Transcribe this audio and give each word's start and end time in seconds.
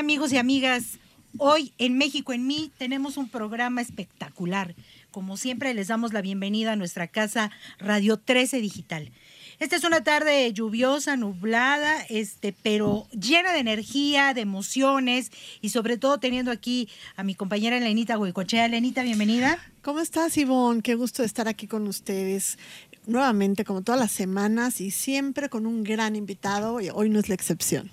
¿Cómo 0.00 0.06
están 0.06 0.16
amigos 0.16 0.32
y 0.32 0.38
amigas? 0.38 0.98
Hoy 1.36 1.74
en 1.76 1.98
México 1.98 2.32
en 2.32 2.46
mí 2.46 2.72
tenemos 2.78 3.18
un 3.18 3.28
programa 3.28 3.82
espectacular. 3.82 4.74
Como 5.10 5.36
siempre 5.36 5.74
les 5.74 5.88
damos 5.88 6.14
la 6.14 6.22
bienvenida 6.22 6.72
a 6.72 6.76
nuestra 6.76 7.06
casa 7.06 7.50
Radio 7.78 8.16
13 8.16 8.62
Digital. 8.62 9.12
Esta 9.58 9.76
es 9.76 9.84
una 9.84 10.02
tarde 10.02 10.50
lluviosa, 10.54 11.16
nublada, 11.16 12.00
este, 12.08 12.54
pero 12.62 13.06
llena 13.10 13.52
de 13.52 13.58
energía, 13.58 14.32
de 14.32 14.40
emociones 14.40 15.30
y 15.60 15.68
sobre 15.68 15.98
todo 15.98 16.16
teniendo 16.16 16.50
aquí 16.50 16.88
a 17.14 17.22
mi 17.22 17.34
compañera 17.34 17.78
Lenita 17.78 18.16
Huicochea. 18.16 18.68
Lenita, 18.68 19.02
bienvenida. 19.02 19.58
¿Cómo 19.82 20.00
estás, 20.00 20.38
Ivonne? 20.38 20.80
Qué 20.80 20.94
gusto 20.94 21.22
estar 21.22 21.46
aquí 21.46 21.66
con 21.66 21.86
ustedes 21.86 22.58
nuevamente, 23.06 23.64
como 23.64 23.82
todas 23.82 24.00
las 24.00 24.12
semanas, 24.12 24.80
y 24.80 24.90
siempre 24.90 25.48
con 25.48 25.66
un 25.66 25.84
gran 25.84 26.16
invitado, 26.16 26.80
y 26.80 26.90
hoy 26.90 27.08
no 27.08 27.18
es 27.18 27.28
la 27.28 27.34
excepción. 27.34 27.90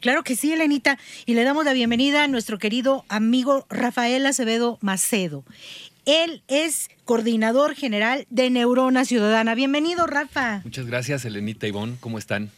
Claro 0.00 0.22
que 0.22 0.36
sí, 0.36 0.52
Elenita, 0.52 0.98
y 1.26 1.34
le 1.34 1.44
damos 1.44 1.64
la 1.64 1.72
bienvenida 1.72 2.24
a 2.24 2.28
nuestro 2.28 2.58
querido 2.58 3.04
amigo 3.08 3.66
Rafael 3.68 4.26
Acevedo 4.26 4.78
Macedo. 4.80 5.44
Él 6.06 6.42
es 6.48 6.88
coordinador 7.04 7.74
general 7.74 8.26
de 8.30 8.50
Neurona 8.50 9.04
Ciudadana. 9.04 9.54
Bienvenido, 9.54 10.06
Rafa. 10.06 10.62
Muchas 10.64 10.86
gracias, 10.86 11.24
Elenita 11.24 11.66
Ivonne. 11.66 11.96
¿Cómo 12.00 12.18
están? 12.18 12.50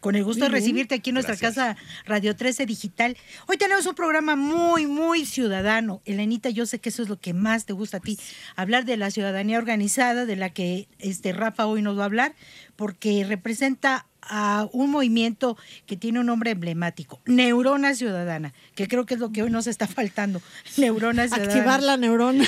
Con 0.00 0.14
el 0.14 0.24
gusto 0.24 0.44
de 0.44 0.50
recibirte 0.50 0.94
aquí 0.94 1.10
en 1.10 1.14
nuestra 1.14 1.36
casa 1.36 1.76
Radio 2.04 2.36
13 2.36 2.66
Digital. 2.66 3.16
Hoy 3.46 3.56
tenemos 3.56 3.86
un 3.86 3.94
programa 3.94 4.36
muy, 4.36 4.86
muy 4.86 5.24
ciudadano. 5.24 6.02
Elenita, 6.04 6.50
yo 6.50 6.66
sé 6.66 6.78
que 6.78 6.90
eso 6.90 7.02
es 7.02 7.08
lo 7.08 7.18
que 7.18 7.32
más 7.32 7.64
te 7.64 7.72
gusta 7.72 7.96
a 7.96 8.00
ti, 8.00 8.18
hablar 8.54 8.84
de 8.84 8.96
la 8.96 9.10
ciudadanía 9.10 9.58
organizada, 9.58 10.26
de 10.26 10.36
la 10.36 10.50
que 10.50 10.88
este 10.98 11.32
Rafa 11.32 11.66
hoy 11.66 11.82
nos 11.82 11.98
va 11.98 12.02
a 12.02 12.06
hablar, 12.06 12.34
porque 12.76 13.24
representa 13.24 14.06
a 14.28 14.68
un 14.72 14.90
movimiento 14.90 15.56
que 15.86 15.96
tiene 15.96 16.20
un 16.20 16.26
nombre 16.26 16.50
emblemático, 16.50 17.20
Neurona 17.26 17.94
Ciudadana, 17.94 18.52
que 18.74 18.88
creo 18.88 19.06
que 19.06 19.14
es 19.14 19.20
lo 19.20 19.30
que 19.30 19.42
hoy 19.42 19.50
nos 19.50 19.66
está 19.66 19.86
faltando, 19.86 20.42
Neurona 20.76 21.28
Ciudadana. 21.28 21.52
Activar 21.52 21.82
la 21.82 21.96
neurona. 21.96 22.44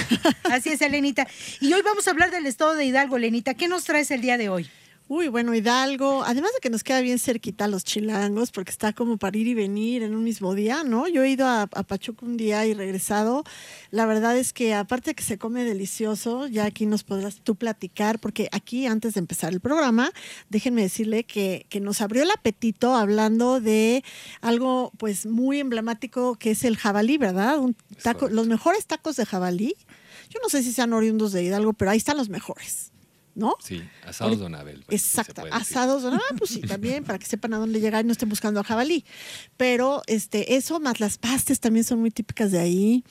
Así 0.50 0.70
es, 0.70 0.82
Elenita. 0.82 1.26
Y 1.60 1.72
hoy 1.72 1.82
vamos 1.82 2.06
a 2.08 2.10
hablar 2.10 2.30
del 2.30 2.46
estado 2.46 2.74
de 2.74 2.84
Hidalgo, 2.84 3.16
Elenita. 3.16 3.54
¿Qué 3.54 3.68
nos 3.68 3.84
traes 3.84 4.10
el 4.10 4.20
día 4.20 4.36
de 4.36 4.48
hoy? 4.48 4.68
Uy, 5.10 5.28
bueno, 5.28 5.54
Hidalgo, 5.54 6.22
además 6.22 6.50
de 6.52 6.60
que 6.60 6.68
nos 6.68 6.84
queda 6.84 7.00
bien 7.00 7.18
cerquita 7.18 7.66
los 7.66 7.82
chilangos, 7.82 8.50
porque 8.50 8.70
está 8.70 8.92
como 8.92 9.16
para 9.16 9.38
ir 9.38 9.46
y 9.46 9.54
venir 9.54 10.02
en 10.02 10.14
un 10.14 10.22
mismo 10.22 10.54
día, 10.54 10.84
¿no? 10.84 11.08
Yo 11.08 11.22
he 11.22 11.30
ido 11.30 11.46
a, 11.46 11.62
a 11.62 11.82
Pachuca 11.82 12.26
un 12.26 12.36
día 12.36 12.66
y 12.66 12.74
regresado. 12.74 13.42
La 13.90 14.04
verdad 14.04 14.36
es 14.36 14.52
que 14.52 14.74
aparte 14.74 15.12
de 15.12 15.14
que 15.14 15.22
se 15.22 15.38
come 15.38 15.64
delicioso, 15.64 16.46
ya 16.46 16.66
aquí 16.66 16.84
nos 16.84 17.04
podrás 17.04 17.36
tú 17.36 17.54
platicar, 17.54 18.18
porque 18.18 18.50
aquí 18.52 18.84
antes 18.84 19.14
de 19.14 19.20
empezar 19.20 19.50
el 19.54 19.60
programa, 19.60 20.12
déjenme 20.50 20.82
decirle 20.82 21.24
que, 21.24 21.64
que 21.70 21.80
nos 21.80 22.02
abrió 22.02 22.22
el 22.22 22.30
apetito 22.30 22.94
hablando 22.94 23.62
de 23.62 24.04
algo 24.42 24.92
pues 24.98 25.24
muy 25.24 25.58
emblemático 25.58 26.34
que 26.34 26.50
es 26.50 26.64
el 26.64 26.76
jabalí, 26.76 27.16
¿verdad? 27.16 27.58
Un 27.60 27.74
taco, 28.02 28.28
los 28.28 28.46
mejores 28.46 28.84
tacos 28.84 29.16
de 29.16 29.24
jabalí. 29.24 29.74
Yo 30.28 30.38
no 30.42 30.50
sé 30.50 30.62
si 30.62 30.70
sean 30.70 30.92
oriundos 30.92 31.32
de 31.32 31.44
Hidalgo, 31.44 31.72
pero 31.72 31.92
ahí 31.92 31.96
están 31.96 32.18
los 32.18 32.28
mejores. 32.28 32.92
¿No? 33.34 33.56
Sí, 33.60 33.82
asados 34.04 34.38
Donabel. 34.38 34.84
Pues, 34.86 35.04
Exacto, 35.04 35.44
asados 35.50 36.02
Donabel, 36.02 36.26
pues 36.36 36.50
sí, 36.50 36.60
también, 36.60 37.04
para 37.04 37.18
que 37.18 37.26
sepan 37.26 37.54
a 37.54 37.58
dónde 37.58 37.80
llegar 37.80 38.04
y 38.04 38.06
no 38.06 38.12
estén 38.12 38.28
buscando 38.28 38.60
a 38.60 38.64
jabalí. 38.64 39.04
Pero 39.56 40.02
este, 40.06 40.56
eso, 40.56 40.80
más 40.80 41.00
las 41.00 41.18
pastes 41.18 41.60
también 41.60 41.84
son 41.84 42.00
muy 42.00 42.10
típicas 42.10 42.52
de 42.52 42.58
ahí. 42.58 43.04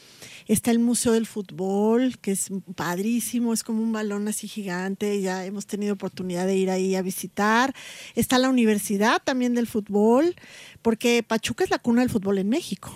Está 0.48 0.72
el 0.72 0.80
Museo 0.80 1.14
del 1.14 1.26
Fútbol, 1.26 2.18
que 2.20 2.32
es 2.32 2.50
padrísimo, 2.76 3.54
es 3.54 3.64
como 3.64 3.82
un 3.82 3.92
balón 3.92 4.28
así 4.28 4.48
gigante, 4.48 5.22
ya 5.22 5.46
hemos 5.46 5.66
tenido 5.66 5.94
oportunidad 5.94 6.46
de 6.46 6.56
ir 6.56 6.70
ahí 6.70 6.96
a 6.96 7.02
visitar. 7.02 7.74
Está 8.16 8.38
la 8.38 8.50
Universidad 8.50 9.22
también 9.24 9.56
del 9.56 9.68
Fútbol, 9.68 10.36
porque 10.82 11.24
Pachuca 11.24 11.64
es 11.64 11.70
la 11.70 11.80
cuna 11.80 12.02
del 12.02 12.10
fútbol 12.10 12.38
en 12.38 12.50
México. 12.50 12.92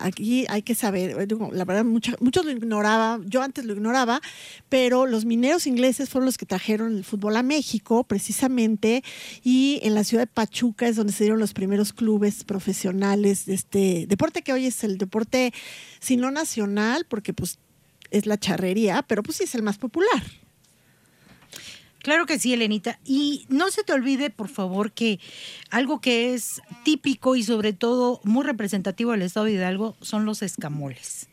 Aquí 0.00 0.44
hay 0.48 0.62
que 0.62 0.74
saber, 0.74 1.16
la 1.52 1.64
verdad, 1.64 1.84
mucha, 1.84 2.14
muchos 2.20 2.44
lo 2.44 2.50
ignoraban, 2.50 3.28
yo 3.28 3.42
antes 3.42 3.64
lo 3.64 3.72
ignoraba, 3.72 4.20
pero 4.68 5.06
los 5.06 5.24
mineros 5.24 5.66
ingleses 5.66 6.10
fueron 6.10 6.26
los 6.26 6.36
que 6.36 6.46
trajeron 6.46 6.96
el 6.96 7.04
fútbol 7.04 7.36
a 7.36 7.42
México, 7.42 8.04
precisamente, 8.04 9.02
y 9.42 9.80
en 9.82 9.94
la 9.94 10.04
ciudad 10.04 10.24
de 10.24 10.26
Pachuca 10.26 10.86
es 10.86 10.96
donde 10.96 11.12
se 11.12 11.24
dieron 11.24 11.40
los 11.40 11.54
primeros 11.54 11.92
clubes 11.92 12.44
profesionales 12.44 13.46
de 13.46 13.54
este 13.54 14.06
deporte 14.06 14.42
que 14.42 14.52
hoy 14.52 14.66
es 14.66 14.84
el 14.84 14.98
deporte, 14.98 15.52
si 16.00 16.16
no 16.16 16.30
nacional, 16.30 17.06
porque 17.08 17.32
pues 17.32 17.58
es 18.10 18.26
la 18.26 18.38
charrería, 18.38 19.02
pero 19.02 19.22
pues 19.22 19.38
sí 19.38 19.44
es 19.44 19.54
el 19.54 19.62
más 19.62 19.78
popular. 19.78 20.22
Claro 22.02 22.26
que 22.26 22.38
sí, 22.38 22.52
Elenita. 22.52 22.98
Y 23.04 23.46
no 23.48 23.70
se 23.70 23.84
te 23.84 23.92
olvide, 23.92 24.30
por 24.30 24.48
favor, 24.48 24.92
que 24.92 25.20
algo 25.70 26.00
que 26.00 26.34
es 26.34 26.60
típico 26.84 27.36
y 27.36 27.44
sobre 27.44 27.72
todo 27.72 28.20
muy 28.24 28.44
representativo 28.44 29.12
del 29.12 29.22
estado 29.22 29.46
de 29.46 29.52
Hidalgo 29.52 29.96
son 30.00 30.24
los 30.24 30.42
escamoles. 30.42 31.28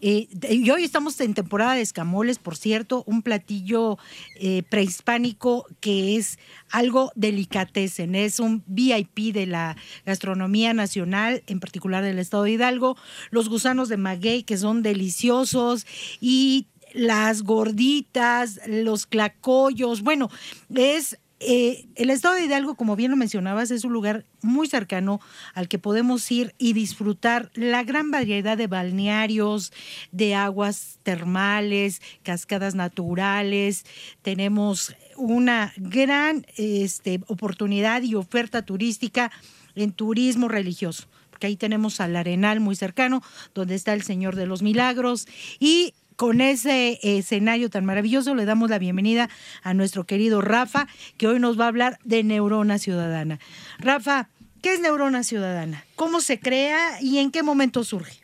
Eh, 0.00 0.28
y 0.50 0.70
hoy 0.70 0.84
estamos 0.84 1.18
en 1.20 1.32
temporada 1.32 1.74
de 1.74 1.80
escamoles, 1.80 2.38
por 2.38 2.56
cierto, 2.56 3.04
un 3.06 3.22
platillo 3.22 3.96
eh, 4.36 4.62
prehispánico 4.68 5.66
que 5.80 6.16
es 6.16 6.38
algo 6.70 7.10
delicatessen, 7.14 8.14
es 8.14 8.40
un 8.40 8.62
VIP 8.66 9.32
de 9.32 9.46
la 9.46 9.76
gastronomía 10.04 10.74
nacional, 10.74 11.42
en 11.46 11.60
particular 11.60 12.04
del 12.04 12.18
estado 12.18 12.42
de 12.44 12.52
Hidalgo. 12.52 12.98
Los 13.30 13.48
gusanos 13.48 13.88
de 13.88 13.96
maguey, 13.96 14.42
que 14.42 14.58
son 14.58 14.82
deliciosos, 14.82 15.86
y 16.20 16.66
las 16.94 17.42
gorditas, 17.42 18.60
los 18.66 19.06
clacoyos, 19.06 20.02
bueno, 20.02 20.30
es 20.74 21.18
eh, 21.46 21.88
el 21.96 22.08
estado 22.08 22.36
de 22.36 22.44
Hidalgo, 22.44 22.74
como 22.74 22.96
bien 22.96 23.10
lo 23.10 23.18
mencionabas, 23.18 23.70
es 23.70 23.84
un 23.84 23.92
lugar 23.92 24.24
muy 24.40 24.66
cercano 24.66 25.20
al 25.52 25.68
que 25.68 25.78
podemos 25.78 26.30
ir 26.30 26.54
y 26.56 26.72
disfrutar 26.72 27.50
la 27.54 27.82
gran 27.82 28.10
variedad 28.10 28.56
de 28.56 28.66
balnearios, 28.66 29.72
de 30.10 30.34
aguas 30.34 31.00
termales, 31.02 32.00
cascadas 32.22 32.74
naturales. 32.74 33.84
Tenemos 34.22 34.94
una 35.16 35.74
gran 35.76 36.46
este, 36.56 37.20
oportunidad 37.26 38.02
y 38.02 38.14
oferta 38.14 38.62
turística 38.62 39.30
en 39.74 39.92
turismo 39.92 40.48
religioso. 40.48 41.08
Porque 41.28 41.48
ahí 41.48 41.56
tenemos 41.56 42.00
al 42.00 42.16
Arenal 42.16 42.60
muy 42.60 42.76
cercano, 42.76 43.22
donde 43.54 43.74
está 43.74 43.92
el 43.92 44.02
Señor 44.02 44.36
de 44.36 44.46
los 44.46 44.62
Milagros, 44.62 45.26
y 45.58 45.92
con 46.16 46.40
ese 46.40 46.98
escenario 47.02 47.70
tan 47.70 47.84
maravilloso, 47.84 48.34
le 48.34 48.44
damos 48.44 48.70
la 48.70 48.78
bienvenida 48.78 49.28
a 49.62 49.74
nuestro 49.74 50.04
querido 50.04 50.40
Rafa, 50.40 50.86
que 51.16 51.26
hoy 51.26 51.40
nos 51.40 51.58
va 51.58 51.64
a 51.64 51.68
hablar 51.68 51.98
de 52.04 52.22
Neurona 52.22 52.78
Ciudadana. 52.78 53.40
Rafa, 53.78 54.28
¿qué 54.62 54.74
es 54.74 54.80
Neurona 54.80 55.24
Ciudadana? 55.24 55.84
¿Cómo 55.96 56.20
se 56.20 56.38
crea 56.38 57.00
y 57.00 57.18
en 57.18 57.30
qué 57.30 57.42
momento 57.42 57.84
surge? 57.84 58.20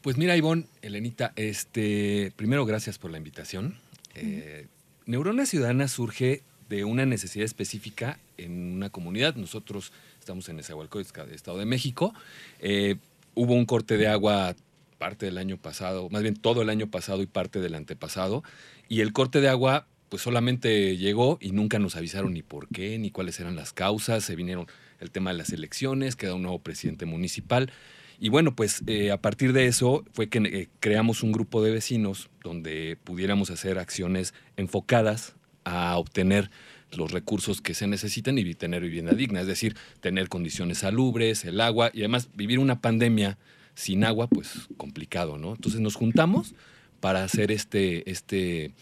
Pues 0.00 0.16
mira, 0.16 0.36
Ivonne, 0.36 0.66
Elenita, 0.82 1.32
este, 1.36 2.32
primero 2.36 2.66
gracias 2.66 2.98
por 2.98 3.10
la 3.10 3.18
invitación. 3.18 3.76
Eh, 4.14 4.66
Neurona 5.06 5.46
Ciudadana 5.46 5.88
surge 5.88 6.42
de 6.68 6.84
una 6.84 7.06
necesidad 7.06 7.44
específica 7.44 8.18
en 8.36 8.74
una 8.74 8.90
comunidad. 8.90 9.36
Nosotros 9.36 9.92
estamos 10.18 10.48
en 10.48 10.58
Esahualcóyotl, 10.58 11.32
Estado 11.32 11.58
de 11.58 11.66
México. 11.66 12.14
Eh, 12.60 12.96
hubo 13.34 13.54
un 13.54 13.66
corte 13.66 13.96
de 13.96 14.08
agua 14.08 14.56
parte 15.02 15.26
del 15.26 15.36
año 15.36 15.56
pasado, 15.56 16.08
más 16.10 16.22
bien 16.22 16.36
todo 16.36 16.62
el 16.62 16.68
año 16.68 16.86
pasado 16.86 17.22
y 17.22 17.26
parte 17.26 17.58
del 17.58 17.74
antepasado, 17.74 18.44
y 18.88 19.00
el 19.00 19.12
corte 19.12 19.40
de 19.40 19.48
agua 19.48 19.88
pues 20.08 20.22
solamente 20.22 20.96
llegó 20.96 21.38
y 21.40 21.50
nunca 21.50 21.80
nos 21.80 21.96
avisaron 21.96 22.34
ni 22.34 22.42
por 22.42 22.68
qué, 22.68 23.00
ni 23.00 23.10
cuáles 23.10 23.40
eran 23.40 23.56
las 23.56 23.72
causas, 23.72 24.22
se 24.22 24.36
vinieron 24.36 24.68
el 25.00 25.10
tema 25.10 25.32
de 25.32 25.38
las 25.38 25.50
elecciones, 25.50 26.14
queda 26.14 26.36
un 26.36 26.42
nuevo 26.42 26.60
presidente 26.60 27.04
municipal, 27.04 27.72
y 28.20 28.28
bueno, 28.28 28.54
pues 28.54 28.84
eh, 28.86 29.10
a 29.10 29.20
partir 29.20 29.52
de 29.52 29.66
eso 29.66 30.04
fue 30.12 30.28
que 30.28 30.38
eh, 30.38 30.68
creamos 30.78 31.24
un 31.24 31.32
grupo 31.32 31.64
de 31.64 31.72
vecinos 31.72 32.30
donde 32.44 32.96
pudiéramos 33.02 33.50
hacer 33.50 33.80
acciones 33.80 34.34
enfocadas 34.56 35.34
a 35.64 35.98
obtener 35.98 36.48
los 36.92 37.10
recursos 37.10 37.60
que 37.60 37.74
se 37.74 37.88
necesitan 37.88 38.38
y 38.38 38.54
tener 38.54 38.82
vivienda 38.82 39.14
digna, 39.14 39.40
es 39.40 39.48
decir, 39.48 39.74
tener 40.00 40.28
condiciones 40.28 40.78
salubres, 40.78 41.44
el 41.44 41.60
agua 41.60 41.90
y 41.92 42.02
además 42.02 42.28
vivir 42.36 42.60
una 42.60 42.80
pandemia 42.80 43.36
sin 43.74 44.04
agua, 44.04 44.26
pues 44.28 44.68
complicado, 44.76 45.38
¿no? 45.38 45.54
Entonces 45.54 45.80
nos 45.80 45.94
juntamos 45.94 46.54
para 47.00 47.24
hacer 47.24 47.50
este, 47.50 48.08
este, 48.10 48.72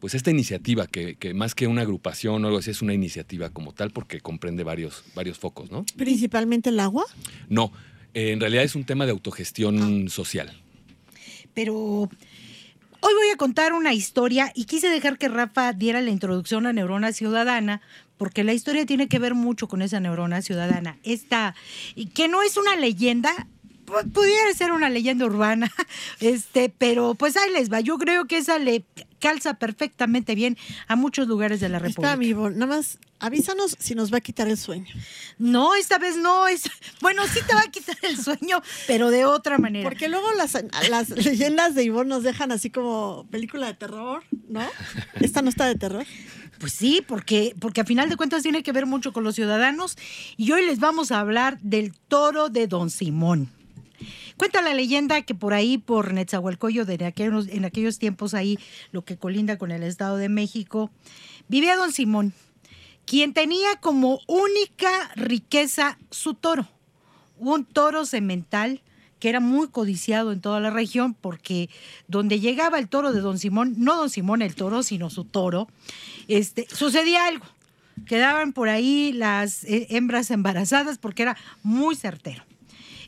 pues 0.00 0.14
esta 0.14 0.30
iniciativa, 0.30 0.86
que, 0.86 1.16
que, 1.16 1.34
más 1.34 1.54
que 1.54 1.66
una 1.66 1.82
agrupación 1.82 2.44
o 2.44 2.48
algo 2.48 2.58
así, 2.58 2.70
es 2.70 2.82
una 2.82 2.94
iniciativa 2.94 3.50
como 3.50 3.72
tal, 3.72 3.90
porque 3.90 4.20
comprende 4.20 4.64
varios, 4.64 5.04
varios 5.14 5.38
focos, 5.38 5.70
¿no? 5.70 5.84
¿Principalmente 5.96 6.70
el 6.70 6.80
agua? 6.80 7.04
No, 7.48 7.72
eh, 8.14 8.32
en 8.32 8.40
realidad 8.40 8.64
es 8.64 8.74
un 8.74 8.84
tema 8.84 9.04
de 9.04 9.12
autogestión 9.12 10.06
ah. 10.06 10.10
social. 10.10 10.52
Pero 11.54 11.74
hoy 11.74 13.14
voy 13.14 13.30
a 13.32 13.36
contar 13.36 13.72
una 13.72 13.92
historia 13.92 14.52
y 14.54 14.64
quise 14.64 14.88
dejar 14.88 15.18
que 15.18 15.28
Rafa 15.28 15.72
diera 15.72 16.00
la 16.00 16.10
introducción 16.10 16.66
a 16.66 16.72
Neurona 16.72 17.12
Ciudadana, 17.12 17.82
porque 18.20 18.44
la 18.44 18.52
historia 18.52 18.84
tiene 18.84 19.08
que 19.08 19.18
ver 19.18 19.34
mucho 19.34 19.66
con 19.66 19.80
esa 19.80 19.98
neurona 19.98 20.42
ciudadana. 20.42 20.98
Esta, 21.04 21.54
que 22.12 22.28
no 22.28 22.42
es 22.42 22.58
una 22.58 22.76
leyenda, 22.76 23.46
pudiera 24.12 24.52
ser 24.54 24.72
una 24.72 24.88
leyenda 24.90 25.26
urbana, 25.26 25.70
este, 26.20 26.72
pero 26.76 27.14
pues 27.14 27.36
ahí 27.36 27.52
les 27.52 27.72
va. 27.72 27.80
Yo 27.80 27.98
creo 27.98 28.26
que 28.26 28.38
esa 28.38 28.58
le 28.58 28.84
calza 29.20 29.54
perfectamente 29.54 30.34
bien 30.34 30.56
a 30.88 30.96
muchos 30.96 31.28
lugares 31.28 31.60
de 31.60 31.68
la 31.68 31.78
República. 31.78 32.12
Espérame, 32.12 32.30
Ivonne, 32.30 32.56
nada 32.56 32.76
más 32.76 32.98
avísanos 33.20 33.76
si 33.78 33.94
nos 33.94 34.12
va 34.12 34.18
a 34.18 34.20
quitar 34.20 34.48
el 34.48 34.56
sueño. 34.58 34.92
No, 35.38 35.74
esta 35.74 35.98
vez 35.98 36.16
no 36.16 36.48
es. 36.48 36.62
Bueno, 37.00 37.22
sí 37.32 37.40
te 37.46 37.54
va 37.54 37.62
a 37.62 37.70
quitar 37.70 37.96
el 38.02 38.18
sueño, 38.18 38.62
pero 38.86 39.10
de 39.10 39.24
otra 39.24 39.58
manera. 39.58 39.88
Porque 39.88 40.08
luego 40.08 40.32
las, 40.32 40.58
las 40.90 41.08
leyendas 41.24 41.74
de 41.74 41.84
Ivonne 41.84 42.10
nos 42.10 42.22
dejan 42.22 42.52
así 42.52 42.68
como 42.68 43.26
película 43.30 43.68
de 43.68 43.74
terror, 43.74 44.22
¿no? 44.48 44.66
Esta 45.20 45.40
no 45.40 45.48
está 45.48 45.66
de 45.66 45.76
terror. 45.76 46.04
Pues 46.58 46.74
sí, 46.74 47.02
porque, 47.06 47.54
porque 47.58 47.80
a 47.80 47.84
final 47.84 48.10
de 48.10 48.16
cuentas 48.16 48.42
tiene 48.42 48.62
que 48.62 48.72
ver 48.72 48.84
mucho 48.84 49.14
con 49.14 49.24
los 49.24 49.34
ciudadanos. 49.34 49.96
Y 50.36 50.52
hoy 50.52 50.66
les 50.66 50.78
vamos 50.78 51.10
a 51.10 51.20
hablar 51.20 51.58
del 51.60 51.94
toro 51.94 52.50
de 52.50 52.66
Don 52.66 52.90
Simón. 52.90 53.48
Cuenta 54.40 54.62
la 54.62 54.72
leyenda 54.72 55.20
que 55.20 55.34
por 55.34 55.52
ahí, 55.52 55.76
por 55.76 56.14
Netzahualcoyo, 56.14 56.86
de 56.86 56.94
en 56.94 57.64
aquellos 57.66 57.98
tiempos 57.98 58.32
ahí, 58.32 58.58
lo 58.90 59.04
que 59.04 59.18
colinda 59.18 59.58
con 59.58 59.70
el 59.70 59.82
Estado 59.82 60.16
de 60.16 60.30
México, 60.30 60.90
vivía 61.48 61.76
Don 61.76 61.92
Simón, 61.92 62.32
quien 63.04 63.34
tenía 63.34 63.76
como 63.82 64.20
única 64.26 65.10
riqueza 65.14 65.98
su 66.10 66.32
toro, 66.32 66.66
un 67.38 67.66
toro 67.66 68.06
semental 68.06 68.80
que 69.18 69.28
era 69.28 69.40
muy 69.40 69.68
codiciado 69.68 70.32
en 70.32 70.40
toda 70.40 70.58
la 70.58 70.70
región 70.70 71.12
porque 71.12 71.68
donde 72.08 72.40
llegaba 72.40 72.78
el 72.78 72.88
toro 72.88 73.12
de 73.12 73.20
Don 73.20 73.38
Simón, 73.38 73.74
no 73.76 73.94
Don 73.94 74.08
Simón 74.08 74.40
el 74.40 74.54
toro, 74.54 74.82
sino 74.82 75.10
su 75.10 75.24
toro, 75.24 75.68
este, 76.28 76.66
sucedía 76.72 77.26
algo. 77.26 77.44
Quedaban 78.06 78.54
por 78.54 78.70
ahí 78.70 79.12
las 79.12 79.64
eh, 79.64 79.88
hembras 79.90 80.30
embarazadas 80.30 80.96
porque 80.96 81.24
era 81.24 81.36
muy 81.62 81.94
certero. 81.94 82.42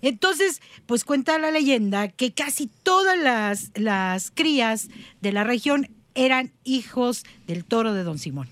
Entonces, 0.03 0.61
pues 0.87 1.05
cuenta 1.05 1.39
la 1.39 1.51
leyenda 1.51 2.09
que 2.09 2.33
casi 2.33 2.69
todas 2.83 3.19
las, 3.19 3.71
las 3.75 4.31
crías 4.33 4.89
de 5.21 5.33
la 5.33 5.45
región 5.45 5.89
eran 6.15 6.53
hijos 6.65 7.25
del 7.47 7.65
toro 7.65 7.95
de 7.95 8.03
Don 8.03 8.19
Simón. 8.19 8.49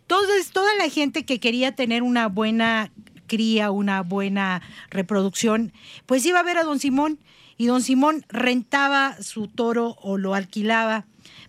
Entonces, 0.00 0.50
toda 0.50 0.74
la 0.76 0.88
gente 0.88 1.24
que 1.24 1.38
quería 1.38 1.72
tener 1.72 2.02
una 2.02 2.28
buena 2.28 2.90
cría, 3.26 3.70
una 3.70 4.02
buena 4.02 4.62
reproducción, 4.90 5.72
pues 6.06 6.24
iba 6.24 6.40
a 6.40 6.42
ver 6.42 6.56
a 6.56 6.64
Don 6.64 6.80
Simón 6.80 7.18
y 7.58 7.66
Don 7.66 7.82
Simón 7.82 8.24
rentaba 8.28 9.22
su 9.22 9.48
toro 9.48 9.96
o 10.00 10.16
lo 10.16 10.34
alquilaba 10.34 11.04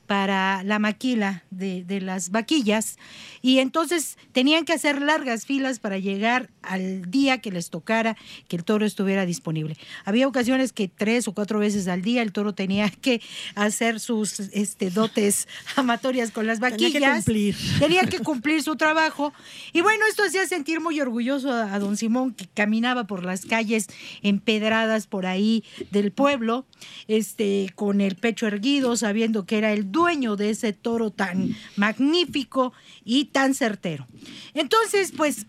para 0.09 0.63
la 0.63 0.79
maquila 0.79 1.43
de, 1.51 1.83
de 1.83 2.01
las 2.01 2.31
vaquillas 2.31 2.97
y 3.43 3.59
entonces 3.59 4.17
tenían 4.31 4.65
que 4.65 4.73
hacer 4.73 5.03
largas 5.03 5.45
filas 5.45 5.77
para 5.77 5.99
llegar 5.99 6.49
al 6.63 7.11
día 7.11 7.37
que 7.37 7.51
les 7.51 7.69
tocara 7.69 8.17
que 8.47 8.55
el 8.55 8.63
toro 8.63 8.87
estuviera 8.87 9.27
disponible. 9.27 9.77
Había 10.05 10.27
ocasiones 10.27 10.73
que 10.73 10.87
tres 10.87 11.27
o 11.27 11.33
cuatro 11.33 11.59
veces 11.59 11.87
al 11.87 12.01
día 12.01 12.23
el 12.23 12.31
toro 12.31 12.53
tenía 12.55 12.89
que 12.89 13.21
hacer 13.53 13.99
sus 13.99 14.39
este, 14.39 14.89
dotes 14.89 15.47
amatorias 15.75 16.31
con 16.31 16.47
las 16.47 16.59
Tenía 16.59 16.77
que 16.77 16.85
vaquillas. 16.85 17.15
cumplir. 17.25 17.55
Tenía 17.77 18.01
que 18.07 18.17
cumplir 18.23 18.63
su 18.63 18.77
trabajo. 18.77 19.31
Y 19.73 19.81
bueno, 19.81 20.05
esto 20.09 20.23
hacía 20.23 20.47
sentir 20.47 20.81
muy 20.81 20.99
orgulloso 20.99 21.51
a, 21.51 21.71
a 21.75 21.77
don 21.77 21.97
Simón, 21.97 22.33
que 22.33 22.47
caminaba 22.47 23.05
por 23.05 23.23
las 23.23 23.45
calles 23.45 23.85
empedradas 24.23 25.05
por 25.05 25.27
ahí 25.27 25.63
del 25.91 26.11
pueblo, 26.11 26.65
este, 27.07 27.71
con 27.75 28.01
el 28.01 28.15
pecho 28.15 28.47
erguido, 28.47 28.97
sabiendo 28.97 29.45
que 29.45 29.59
era 29.59 29.71
el 29.71 29.91
dueño 29.99 30.37
de 30.37 30.51
ese 30.51 30.71
toro 30.71 31.11
tan 31.11 31.55
magnífico 31.75 32.71
y 33.03 33.25
tan 33.25 33.53
certero. 33.53 34.07
Entonces, 34.53 35.11
pues 35.15 35.45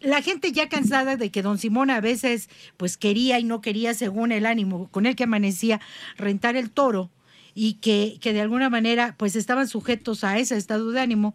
la 0.00 0.22
gente 0.22 0.52
ya 0.52 0.68
cansada 0.68 1.16
de 1.16 1.30
que 1.30 1.42
don 1.42 1.58
Simón 1.58 1.90
a 1.90 2.00
veces 2.00 2.48
pues 2.76 2.96
quería 2.96 3.40
y 3.40 3.44
no 3.44 3.60
quería 3.60 3.94
según 3.94 4.30
el 4.30 4.46
ánimo 4.46 4.88
con 4.92 5.06
el 5.06 5.16
que 5.16 5.24
amanecía 5.24 5.80
rentar 6.16 6.56
el 6.56 6.70
toro 6.70 7.10
y 7.54 7.74
que, 7.74 8.18
que 8.20 8.32
de 8.32 8.40
alguna 8.40 8.70
manera 8.70 9.16
pues 9.18 9.34
estaban 9.34 9.66
sujetos 9.66 10.22
a 10.22 10.38
ese 10.38 10.56
estado 10.56 10.92
de 10.92 11.00
ánimo, 11.00 11.34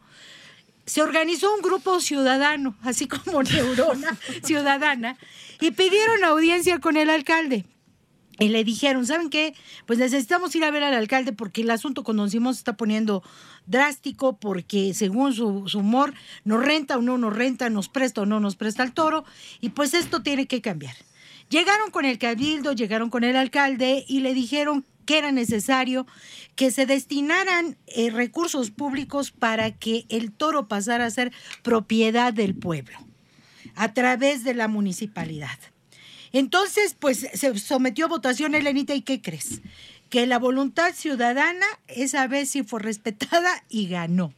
se 0.85 1.01
organizó 1.01 1.53
un 1.53 1.61
grupo 1.61 1.99
ciudadano, 1.99 2.75
así 2.81 3.07
como 3.07 3.43
neurona 3.43 4.17
ciudadana, 4.43 5.17
y 5.59 5.71
pidieron 5.71 6.23
audiencia 6.23 6.79
con 6.79 6.95
el 6.95 7.09
alcalde. 7.09 7.65
Y 8.39 8.49
le 8.49 8.63
dijeron, 8.63 9.05
¿saben 9.05 9.29
qué? 9.29 9.53
Pues 9.85 9.99
necesitamos 9.99 10.55
ir 10.55 10.63
a 10.63 10.71
ver 10.71 10.83
al 10.83 10.95
alcalde 10.95 11.33
porque 11.33 11.61
el 11.61 11.69
asunto 11.69 12.03
con 12.03 12.17
don 12.17 12.29
Simón 12.29 12.55
se 12.55 12.59
está 12.59 12.75
poniendo 12.75 13.23
drástico 13.67 14.37
porque 14.37 14.93
según 14.93 15.33
su, 15.33 15.65
humor 15.75 16.13
nos 16.43 16.63
renta 16.63 16.97
o 16.97 17.01
no 17.01 17.17
nos 17.17 17.35
renta, 17.35 17.69
nos 17.69 17.89
presta 17.89 18.21
o 18.21 18.25
no 18.25 18.39
nos 18.39 18.55
presta 18.55 18.83
el 18.83 18.93
toro 18.93 19.23
y 19.61 19.69
pues 19.69 19.93
esto 19.93 20.23
tiene 20.23 20.47
que 20.47 20.61
cambiar. 20.61 20.95
Llegaron 21.49 21.91
con 21.91 22.05
el 22.05 22.17
cabildo, 22.17 22.73
llegaron 22.73 23.09
con 23.09 23.23
el 23.23 23.35
alcalde 23.35 24.03
y 24.07 24.21
le 24.21 24.33
dijeron 24.33 24.85
que 25.05 25.17
era 25.19 25.31
necesario 25.31 26.07
que 26.55 26.71
se 26.71 26.85
destinaran 26.85 27.77
eh, 27.87 28.09
recursos 28.09 28.71
públicos 28.71 29.31
para 29.31 29.71
que 29.71 30.05
el 30.09 30.31
toro 30.31 30.67
pasara 30.67 31.05
a 31.05 31.11
ser 31.11 31.31
propiedad 31.61 32.33
del 32.33 32.55
pueblo 32.55 32.97
a 33.75 33.93
través 33.93 34.43
de 34.43 34.53
la 34.53 34.67
municipalidad. 34.67 35.59
Entonces, 36.33 36.95
pues 36.99 37.27
se 37.33 37.57
sometió 37.59 38.05
a 38.05 38.09
votación 38.09 38.55
Elenita 38.55 38.95
y 38.95 39.01
¿qué 39.01 39.21
crees? 39.21 39.61
Que 40.09 40.27
la 40.27 40.39
voluntad 40.39 40.93
ciudadana 40.93 41.65
esa 41.87 42.27
vez 42.27 42.49
sí 42.49 42.63
fue 42.63 42.81
respetada 42.81 43.63
y 43.69 43.87
ganó. 43.87 44.33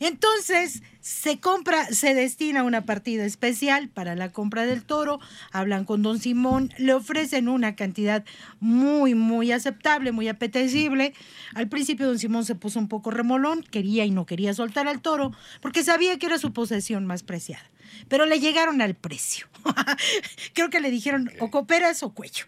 Entonces, 0.00 0.82
se 1.00 1.38
compra, 1.38 1.86
se 1.86 2.14
destina 2.14 2.62
una 2.62 2.84
partida 2.84 3.24
especial 3.24 3.88
para 3.88 4.14
la 4.14 4.32
compra 4.32 4.66
del 4.66 4.84
toro, 4.84 5.20
hablan 5.52 5.84
con 5.84 6.02
don 6.02 6.18
Simón, 6.18 6.72
le 6.78 6.94
ofrecen 6.94 7.48
una 7.48 7.76
cantidad 7.76 8.24
muy, 8.60 9.14
muy 9.14 9.52
aceptable, 9.52 10.12
muy 10.12 10.28
apetecible. 10.28 11.12
Al 11.54 11.68
principio 11.68 12.06
don 12.06 12.18
Simón 12.18 12.44
se 12.44 12.54
puso 12.54 12.78
un 12.78 12.88
poco 12.88 13.10
remolón, 13.10 13.62
quería 13.62 14.04
y 14.04 14.10
no 14.10 14.26
quería 14.26 14.54
soltar 14.54 14.88
al 14.88 15.02
toro, 15.02 15.32
porque 15.60 15.84
sabía 15.84 16.18
que 16.18 16.26
era 16.26 16.38
su 16.38 16.52
posesión 16.52 17.04
más 17.06 17.22
preciada. 17.22 17.64
Pero 18.08 18.26
le 18.26 18.40
llegaron 18.40 18.80
al 18.82 18.94
precio. 18.94 19.46
Creo 20.54 20.70
que 20.70 20.80
le 20.80 20.90
dijeron 20.90 21.30
o 21.40 21.50
cooperas 21.50 22.02
o 22.02 22.10
cuello. 22.10 22.44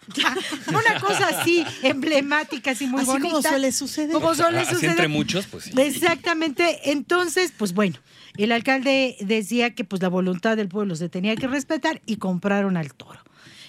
Una 0.68 1.00
cosa 1.00 1.28
así 1.28 1.64
emblemática, 1.82 2.70
así 2.72 2.86
muy 2.86 3.00
Así 3.02 3.10
como 3.10 3.28
bonita. 3.30 3.48
suele 3.48 3.72
suceder. 3.72 4.12
Como 4.12 4.34
suele 4.34 4.60
Así 4.60 4.74
suceder. 4.74 4.90
entre 4.92 5.08
muchos, 5.08 5.46
pues 5.46 5.64
sí. 5.64 5.72
Exactamente. 5.76 6.90
Entonces, 6.90 7.52
pues 7.56 7.74
bueno, 7.74 7.96
el 8.36 8.52
alcalde 8.52 9.16
decía 9.20 9.74
que 9.74 9.84
pues 9.84 10.00
la 10.02 10.08
voluntad 10.08 10.56
del 10.56 10.68
pueblo 10.68 10.94
se 10.96 11.08
tenía 11.08 11.34
que 11.36 11.48
respetar 11.48 12.00
y 12.06 12.16
compraron 12.16 12.76
al 12.76 12.94
toro. 12.94 13.20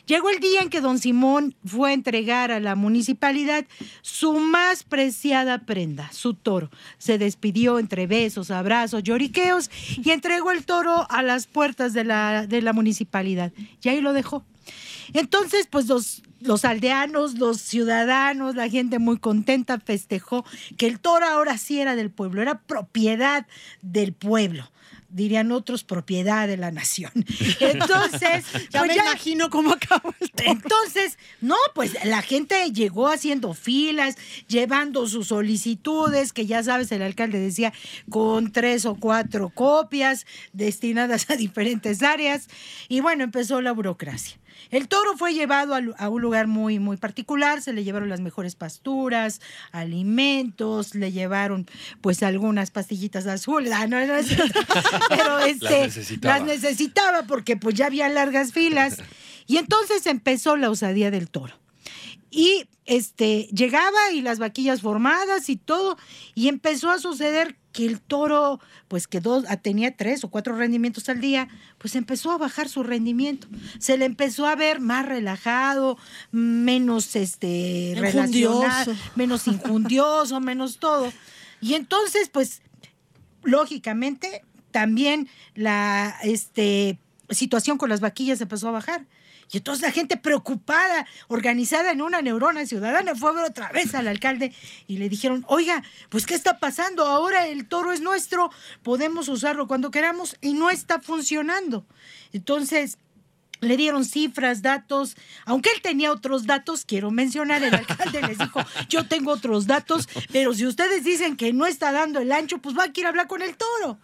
Llegó 0.09 0.31
el 0.31 0.39
día 0.39 0.61
en 0.61 0.71
que 0.71 0.81
don 0.81 0.97
Simón 0.97 1.53
fue 1.63 1.91
a 1.91 1.93
entregar 1.93 2.51
a 2.51 2.59
la 2.59 2.73
municipalidad 2.73 3.67
su 4.01 4.39
más 4.39 4.83
preciada 4.83 5.67
prenda, 5.67 6.11
su 6.11 6.33
toro. 6.33 6.71
Se 6.97 7.19
despidió 7.19 7.77
entre 7.77 8.07
besos, 8.07 8.49
abrazos, 8.49 9.03
lloriqueos 9.03 9.69
y 10.03 10.09
entregó 10.09 10.49
el 10.49 10.65
toro 10.65 11.05
a 11.11 11.21
las 11.21 11.45
puertas 11.45 11.93
de 11.93 12.05
la, 12.05 12.47
de 12.47 12.63
la 12.63 12.73
municipalidad. 12.73 13.53
Y 13.83 13.89
ahí 13.89 14.01
lo 14.01 14.13
dejó. 14.13 14.43
Entonces, 15.13 15.67
pues 15.69 15.85
los, 15.85 16.23
los 16.39 16.65
aldeanos, 16.65 17.37
los 17.37 17.61
ciudadanos, 17.61 18.55
la 18.55 18.67
gente 18.67 18.97
muy 18.97 19.19
contenta 19.19 19.79
festejó 19.79 20.43
que 20.77 20.87
el 20.87 20.99
toro 20.99 21.27
ahora 21.27 21.59
sí 21.59 21.79
era 21.79 21.95
del 21.95 22.09
pueblo, 22.09 22.41
era 22.41 22.61
propiedad 22.61 23.45
del 23.83 24.13
pueblo. 24.13 24.71
Dirían 25.11 25.51
otros, 25.51 25.83
propiedad 25.83 26.47
de 26.47 26.57
la 26.57 26.71
nación. 26.71 27.11
Entonces, 27.59 28.45
Ya 28.71 28.79
pues 28.81 28.95
me 28.95 29.01
imagino 29.03 29.49
cómo 29.49 29.71
acabó 29.71 30.13
el 30.19 30.31
toro. 30.31 30.51
entonces, 30.51 31.17
no, 31.41 31.55
pues 31.73 31.97
la 32.05 32.21
gente 32.21 32.71
llegó 32.71 33.07
haciendo 33.07 33.53
filas, 33.53 34.15
llevando 34.47 35.07
sus 35.07 35.27
solicitudes, 35.27 36.31
que 36.33 36.45
ya 36.45 36.61
sabes, 36.63 36.91
el 36.91 37.01
alcalde 37.01 37.39
decía, 37.39 37.73
con 38.09 38.51
tres 38.51 38.85
o 38.85 38.95
cuatro 38.95 39.49
copias 39.49 40.25
destinadas 40.53 41.29
a 41.29 41.35
diferentes 41.35 42.03
áreas. 42.03 42.47
Y 42.87 42.99
bueno, 43.01 43.23
empezó 43.23 43.61
la 43.61 43.71
burocracia. 43.71 44.37
El 44.71 44.87
toro 44.87 45.17
fue 45.17 45.33
llevado 45.33 45.75
a, 45.75 46.09
un 46.09 46.21
lugar 46.21 46.47
muy, 46.47 46.79
muy 46.79 46.97
particular, 46.97 47.61
se 47.61 47.73
le 47.73 47.83
llevaron 47.83 48.09
las 48.09 48.21
mejores 48.21 48.55
pasturas, 48.55 49.41
alimentos, 49.71 50.95
le 50.95 51.11
llevaron 51.11 51.67
pues 52.01 52.23
algunas 52.23 52.71
pastillitas 52.71 53.27
azules, 53.27 53.71
ah, 53.73 53.87
no, 53.87 54.05
no 54.05 54.13
pero 55.09 55.39
este, 55.39 55.81
necesitaba. 55.81 56.37
las 56.37 56.47
necesitaba 56.47 57.23
porque 57.23 57.57
pues 57.57 57.75
ya 57.75 57.87
había 57.87 58.09
largas 58.09 58.51
filas. 58.51 58.97
Y 59.47 59.57
entonces 59.57 60.05
empezó 60.05 60.55
la 60.57 60.69
osadía 60.69 61.09
del 61.09 61.29
toro. 61.29 61.55
Y 62.31 62.65
este 62.85 63.47
llegaba 63.53 64.11
y 64.13 64.21
las 64.21 64.39
vaquillas 64.39 64.81
formadas 64.81 65.49
y 65.49 65.57
todo, 65.57 65.97
y 66.35 66.47
empezó 66.47 66.89
a 66.89 66.99
suceder 66.99 67.57
que 67.71 67.85
el 67.85 68.01
toro, 68.01 68.59
pues 68.87 69.07
que 69.07 69.19
dos, 69.19 69.45
ah, 69.47 69.57
tenía 69.57 69.95
tres 69.95 70.23
o 70.23 70.29
cuatro 70.29 70.55
rendimientos 70.55 71.07
al 71.09 71.21
día, 71.21 71.47
pues 71.77 71.95
empezó 71.95 72.31
a 72.31 72.37
bajar 72.37 72.67
su 72.67 72.83
rendimiento. 72.83 73.47
Se 73.79 73.97
le 73.97 74.05
empezó 74.05 74.47
a 74.47 74.55
ver 74.55 74.79
más 74.79 75.05
relajado, 75.05 75.97
menos 76.31 77.15
este 77.15 77.93
relacionado, 77.95 78.93
menos 79.15 79.47
injundioso, 79.47 80.39
menos 80.41 80.79
todo. 80.79 81.11
Y 81.61 81.75
entonces, 81.75 82.29
pues, 82.29 82.61
lógicamente, 83.43 84.43
también 84.71 85.29
la 85.55 86.15
este, 86.23 86.99
situación 87.29 87.77
con 87.77 87.89
las 87.89 88.01
vaquillas 88.01 88.41
empezó 88.41 88.69
a 88.69 88.71
bajar. 88.71 89.05
Y 89.51 89.57
entonces 89.57 89.81
la 89.81 89.91
gente 89.91 90.17
preocupada, 90.17 91.07
organizada 91.27 91.91
en 91.91 92.01
una 92.01 92.21
neurona 92.21 92.65
ciudadana, 92.65 93.15
fue 93.15 93.31
a 93.31 93.33
ver 93.33 93.45
otra 93.45 93.71
vez 93.71 93.95
al 93.95 94.07
alcalde 94.07 94.53
y 94.87 94.97
le 94.97 95.09
dijeron, 95.09 95.43
oiga, 95.47 95.83
pues 96.09 96.25
¿qué 96.25 96.35
está 96.35 96.59
pasando? 96.59 97.05
Ahora 97.05 97.47
el 97.47 97.67
toro 97.67 97.91
es 97.91 98.01
nuestro, 98.01 98.51
podemos 98.83 99.27
usarlo 99.27 99.67
cuando 99.67 99.91
queramos 99.91 100.37
y 100.41 100.53
no 100.53 100.69
está 100.69 100.99
funcionando. 100.99 101.85
Entonces, 102.31 102.99
le 103.61 103.77
dieron 103.77 104.05
cifras, 104.05 104.61
datos, 104.61 105.15
aunque 105.45 105.69
él 105.75 105.81
tenía 105.81 106.11
otros 106.11 106.45
datos, 106.45 106.85
quiero 106.85 107.11
mencionar, 107.11 107.63
el 107.63 107.73
alcalde 107.73 108.21
les 108.21 108.37
dijo, 108.37 108.61
yo 108.89 109.05
tengo 109.07 109.31
otros 109.31 109.67
datos, 109.67 110.07
pero 110.31 110.53
si 110.53 110.65
ustedes 110.65 111.03
dicen 111.03 111.37
que 111.37 111.53
no 111.53 111.65
está 111.65 111.91
dando 111.91 112.19
el 112.19 112.31
ancho, 112.31 112.59
pues 112.59 112.77
va 112.77 112.83
a 112.83 112.87
ir 112.93 113.05
a 113.05 113.09
hablar 113.09 113.27
con 113.27 113.41
el 113.41 113.55
toro. 113.55 113.99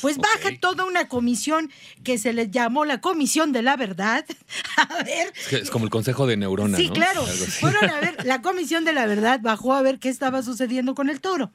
Pues 0.00 0.18
baja 0.18 0.50
toda 0.60 0.84
una 0.84 1.08
comisión 1.08 1.70
que 2.02 2.18
se 2.18 2.32
les 2.32 2.50
llamó 2.50 2.84
la 2.84 3.00
Comisión 3.00 3.52
de 3.52 3.62
la 3.62 3.76
Verdad. 3.76 4.24
A 4.76 5.02
ver. 5.04 5.32
Es, 5.36 5.48
que 5.48 5.56
es 5.56 5.70
como 5.70 5.84
el 5.84 5.90
Consejo 5.90 6.26
de 6.26 6.36
Neurona. 6.36 6.76
Sí, 6.76 6.88
¿no? 6.88 6.94
claro. 6.94 7.24
Fueron 7.24 7.88
a 7.88 8.00
ver, 8.00 8.16
la 8.26 8.42
Comisión 8.42 8.84
de 8.84 8.92
la 8.92 9.06
Verdad 9.06 9.40
bajó 9.42 9.74
a 9.74 9.82
ver 9.82 9.98
qué 9.98 10.08
estaba 10.08 10.42
sucediendo 10.42 10.94
con 10.94 11.08
el 11.08 11.20
toro. 11.20 11.52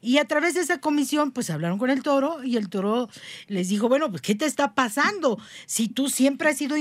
Y 0.00 0.18
a 0.18 0.24
través 0.26 0.54
de 0.54 0.60
esa 0.60 0.78
comisión, 0.78 1.32
pues 1.32 1.50
hablaron 1.50 1.78
con 1.78 1.90
el 1.90 2.02
toro 2.02 2.44
y 2.44 2.56
el 2.56 2.68
toro 2.68 3.08
les 3.48 3.68
dijo, 3.68 3.88
bueno, 3.88 4.10
pues 4.10 4.22
¿qué 4.22 4.34
te 4.34 4.44
está 4.44 4.74
pasando? 4.74 5.38
Si 5.66 5.88
tú 5.88 6.08
siempre 6.10 6.50
has 6.50 6.58
sido 6.58 6.76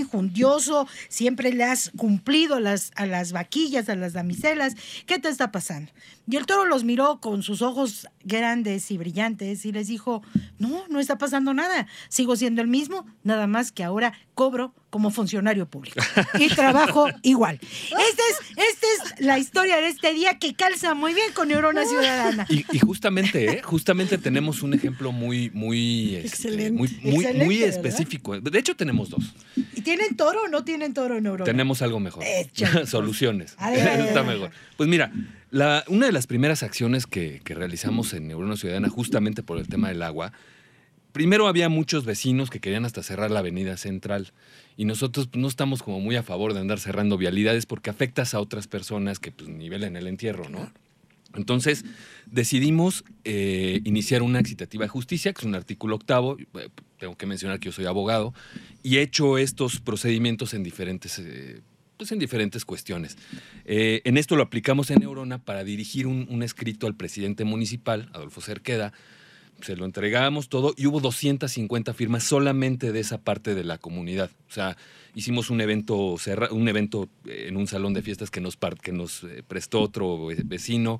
siempre 1.09 1.51
le 1.51 1.63
has 1.63 1.91
cumplido 1.97 2.55
a 2.55 2.59
las, 2.59 2.91
a 2.95 3.05
las 3.05 3.31
vaquillas, 3.31 3.89
a 3.89 3.95
las 3.95 4.13
damiselas, 4.13 4.75
¿qué 5.05 5.19
te 5.19 5.29
está 5.29 5.51
pasando? 5.51 5.91
Y 6.27 6.37
el 6.37 6.45
toro 6.45 6.65
los 6.65 6.83
miró 6.83 7.19
con 7.21 7.43
sus 7.43 7.61
ojos 7.61 8.07
grandes 8.23 8.89
y 8.91 8.97
brillantes 8.97 9.65
y 9.65 9.71
les 9.71 9.87
dijo, 9.87 10.21
no, 10.57 10.87
no 10.89 10.99
está 10.99 11.17
pasando 11.17 11.53
nada, 11.53 11.87
sigo 12.09 12.35
siendo 12.35 12.61
el 12.61 12.67
mismo, 12.67 13.05
nada 13.23 13.47
más 13.47 13.71
que 13.71 13.83
ahora 13.83 14.13
cobro 14.33 14.73
como 14.95 15.11
funcionario 15.11 15.65
público 15.67 15.99
y 16.39 16.47
trabajo 16.47 17.07
igual. 17.21 17.59
Esta 17.61 17.97
es, 17.99 18.39
esta 18.51 18.87
es 19.17 19.25
la 19.25 19.37
historia 19.37 19.75
de 19.75 19.89
este 19.89 20.13
día 20.13 20.39
que 20.39 20.53
calza 20.53 20.93
muy 20.93 21.13
bien 21.13 21.33
con 21.33 21.49
Neurona 21.49 21.83
Ciudadana. 21.85 22.45
Y, 22.47 22.63
y 22.71 22.79
justamente, 22.79 23.57
¿eh? 23.57 23.61
justamente 23.61 24.17
tenemos 24.17 24.63
un 24.63 24.73
ejemplo 24.73 25.11
muy, 25.11 25.49
muy, 25.49 26.15
este, 26.15 26.27
Excelente. 26.29 26.71
muy, 26.71 26.87
muy, 27.03 27.15
Excelente, 27.15 27.45
muy 27.45 27.57
¿verdad? 27.59 27.75
específico. 27.75 28.39
De 28.39 28.57
hecho, 28.57 28.73
tenemos 28.77 29.09
dos. 29.09 29.35
¿Y 29.75 29.81
tienen 29.81 30.15
toro 30.15 30.43
o 30.45 30.47
no 30.47 30.63
tienen 30.63 30.93
toro 30.93 31.17
en 31.17 31.23
Neurona? 31.23 31.43
Tenemos 31.43 31.81
algo 31.81 31.99
mejor. 31.99 32.23
Soluciones. 32.85 33.57
Está 33.73 34.23
mejor. 34.23 34.51
Pues 34.77 34.87
mira, 34.87 35.11
la- 35.51 35.83
una 35.89 36.05
de 36.05 36.13
las 36.13 36.25
primeras 36.25 36.63
acciones 36.63 37.05
que, 37.05 37.41
que 37.43 37.53
realizamos 37.53 38.13
en 38.13 38.29
Neurona 38.29 38.55
Ciudadana, 38.55 38.87
justamente 38.87 39.43
por 39.43 39.57
el 39.57 39.67
tema 39.67 39.89
del 39.89 40.01
agua, 40.03 40.31
primero 41.11 41.47
había 41.49 41.67
muchos 41.67 42.05
vecinos 42.05 42.49
que 42.49 42.61
querían 42.61 42.85
hasta 42.85 43.03
cerrar 43.03 43.29
la 43.29 43.39
avenida 43.39 43.75
central. 43.75 44.31
Y 44.77 44.85
nosotros 44.85 45.27
pues, 45.27 45.41
no 45.41 45.47
estamos 45.47 45.83
como 45.83 45.99
muy 45.99 46.15
a 46.15 46.23
favor 46.23 46.53
de 46.53 46.59
andar 46.59 46.79
cerrando 46.79 47.17
vialidades 47.17 47.65
porque 47.65 47.89
afectas 47.89 48.33
a 48.33 48.39
otras 48.39 48.67
personas 48.67 49.19
que 49.19 49.31
pues, 49.31 49.49
nivelan 49.49 49.95
el 49.95 50.07
entierro, 50.07 50.49
¿no? 50.49 50.71
Entonces 51.33 51.83
decidimos 52.25 53.03
eh, 53.25 53.81
iniciar 53.83 54.21
una 54.21 54.39
excitativa 54.39 54.85
de 54.85 54.89
justicia, 54.89 55.33
que 55.33 55.39
es 55.41 55.45
un 55.45 55.55
artículo 55.55 55.95
octavo. 55.95 56.37
Eh, 56.39 56.69
Tengo 56.97 57.17
que 57.17 57.25
mencionar 57.25 57.59
que 57.59 57.65
yo 57.65 57.71
soy 57.71 57.85
abogado 57.85 58.33
y 58.83 58.97
he 58.97 59.01
hecho 59.01 59.37
estos 59.37 59.81
procedimientos 59.81 60.53
en 60.53 60.63
diferentes, 60.63 61.19
eh, 61.19 61.61
pues 61.97 62.11
en 62.11 62.19
diferentes 62.19 62.63
cuestiones. 62.63 63.17
Eh, 63.65 64.01
en 64.05 64.17
esto 64.17 64.35
lo 64.35 64.43
aplicamos 64.43 64.89
en 64.91 64.99
Neurona 64.99 65.37
para 65.39 65.63
dirigir 65.63 66.07
un, 66.07 66.25
un 66.29 66.41
escrito 66.41 66.87
al 66.87 66.95
presidente 66.95 67.43
municipal, 67.43 68.09
Adolfo 68.13 68.41
Cerqueda. 68.41 68.93
Se 69.61 69.75
lo 69.75 69.85
entregamos 69.85 70.49
todo 70.49 70.73
y 70.77 70.85
hubo 70.85 70.99
250 70.99 71.93
firmas 71.93 72.23
solamente 72.23 72.91
de 72.91 72.99
esa 72.99 73.17
parte 73.19 73.55
de 73.55 73.63
la 73.63 73.77
comunidad. 73.77 74.29
O 74.49 74.51
sea, 74.53 74.77
hicimos 75.15 75.49
un 75.49 75.61
evento, 75.61 76.17
un 76.51 76.67
evento 76.67 77.09
eh, 77.25 77.45
en 77.47 77.57
un 77.57 77.65
salón 77.67 77.93
de 77.93 78.01
fiestas 78.01 78.29
que 78.31 78.41
nos, 78.41 78.57
que 78.81 78.91
nos 78.91 79.23
eh, 79.23 79.43
prestó 79.47 79.81
otro 79.81 80.25
ve- 80.27 80.41
vecino. 80.45 80.99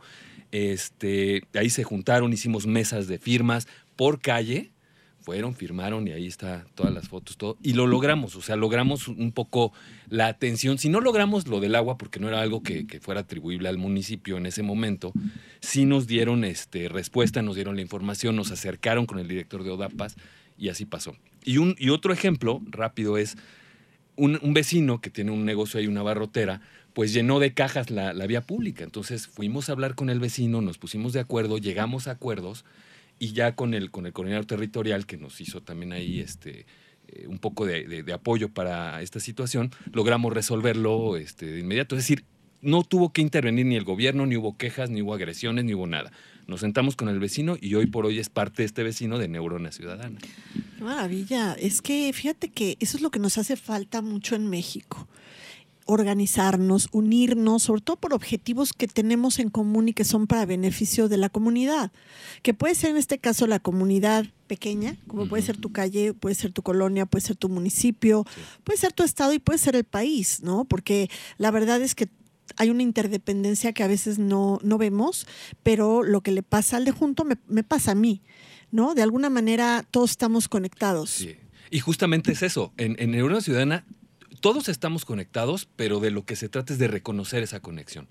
Este, 0.51 1.43
ahí 1.53 1.69
se 1.69 1.83
juntaron, 1.83 2.31
hicimos 2.33 2.65
mesas 2.65 3.07
de 3.07 3.19
firmas 3.19 3.67
por 3.95 4.19
calle. 4.21 4.71
Fueron, 5.25 5.55
firmaron 5.55 6.07
y 6.07 6.11
ahí 6.11 6.27
está 6.27 6.67
todas 6.75 6.93
las 6.93 7.09
fotos, 7.09 7.35
todo. 7.35 7.57
Y 7.63 7.73
lo 7.73 7.87
logramos, 7.87 8.35
o 8.35 8.43
sea, 8.43 8.55
logramos 8.55 9.07
un 9.07 9.31
poco 9.31 9.73
la 10.07 10.27
atención. 10.27 10.77
Si 10.77 10.87
no 10.87 11.01
logramos 11.01 11.47
lo 11.47 11.59
del 11.59 11.73
agua, 11.73 11.97
porque 11.97 12.19
no 12.19 12.27
era 12.27 12.41
algo 12.41 12.61
que, 12.61 12.85
fuera 13.01 13.21
atribuible 13.21 13.67
al 13.67 13.79
municipio 13.79 14.37
en 14.37 14.45
ese 14.45 14.61
momento, 14.61 15.13
sí 15.61 15.85
nos 15.85 16.05
dieron 16.05 16.43
este, 16.43 16.89
respuesta, 16.89 17.41
nos 17.41 17.55
dieron 17.55 17.75
la 17.75 17.81
información, 17.81 18.35
nos 18.35 18.51
acercaron 18.51 19.07
con 19.07 19.17
el 19.17 19.27
director 19.27 19.63
de 19.63 19.71
ODAPAS 19.71 20.15
y 20.59 20.69
así 20.69 20.85
pasó. 20.85 21.15
Y, 21.43 21.57
un, 21.57 21.75
y 21.79 21.89
otro 21.89 22.13
ejemplo 22.13 22.61
rápido 22.67 23.17
es 23.17 23.35
un, 24.17 24.37
un 24.43 24.53
vecino 24.53 25.01
que 25.01 25.09
tiene 25.09 25.31
un 25.31 25.43
negocio 25.43 25.79
ahí, 25.79 25.87
una 25.87 26.03
barrotera, 26.03 26.61
pues 26.93 27.13
llenó 27.13 27.39
de 27.39 27.51
cajas 27.55 27.89
la, 27.89 28.13
la 28.13 28.27
vía 28.27 28.41
pública. 28.41 28.83
Entonces 28.83 29.25
fuimos 29.25 29.69
a 29.69 29.71
hablar 29.71 29.95
con 29.95 30.11
el 30.11 30.19
vecino, 30.19 30.61
nos 30.61 30.77
pusimos 30.77 31.13
de 31.13 31.19
acuerdo, 31.19 31.57
llegamos 31.57 32.07
a 32.07 32.11
acuerdos 32.11 32.63
y 33.19 33.33
ya 33.33 33.55
con 33.55 33.73
el, 33.73 33.91
con 33.91 34.05
el 34.05 34.13
coordinador 34.13 34.45
territorial 34.45 35.05
que 35.05 35.17
nos 35.17 35.39
hizo 35.41 35.61
también 35.61 35.93
ahí 35.93 36.19
este, 36.19 36.65
eh, 37.07 37.27
un 37.27 37.39
poco 37.39 37.65
de, 37.65 37.85
de- 38.03 38.13
apoyo 38.13 38.49
para 38.49 39.01
esta 39.01 39.19
situación, 39.19 39.71
logramos 39.93 40.33
resolverlo 40.33 41.17
este, 41.17 41.45
de 41.45 41.59
inmediato. 41.59 41.95
Es 41.95 42.03
decir, 42.03 42.25
no 42.61 42.83
tuvo 42.83 43.13
que 43.13 43.21
intervenir 43.21 43.65
ni 43.67 43.75
el 43.75 43.83
gobierno, 43.83 44.25
ni 44.25 44.35
hubo 44.37 44.57
quejas, 44.57 44.89
ni 44.89 45.01
hubo 45.01 45.13
agresiones, 45.13 45.65
ni 45.65 45.73
hubo 45.75 45.87
nada. 45.87 46.11
Nos 46.47 46.59
sentamos 46.61 46.95
con 46.95 47.09
el 47.09 47.19
vecino 47.19 47.57
y 47.59 47.75
hoy 47.75 47.85
por 47.85 48.05
hoy 48.05 48.19
es 48.19 48.29
parte 48.29 48.63
de 48.63 48.65
este 48.67 48.83
vecino 48.83 49.17
de 49.17 49.27
Neurona 49.27 49.71
Ciudadana. 49.71 50.19
Qué 50.77 50.83
maravilla. 50.83 51.53
Es 51.53 51.81
que 51.81 52.11
fíjate 52.13 52.49
que 52.49 52.77
eso 52.79 52.97
es 52.97 53.03
lo 53.03 53.11
que 53.11 53.19
nos 53.19 53.37
hace 53.37 53.55
falta 53.55 54.01
mucho 54.01 54.35
en 54.35 54.49
México. 54.49 55.07
Organizarnos, 55.85 56.89
unirnos, 56.91 57.63
sobre 57.63 57.81
todo 57.81 57.95
por 57.95 58.13
objetivos 58.13 58.73
que 58.73 58.87
tenemos 58.87 59.39
en 59.39 59.49
común 59.49 59.87
y 59.89 59.93
que 59.93 60.03
son 60.03 60.27
para 60.27 60.45
beneficio 60.45 61.07
de 61.09 61.17
la 61.17 61.29
comunidad. 61.29 61.91
Que 62.41 62.53
puede 62.53 62.75
ser 62.75 62.89
en 62.91 62.97
este 62.97 63.17
caso 63.19 63.47
la 63.47 63.59
comunidad 63.59 64.25
pequeña, 64.47 64.97
como 65.07 65.27
puede 65.27 65.43
ser 65.43 65.57
tu 65.57 65.71
calle, 65.71 66.13
puede 66.13 66.35
ser 66.35 66.51
tu 66.51 66.63
colonia, 66.63 67.05
puede 67.05 67.23
ser 67.25 67.35
tu 67.35 67.49
municipio, 67.49 68.25
Sí. 68.35 68.41
puede 68.63 68.77
ser 68.79 68.93
tu 68.93 69.03
estado 69.03 69.33
y 69.33 69.39
puede 69.39 69.57
ser 69.59 69.75
el 69.75 69.83
país, 69.83 70.41
¿no? 70.43 70.65
Porque 70.65 71.09
la 71.37 71.49
verdad 71.51 71.81
es 71.81 71.95
que 71.95 72.09
hay 72.57 72.69
una 72.69 72.83
interdependencia 72.83 73.73
que 73.73 73.83
a 73.83 73.87
veces 73.87 74.19
no, 74.19 74.59
no 74.63 74.77
vemos, 74.77 75.25
pero 75.63 76.03
lo 76.03 76.21
que 76.21 76.31
le 76.31 76.43
pasa 76.43 76.77
al 76.77 76.85
de 76.85 76.91
junto 76.91 77.23
me, 77.25 77.37
me 77.47 77.63
pasa 77.63 77.91
a 77.91 77.95
mí, 77.95 78.21
¿no? 78.71 78.95
De 78.95 79.01
alguna 79.01 79.29
manera 79.29 79.85
todos 79.91 80.11
estamos 80.11 80.47
conectados. 80.47 81.09
Sí. 81.09 81.35
Y 81.71 81.79
justamente 81.79 82.31
es 82.31 82.43
eso. 82.43 82.71
En, 82.77 82.95
en 82.99 83.09
Neurona 83.11 83.41
Ciudadana 83.41 83.85
todos 84.45 84.69
estamos 84.69 85.05
conectados, 85.05 85.67
pero 85.75 85.99
de 85.99 86.11
lo 86.11 86.23
que 86.23 86.35
se 86.35 86.49
trata 86.49 86.71
es 86.71 86.77
de 86.77 86.87
reconocer 86.87 87.41
esa 87.41 87.61
conexión. 87.61 88.07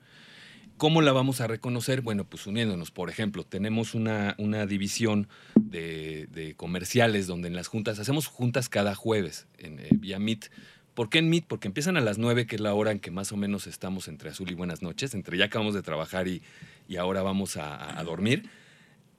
¿Cómo 0.77 1.01
la 1.01 1.13
vamos 1.13 1.41
a 1.41 1.47
reconocer? 1.47 2.01
Bueno, 2.01 2.25
pues 2.25 2.49
uniéndonos. 2.49 2.91
Por 2.91 3.09
ejemplo, 3.09 3.45
tenemos 3.45 3.95
una, 3.95 4.35
una 4.39 4.67
división 4.67 5.29
de, 5.55 6.55
comerciales 6.57 7.29
donde 7.29 7.47
en 7.47 7.55
las 7.55 7.69
juntas, 7.69 8.01
hacemos 8.01 8.27
juntas 8.27 8.69
cada 8.69 8.97
jueves 8.97 9.47
en, 9.59 9.79
eh, 9.79 9.91
vía 9.93 10.19
Meet. 10.19 10.47
¿Por 10.95 11.09
qué 11.09 11.19
en 11.19 11.31
Meet? 11.31 11.45
Porque 11.47 11.69
empiezan 11.69 11.97
a 11.97 12.01
las 12.01 12.19
9, 12.19 12.49
que 12.49 12.57
es 12.57 12.61
la 12.61 12.75
hora 12.75 12.91
en 12.91 12.99
que 12.99 13.13
más 13.13 13.31
o 13.31 13.37
menos 13.37 13.69
estamos 13.69 14.09
entre 14.09 14.31
azul 14.31 14.51
y 14.51 14.55
buenas 14.55 14.83
noches, 14.83 15.15
entre 15.15 15.39
ya 15.39 15.45
acabamos 15.45 15.75
de 15.75 15.83
trabajar 15.83 16.27
y, 16.27 16.43
y 16.89 16.97
ahora 16.97 17.23
vamos 17.23 17.57
a- 17.57 18.03
dormir 18.03 18.49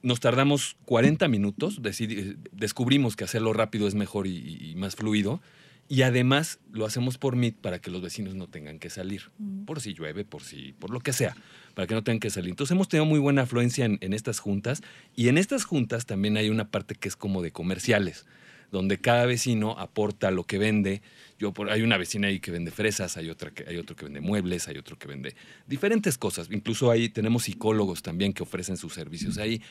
nos 0.01 0.19
tardamos 0.19 0.75
40 0.83 1.29
minutos, 1.29 1.81
decidi- 1.81 2.35
descubrimos 2.51 3.15
que 3.15 3.23
hacerlo 3.23 3.53
rápido 3.53 3.87
es 3.87 3.95
mejor 3.95 4.27
y 4.27 4.73
más 4.75 4.95
fluido. 4.97 5.41
Y 5.87 6.01
además 6.01 6.59
lo 6.71 6.85
hacemos 6.85 7.17
por 7.19 7.35
Meet 7.35 7.57
para 7.57 7.79
que 7.79 7.91
los 7.91 8.01
vecinos 8.01 8.33
no 8.33 8.47
tengan 8.47 8.79
que 8.79 8.89
salir. 8.89 9.29
Por 9.65 9.81
si 9.81 9.93
llueve, 9.93 10.25
por 10.25 10.41
si, 10.41 10.73
por 10.73 10.89
lo 10.89 10.99
que 10.99 11.13
sea, 11.13 11.35
para 11.75 11.85
que 11.85 11.93
no 11.93 12.03
tengan 12.03 12.19
que 12.19 12.31
salir. 12.31 12.49
Entonces 12.49 12.73
hemos 12.73 12.89
tenido 12.89 13.05
muy 13.05 13.19
buena 13.19 13.43
afluencia 13.43 13.85
en, 13.85 13.99
en 14.01 14.13
estas 14.13 14.39
juntas. 14.39 14.81
Y 15.15 15.27
en 15.27 15.37
estas 15.37 15.63
juntas 15.63 16.07
también 16.07 16.37
hay 16.37 16.49
una 16.49 16.71
parte 16.71 16.95
que 16.95 17.07
es 17.07 17.15
como 17.15 17.43
de 17.43 17.51
comerciales, 17.51 18.25
donde 18.71 18.99
cada 18.99 19.27
vecino 19.27 19.77
aporta 19.77 20.31
lo 20.31 20.45
que 20.45 20.57
vende. 20.57 21.03
Yo 21.37 21.53
por, 21.53 21.69
hay 21.69 21.83
una 21.83 21.97
vecina 21.97 22.29
ahí 22.29 22.39
que 22.39 22.49
vende 22.49 22.71
fresas, 22.71 23.15
hay 23.15 23.29
otra 23.29 23.51
que 23.51 23.65
hay 23.67 23.77
otro 23.77 23.95
que 23.95 24.05
vende 24.05 24.21
muebles, 24.21 24.67
hay 24.67 24.77
otro 24.77 24.97
que 24.97 25.07
vende 25.07 25.35
diferentes 25.67 26.17
cosas. 26.17 26.47
Incluso 26.49 26.89
ahí 26.89 27.09
tenemos 27.09 27.43
psicólogos 27.43 28.01
también 28.01 28.33
que 28.33 28.41
ofrecen 28.41 28.77
sus 28.77 28.93
servicios 28.93 29.37
ahí. 29.37 29.61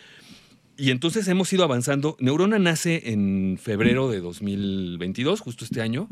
Y 0.76 0.90
entonces 0.90 1.28
hemos 1.28 1.52
ido 1.52 1.64
avanzando. 1.64 2.16
Neurona 2.18 2.58
nace 2.58 3.12
en 3.12 3.58
febrero 3.62 4.10
de 4.10 4.20
2022, 4.20 5.40
justo 5.40 5.64
este 5.64 5.80
año, 5.80 6.08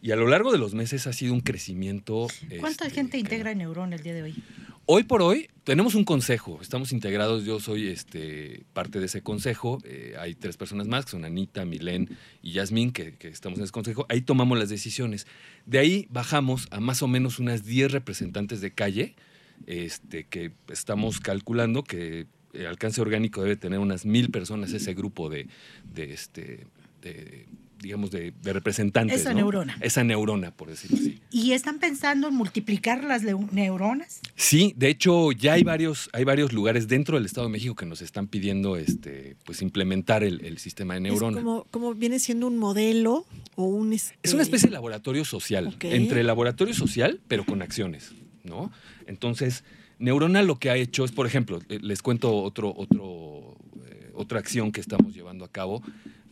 y 0.00 0.10
a 0.10 0.16
lo 0.16 0.26
largo 0.26 0.50
de 0.52 0.58
los 0.58 0.74
meses 0.74 1.06
ha 1.06 1.12
sido 1.12 1.34
un 1.34 1.40
crecimiento. 1.40 2.26
¿Cuánta 2.60 2.86
este, 2.86 2.96
gente 2.96 3.18
integra 3.18 3.54
Neurona 3.54 3.96
el 3.96 4.02
día 4.02 4.14
de 4.14 4.22
hoy? 4.22 4.34
Hoy 4.86 5.04
por 5.04 5.22
hoy 5.22 5.48
tenemos 5.62 5.94
un 5.94 6.04
consejo, 6.04 6.58
estamos 6.60 6.90
integrados, 6.90 7.44
yo 7.44 7.60
soy 7.60 7.86
este, 7.86 8.64
parte 8.72 8.98
de 8.98 9.06
ese 9.06 9.22
consejo, 9.22 9.78
eh, 9.84 10.16
hay 10.18 10.34
tres 10.34 10.56
personas 10.56 10.88
más, 10.88 11.04
que 11.04 11.12
son 11.12 11.24
Anita, 11.24 11.64
Milén 11.64 12.08
y 12.42 12.52
Yasmín, 12.52 12.90
que, 12.90 13.14
que 13.14 13.28
estamos 13.28 13.58
en 13.58 13.64
ese 13.64 13.72
consejo, 13.72 14.06
ahí 14.08 14.22
tomamos 14.22 14.58
las 14.58 14.68
decisiones. 14.68 15.28
De 15.66 15.78
ahí 15.78 16.08
bajamos 16.10 16.66
a 16.72 16.80
más 16.80 17.00
o 17.00 17.06
menos 17.06 17.38
unas 17.38 17.64
10 17.64 17.92
representantes 17.92 18.60
de 18.60 18.72
calle, 18.72 19.14
este, 19.66 20.24
que 20.24 20.50
estamos 20.68 21.20
calculando 21.20 21.84
que 21.84 22.26
el 22.52 22.66
alcance 22.66 23.00
orgánico 23.00 23.42
debe 23.42 23.56
tener 23.56 23.78
unas 23.78 24.04
mil 24.04 24.30
personas 24.30 24.72
ese 24.72 24.94
grupo 24.94 25.28
de, 25.28 25.48
de, 25.94 26.12
este, 26.12 26.66
de, 27.00 27.46
digamos, 27.80 28.10
de, 28.10 28.32
de 28.42 28.52
representantes. 28.52 29.20
Esa 29.20 29.30
¿no? 29.30 29.40
neurona. 29.40 29.76
Esa 29.80 30.04
neurona, 30.04 30.50
por 30.50 30.68
decirlo 30.68 30.98
así. 30.98 31.20
¿Y 31.30 31.52
están 31.52 31.78
pensando 31.78 32.28
en 32.28 32.34
multiplicar 32.34 33.02
las 33.04 33.22
neuronas? 33.22 34.20
Sí, 34.36 34.74
de 34.76 34.88
hecho 34.88 35.32
ya 35.32 35.54
hay 35.54 35.64
varios, 35.64 36.10
hay 36.12 36.24
varios 36.24 36.52
lugares 36.52 36.88
dentro 36.88 37.16
del 37.16 37.26
Estado 37.26 37.46
de 37.46 37.52
México 37.52 37.74
que 37.74 37.86
nos 37.86 38.02
están 38.02 38.28
pidiendo 38.28 38.76
este, 38.76 39.36
pues 39.44 39.62
implementar 39.62 40.22
el, 40.22 40.44
el 40.44 40.58
sistema 40.58 40.94
de 40.94 41.00
neurona. 41.00 41.38
Es 41.38 41.44
como, 41.44 41.64
como 41.70 41.94
viene 41.94 42.18
siendo 42.18 42.46
un 42.46 42.58
modelo 42.58 43.26
o 43.56 43.64
un... 43.64 43.92
este, 43.92 44.14
Es 44.22 44.32
una 44.34 44.42
especie 44.42 44.68
de 44.68 44.74
laboratorio 44.74 45.24
social, 45.24 45.76
entre 45.80 46.22
laboratorio 46.22 46.74
social, 46.74 47.20
pero 47.26 47.44
con 47.44 47.62
acciones, 47.62 48.12
¿no? 48.44 48.70
Entonces, 49.06 49.64
Neurona 50.02 50.42
lo 50.42 50.58
que 50.58 50.68
ha 50.70 50.76
hecho 50.76 51.04
es, 51.04 51.12
por 51.12 51.26
ejemplo, 51.26 51.60
eh, 51.68 51.78
les 51.80 52.02
cuento 52.02 52.34
otro, 52.36 52.74
otro, 52.76 53.56
eh, 53.86 54.10
otra 54.14 54.40
acción 54.40 54.72
que 54.72 54.80
estamos 54.80 55.14
llevando 55.14 55.44
a 55.44 55.48
cabo. 55.48 55.80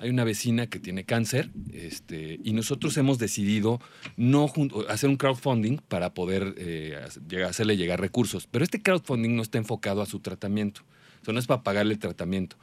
Hay 0.01 0.11
una 0.11 0.25
vecina 0.25 0.67
que 0.67 0.81
tiene 0.81 1.05
cáncer 1.05 1.51
este, 1.73 2.41
y 2.43 2.53
nosotros 2.53 2.97
hemos 2.97 3.19
decidido 3.19 3.81
no 4.17 4.51
hacer 4.89 5.09
un 5.09 5.17
crowdfunding 5.17 5.77
para 5.89 6.15
poder 6.15 6.55
eh, 6.59 6.99
hacerle 7.47 7.77
llegar 7.77 8.01
recursos. 8.01 8.49
Pero 8.51 8.65
este 8.65 8.83
crowdfunding 8.83 9.37
no 9.37 9.43
está 9.43 9.59
enfocado 9.59 10.03
a 10.03 10.07
su 10.07 10.19
tratamiento. 10.19 10.81
O 11.23 11.25
sea, 11.27 11.33
no 11.35 11.39
es 11.39 11.47
para 11.47 11.63
pagarle 11.63 11.97
tratamiento. 11.97 12.57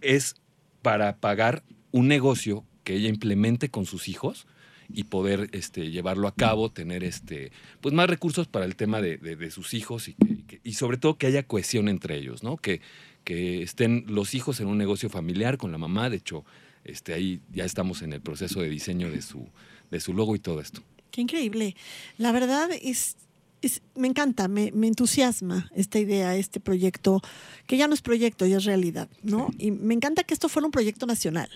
Es 0.00 0.36
para 0.82 1.16
pagar 1.16 1.64
un 1.90 2.06
negocio 2.06 2.64
que 2.84 2.94
ella 2.94 3.08
implemente 3.08 3.68
con 3.68 3.84
sus 3.86 4.06
hijos 4.08 4.46
y 4.94 5.04
poder 5.04 5.48
este, 5.52 5.90
llevarlo 5.90 6.28
a 6.28 6.34
cabo, 6.34 6.70
tener 6.70 7.02
este, 7.04 7.50
pues 7.80 7.94
más 7.94 8.10
recursos 8.10 8.46
para 8.48 8.66
el 8.66 8.76
tema 8.76 9.00
de, 9.00 9.16
de- 9.16 9.50
sus 9.50 9.72
hijos 9.72 10.08
y, 10.08 10.14
que- 10.14 10.31
y 10.64 10.74
sobre 10.74 10.96
todo 10.96 11.16
que 11.16 11.26
haya 11.26 11.42
cohesión 11.42 11.88
entre 11.88 12.16
ellos, 12.16 12.42
¿no? 12.42 12.56
Que, 12.56 12.80
que 13.24 13.62
estén 13.62 14.04
los 14.08 14.34
hijos 14.34 14.60
en 14.60 14.66
un 14.68 14.78
negocio 14.78 15.08
familiar 15.08 15.58
con 15.58 15.72
la 15.72 15.78
mamá. 15.78 16.10
De 16.10 16.16
hecho, 16.16 16.44
este, 16.84 17.14
ahí 17.14 17.40
ya 17.52 17.64
estamos 17.64 18.02
en 18.02 18.12
el 18.12 18.20
proceso 18.20 18.60
de 18.60 18.68
diseño 18.68 19.10
de 19.10 19.22
su, 19.22 19.46
de 19.90 20.00
su 20.00 20.12
logo 20.14 20.34
y 20.34 20.38
todo 20.38 20.60
esto. 20.60 20.82
Qué 21.10 21.20
increíble. 21.20 21.76
La 22.18 22.32
verdad 22.32 22.68
es, 22.82 23.16
es- 23.60 23.82
me 23.94 24.08
encanta, 24.08 24.48
me, 24.48 24.72
me 24.72 24.86
entusiasma 24.88 25.70
esta 25.76 25.98
idea, 25.98 26.34
este 26.36 26.58
proyecto, 26.58 27.20
que 27.66 27.76
ya 27.76 27.86
no 27.86 27.94
es 27.94 28.00
proyecto, 28.02 28.46
ya 28.46 28.56
es 28.56 28.64
realidad, 28.64 29.08
¿no? 29.22 29.50
Y 29.58 29.70
me 29.72 29.94
encanta 29.94 30.24
que 30.24 30.34
esto 30.34 30.48
fuera 30.48 30.66
un 30.66 30.72
proyecto 30.72 31.06
nacional. 31.06 31.48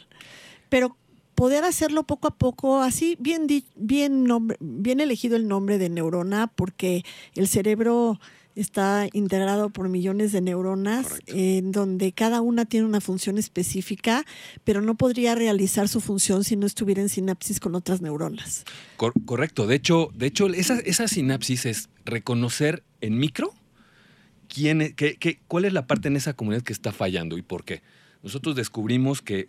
Pero 0.69 0.97
poder 1.35 1.65
hacerlo 1.65 2.03
poco 2.05 2.29
a 2.29 2.35
poco, 2.35 2.81
así 2.83 3.17
bien, 3.19 3.47
di- 3.47 3.65
bien, 3.77 4.25
nombre- 4.25 4.57
bien 4.61 5.01
elegido 5.01 5.37
el 5.37 5.49
nombre 5.49 5.79
de 5.79 5.89
neurona, 5.89 6.47
porque 6.49 7.05
el 7.35 7.49
cerebro 7.49 8.21
está 8.57 9.07
integrado 9.13 9.71
por 9.71 9.89
millones 9.89 10.33
de 10.33 10.41
neuronas, 10.41 11.07
Correcto. 11.07 11.33
en 11.37 11.71
donde 11.73 12.13
cada 12.13 12.41
una 12.41 12.65
tiene 12.65 12.87
una 12.87 13.01
función 13.01 13.39
específica, 13.39 14.25
pero 14.65 14.81
no 14.81 14.97
podría 14.97 15.35
realizar 15.35 15.89
su 15.89 16.01
función 16.01 16.43
si 16.43 16.57
no 16.57 16.67
estuviera 16.67 17.01
en 17.03 17.09
sinapsis 17.09 17.61
con 17.61 17.75
otras 17.75 18.01
neuronas. 18.03 18.65
Cor- 18.97 19.13
correcto. 19.25 19.67
De 19.67 19.77
hecho, 19.77 20.11
de 20.15 20.27
hecho 20.27 20.47
esa, 20.49 20.79
esa 20.81 21.07
sinapsis 21.07 21.67
es 21.67 21.89
reconocer 22.05 22.83
en 23.01 23.19
micro 23.19 23.53
quién 24.49 24.81
es- 24.83 24.95
qué- 24.95 25.17
qué- 25.17 25.39
cuál 25.49 25.65
es 25.65 25.73
la 25.73 25.87
parte 25.87 26.09
en 26.09 26.17
esa 26.17 26.33
comunidad 26.33 26.63
que 26.63 26.73
está 26.73 26.93
fallando 26.93 27.37
y 27.39 27.43
por 27.43 27.65
qué. 27.65 27.83
Nosotros 28.23 28.57
descubrimos 28.57 29.23
que 29.23 29.49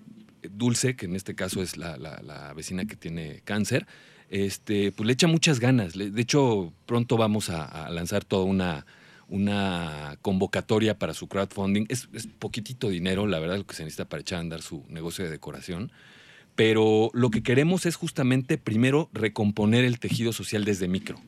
Dulce, 0.51 0.95
que 0.95 1.05
en 1.07 1.15
este 1.15 1.33
caso 1.35 1.61
es 1.61 1.77
la, 1.77 1.97
la- 1.97 2.21
la 2.21 2.53
vecina 2.53 2.85
que 2.85 2.95
tiene 2.95 3.41
cáncer, 3.43 3.87
este, 4.29 4.91
pues 4.91 5.07
le 5.07 5.13
echa 5.13 5.27
muchas 5.27 5.59
ganas. 5.59 5.93
De 5.93 6.21
hecho, 6.21 6.73
pronto 6.85 7.17
vamos 7.17 7.49
a, 7.49 7.89
lanzar 7.89 8.25
toda 8.25 8.43
una, 8.43 8.85
una 9.29 10.17
convocatoria 10.21 10.97
para 10.97 11.13
su 11.13 11.27
crowdfunding. 11.27 11.85
Es, 11.89 12.07
poquitito 12.39 12.89
dinero, 12.89 13.27
la 13.27 13.39
verdad, 13.39 13.57
lo 13.57 13.65
que 13.65 13.75
se 13.75 13.83
necesita 13.83 14.09
para 14.09 14.21
echar 14.21 14.37
a 14.37 14.41
andar 14.41 14.61
su 14.61 14.83
negocio 14.89 15.25
de 15.25 15.31
decoración. 15.31 15.91
Pero 16.55 17.11
lo 17.13 17.29
que 17.29 17.43
queremos 17.43 17.85
es 17.85 17.95
justamente 17.95 18.57
primero 18.57 19.09
recomponer 19.13 19.85
el 19.85 19.99
tejido 19.99 20.33
social 20.33 20.65
desde 20.65 20.87
micro. 20.87 21.19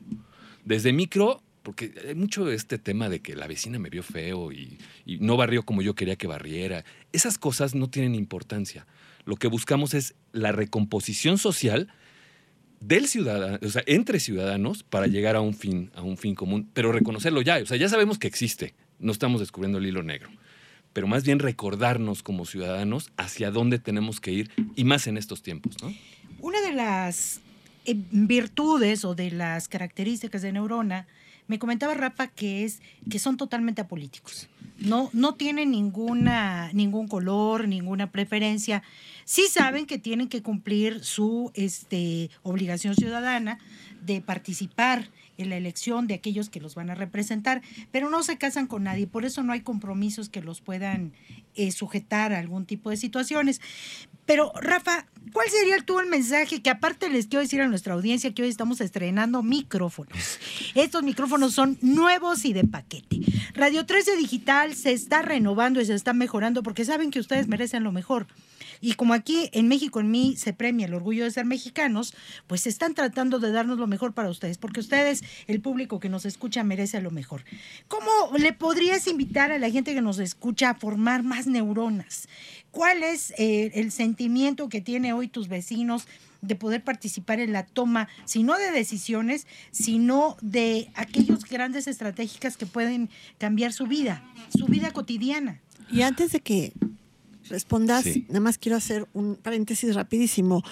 Desde 0.64 0.92
micro, 0.92 1.42
porque 1.62 1.94
hay 2.06 2.14
mucho 2.14 2.50
este 2.50 2.78
tema 2.78 3.08
de 3.08 3.20
que 3.20 3.36
la 3.36 3.46
vecina 3.46 3.78
me 3.78 3.90
vio 3.90 4.02
feo 4.02 4.50
y 4.50 4.78
no 5.06 5.36
barrió 5.36 5.62
como 5.64 5.82
yo 5.82 5.94
quería 5.94 6.16
que 6.16 6.26
barriera. 6.26 6.84
Esas 7.12 7.38
cosas 7.38 7.74
no 7.74 7.88
tienen 7.88 8.14
importancia. 8.14 8.86
Lo 9.24 9.36
que 9.36 9.46
buscamos 9.46 9.94
es 9.94 10.16
la 10.32 10.52
recomposición 10.52 11.38
social 11.38 11.92
del 12.80 13.06
ciudadano, 13.06 13.58
o 13.62 13.68
sea, 13.68 13.82
entre 13.86 14.20
ciudadanos 14.20 14.82
para 14.82 15.06
llegar 15.06 15.36
a 15.36 15.40
un 15.40 15.54
fin, 15.54 15.90
a 15.94 16.02
un 16.02 16.16
fin 16.16 16.34
común, 16.34 16.68
pero 16.72 16.92
reconocerlo 16.92 17.42
ya, 17.42 17.58
o 17.58 17.66
sea, 17.66 17.76
ya 17.76 17.88
sabemos 17.88 18.18
que 18.18 18.26
existe, 18.26 18.74
no 18.98 19.12
estamos 19.12 19.40
descubriendo 19.40 19.78
el 19.78 19.86
hilo 19.86 20.02
negro, 20.02 20.30
pero 20.92 21.06
más 21.06 21.24
bien 21.24 21.38
recordarnos 21.38 22.22
como 22.22 22.46
ciudadanos 22.46 23.12
hacia 23.16 23.50
dónde 23.50 23.78
tenemos 23.78 24.20
que 24.20 24.32
ir 24.32 24.50
y 24.76 24.84
más 24.84 25.06
en 25.06 25.18
estos 25.18 25.42
tiempos, 25.42 25.76
¿no? 25.82 25.94
Una 26.40 26.60
de 26.62 26.72
las 26.72 27.40
eh, 27.84 27.94
virtudes 28.10 29.04
o 29.04 29.14
de 29.14 29.30
las 29.30 29.68
características 29.68 30.42
de 30.42 30.52
Neurona, 30.52 31.06
me 31.50 31.58
comentaba 31.58 31.94
Rafa 31.94 32.28
que 32.28 32.64
es 32.64 32.80
que 33.10 33.18
son 33.18 33.36
totalmente 33.36 33.80
apolíticos. 33.80 34.48
No, 34.78 35.10
no 35.12 35.34
tienen 35.34 35.72
ninguna, 35.72 36.70
ningún 36.72 37.08
color, 37.08 37.66
ninguna 37.66 38.12
preferencia. 38.12 38.84
Sí 39.30 39.46
saben 39.48 39.86
que 39.86 39.96
tienen 39.96 40.26
que 40.26 40.42
cumplir 40.42 41.04
su 41.04 41.52
este, 41.54 42.30
obligación 42.42 42.96
ciudadana 42.96 43.60
de 44.02 44.20
participar 44.20 45.08
en 45.38 45.50
la 45.50 45.56
elección 45.56 46.08
de 46.08 46.14
aquellos 46.14 46.50
que 46.50 46.58
los 46.58 46.74
van 46.74 46.90
a 46.90 46.96
representar, 46.96 47.62
pero 47.92 48.10
no 48.10 48.24
se 48.24 48.38
casan 48.38 48.66
con 48.66 48.82
nadie, 48.82 49.06
por 49.06 49.24
eso 49.24 49.44
no 49.44 49.52
hay 49.52 49.60
compromisos 49.60 50.30
que 50.30 50.42
los 50.42 50.60
puedan 50.60 51.12
eh, 51.54 51.70
sujetar 51.70 52.32
a 52.32 52.40
algún 52.40 52.66
tipo 52.66 52.90
de 52.90 52.96
situaciones. 52.96 53.60
Pero, 54.26 54.50
Rafa, 54.60 55.06
¿cuál 55.32 55.48
sería 55.48 55.76
tú 55.78 56.00
el 56.00 56.08
mensaje 56.08 56.60
que 56.60 56.70
aparte 56.70 57.08
les 57.08 57.28
quiero 57.28 57.42
decir 57.42 57.60
a 57.60 57.68
nuestra 57.68 57.94
audiencia 57.94 58.34
que 58.34 58.42
hoy 58.42 58.48
estamos 58.48 58.80
estrenando 58.80 59.44
micrófonos? 59.44 60.40
Estos 60.74 61.04
micrófonos 61.04 61.52
son 61.52 61.78
nuevos 61.82 62.44
y 62.44 62.52
de 62.52 62.64
paquete. 62.64 63.20
Radio 63.54 63.86
13 63.86 64.16
Digital 64.16 64.74
se 64.74 64.90
está 64.90 65.22
renovando 65.22 65.80
y 65.80 65.86
se 65.86 65.94
está 65.94 66.14
mejorando 66.14 66.64
porque 66.64 66.84
saben 66.84 67.12
que 67.12 67.20
ustedes 67.20 67.46
merecen 67.46 67.84
lo 67.84 67.92
mejor. 67.92 68.26
Y 68.80 68.94
como 68.94 69.14
aquí 69.14 69.50
en 69.52 69.68
México 69.68 70.00
en 70.00 70.10
mí 70.10 70.36
se 70.36 70.52
premia 70.52 70.86
el 70.86 70.94
orgullo 70.94 71.24
de 71.24 71.30
ser 71.30 71.44
mexicanos, 71.44 72.14
pues 72.46 72.66
están 72.66 72.94
tratando 72.94 73.38
de 73.38 73.52
darnos 73.52 73.78
lo 73.78 73.86
mejor 73.86 74.14
para 74.14 74.30
ustedes, 74.30 74.58
porque 74.58 74.80
ustedes, 74.80 75.22
el 75.46 75.60
público 75.60 76.00
que 76.00 76.08
nos 76.08 76.24
escucha, 76.24 76.64
merece 76.64 77.00
lo 77.00 77.10
mejor. 77.10 77.44
¿Cómo 77.88 78.10
le 78.38 78.52
podrías 78.52 79.06
invitar 79.06 79.52
a 79.52 79.58
la 79.58 79.70
gente 79.70 79.94
que 79.94 80.00
nos 80.00 80.18
escucha 80.18 80.70
a 80.70 80.74
formar 80.74 81.22
más 81.22 81.46
neuronas? 81.46 82.28
¿Cuál 82.70 83.02
es 83.02 83.32
eh, 83.36 83.72
el 83.74 83.90
sentimiento 83.90 84.68
que 84.68 84.80
tiene 84.80 85.12
hoy 85.12 85.28
tus 85.28 85.48
vecinos 85.48 86.06
de 86.40 86.54
poder 86.54 86.82
participar 86.82 87.40
en 87.40 87.52
la 87.52 87.66
toma, 87.66 88.08
si 88.24 88.42
no 88.42 88.56
de 88.56 88.70
decisiones, 88.70 89.46
sino 89.72 90.36
de 90.40 90.90
aquellos 90.94 91.44
grandes 91.44 91.86
estratégicas 91.86 92.56
que 92.56 92.66
pueden 92.66 93.10
cambiar 93.38 93.72
su 93.72 93.86
vida, 93.86 94.22
su 94.56 94.66
vida 94.66 94.92
cotidiana? 94.92 95.60
Y 95.90 96.02
antes 96.02 96.32
de 96.32 96.40
que 96.40 96.72
respondas, 97.50 98.04
Sí. 98.04 98.24
nada 98.28 98.40
más 98.40 98.56
quiero 98.56 98.76
hacer 98.78 99.06
un 99.12 99.36
paréntesis 99.36 99.94
rapidísimo. 99.94 100.62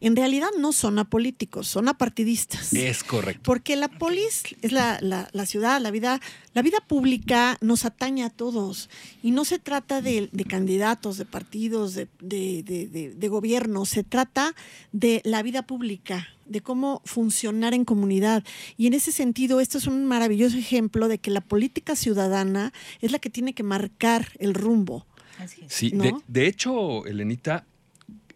En 0.00 0.14
realidad 0.16 0.48
no 0.58 0.72
son 0.72 0.98
apolíticos, 0.98 1.66
son 1.68 1.88
apartidistas. 1.88 2.72
Es 2.74 3.02
correcto. 3.02 3.42
Porque 3.44 3.76
la 3.76 3.88
polis 3.88 4.42
es 4.60 4.72
la, 4.72 4.98
la- 5.00 5.28
la 5.32 5.46
ciudad, 5.46 5.80
la 5.80 5.90
vida, 5.90 6.20
la 6.52 6.62
vida 6.62 6.78
pública 6.86 7.56
nos 7.62 7.84
atañe 7.84 8.24
a 8.24 8.30
todos. 8.30 8.90
Y 9.22 9.30
no 9.30 9.44
se 9.44 9.58
trata 9.58 10.02
de, 10.02 10.28
de 10.32 10.44
candidatos, 10.44 11.16
de 11.16 11.24
partidos, 11.24 11.94
de, 11.94 12.08
de, 12.20 12.62
de- 12.62 12.86
de- 12.88 13.10
de 13.14 13.28
gobierno, 13.28 13.86
se 13.86 14.04
trata 14.04 14.54
de 14.92 15.22
la 15.24 15.42
vida 15.42 15.62
pública, 15.62 16.28
de 16.46 16.60
cómo 16.60 17.00
funcionar 17.06 17.72
en 17.72 17.84
comunidad. 17.86 18.44
Y 18.76 18.86
en 18.86 18.94
ese 18.94 19.12
sentido, 19.12 19.60
esto 19.60 19.78
es 19.78 19.86
un 19.86 20.04
maravilloso 20.04 20.58
ejemplo 20.58 21.08
de 21.08 21.18
que 21.18 21.30
la 21.30 21.40
política 21.40 21.96
ciudadana 21.96 22.72
es 23.00 23.12
la 23.12 23.18
que 23.18 23.30
tiene 23.30 23.54
que 23.54 23.62
marcar 23.62 24.28
el 24.38 24.52
rumbo. 24.52 25.06
Así 25.38 25.62
es. 25.66 25.72
Sí, 25.72 25.90
¿no? 25.94 26.02
de, 26.04 26.14
de 26.28 26.46
hecho, 26.46 27.06
Elenita, 27.06 27.64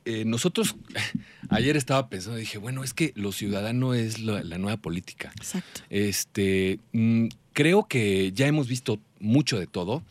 eh, 0.04 0.24
nosotros, 0.24 0.76
ayer 1.50 1.76
estaba 1.76 2.08
pensando, 2.08 2.38
dije, 2.38 2.58
bueno, 2.58 2.84
es 2.84 2.94
que 2.94 3.12
lo 3.14 3.32
ciudadano 3.32 3.94
es 3.94 4.20
la, 4.20 4.42
la 4.42 4.58
nueva 4.58 4.76
política. 4.78 5.32
Exacto. 5.36 5.82
Este, 5.90 6.80
mm, 6.92 7.26
creo 7.52 7.86
que 7.86 8.32
ya 8.32 8.46
hemos 8.46 8.68
visto 8.68 9.00
mucho 9.20 9.58
de 9.58 9.66
todo. 9.66 10.02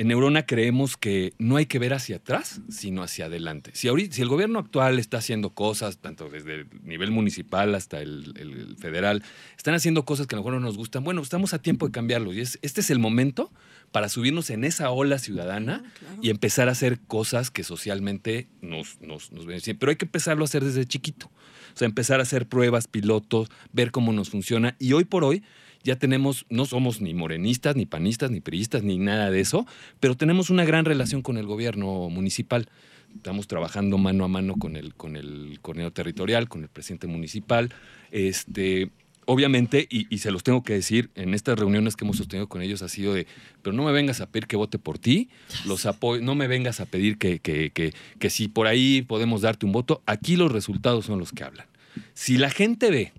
En 0.00 0.06
Neurona 0.06 0.46
creemos 0.46 0.96
que 0.96 1.32
no 1.40 1.56
hay 1.56 1.66
que 1.66 1.80
ver 1.80 1.92
hacia 1.92 2.16
atrás, 2.18 2.60
sino 2.70 3.02
hacia 3.02 3.24
adelante. 3.24 3.72
Si, 3.74 3.88
ahorita, 3.88 4.14
si 4.14 4.22
el 4.22 4.28
gobierno 4.28 4.60
actual 4.60 5.00
está 5.00 5.18
haciendo 5.18 5.50
cosas, 5.50 5.98
tanto 5.98 6.28
desde 6.30 6.54
el 6.60 6.66
nivel 6.84 7.10
municipal 7.10 7.74
hasta 7.74 8.00
el, 8.00 8.32
el- 8.38 8.52
el 8.60 8.76
federal, 8.76 9.24
están 9.56 9.74
haciendo 9.74 10.04
cosas 10.04 10.28
que 10.28 10.36
a 10.36 10.38
lo 10.38 10.42
mejor 10.44 10.60
no 10.60 10.60
nos 10.60 10.76
gustan, 10.76 11.02
bueno, 11.02 11.20
estamos 11.20 11.52
a 11.52 11.58
tiempo 11.60 11.86
de 11.86 11.90
cambiarlo. 11.90 12.32
Y 12.32 12.40
es, 12.40 12.60
este 12.62 12.80
es 12.80 12.90
el 12.90 13.00
momento 13.00 13.50
para 13.92 14.08
subirnos 14.08 14.50
en 14.50 14.64
esa 14.64 14.90
ola 14.90 15.18
ciudadana 15.18 15.82
Ah, 15.84 15.90
claro. 15.98 16.18
y 16.22 16.30
empezar 16.30 16.68
a 16.68 16.72
hacer 16.72 17.00
cosas 17.00 17.50
que 17.50 17.64
socialmente 17.64 18.48
nos, 18.60 19.00
nos, 19.00 19.32
nos 19.32 19.46
beneficien. 19.46 19.78
Pero 19.78 19.90
hay 19.90 19.96
que 19.96 20.04
empezarlo 20.04 20.44
a 20.44 20.46
hacer 20.46 20.64
desde 20.64 20.84
chiquito. 20.86 21.26
O 21.74 21.78
sea, 21.78 21.86
empezar 21.86 22.20
a 22.20 22.24
hacer 22.24 22.46
pruebas, 22.46 22.88
pilotos, 22.88 23.48
ver 23.72 23.90
cómo 23.90 24.12
nos 24.12 24.30
funciona. 24.30 24.74
Y 24.78 24.92
hoy 24.92 25.04
por 25.04 25.24
hoy 25.24 25.42
ya 25.84 25.96
tenemos, 25.96 26.44
no 26.50 26.64
somos 26.64 27.00
ni 27.00 27.14
morenistas, 27.14 27.76
ni 27.76 27.86
panistas, 27.86 28.30
ni 28.30 28.40
priistas, 28.40 28.82
ni 28.82 28.98
nada 28.98 29.30
de 29.30 29.40
eso, 29.40 29.64
pero 30.00 30.16
tenemos 30.16 30.50
una 30.50 30.64
gran 30.64 30.84
relación 30.84 31.22
con 31.22 31.38
el 31.38 31.46
gobierno 31.46 32.08
municipal. 32.10 32.68
Estamos 33.14 33.46
trabajando 33.46 33.96
mano 33.96 34.24
a 34.24 34.28
mano 34.28 34.54
con 34.58 34.76
el, 34.76 34.94
con 34.94 35.16
el 35.16 35.58
coordinador 35.62 35.92
territorial, 35.92 36.48
con 36.48 36.62
el 36.62 36.68
presidente 36.68 37.06
municipal. 37.06 37.72
Este, 38.10 38.90
obviamente, 39.28 39.86
y, 39.90 40.06
y 40.12 40.18
se 40.18 40.30
los 40.30 40.42
tengo 40.42 40.62
que 40.62 40.72
decir, 40.72 41.10
en 41.14 41.34
estas 41.34 41.58
reuniones 41.58 41.96
que 41.96 42.04
hemos 42.04 42.16
sostenido 42.16 42.48
con 42.48 42.62
ellos 42.62 42.80
ha 42.82 42.88
sido 42.88 43.12
de, 43.12 43.26
pero 43.62 43.76
no 43.76 43.84
me 43.84 43.92
vengas 43.92 44.20
a 44.22 44.26
pedir 44.30 44.46
que 44.46 44.56
vote 44.56 44.78
por 44.78 44.98
ti, 44.98 45.28
los 45.66 45.84
apoyo, 45.86 46.22
no 46.22 46.34
me 46.34 46.48
vengas 46.48 46.80
a 46.80 46.86
pedir 46.86 47.18
que, 47.18 47.38
que, 47.38 47.70
que, 47.70 47.92
que 48.18 48.30
si 48.30 48.48
por 48.48 48.66
ahí 48.66 49.02
podemos 49.02 49.42
darte 49.42 49.66
un 49.66 49.72
voto, 49.72 50.02
aquí 50.06 50.36
los 50.36 50.50
resultados 50.50 51.04
son 51.04 51.18
los 51.18 51.32
que 51.32 51.44
hablan. 51.44 51.66
Si 52.14 52.38
la 52.38 52.48
gente 52.50 52.90
ve 52.90 53.12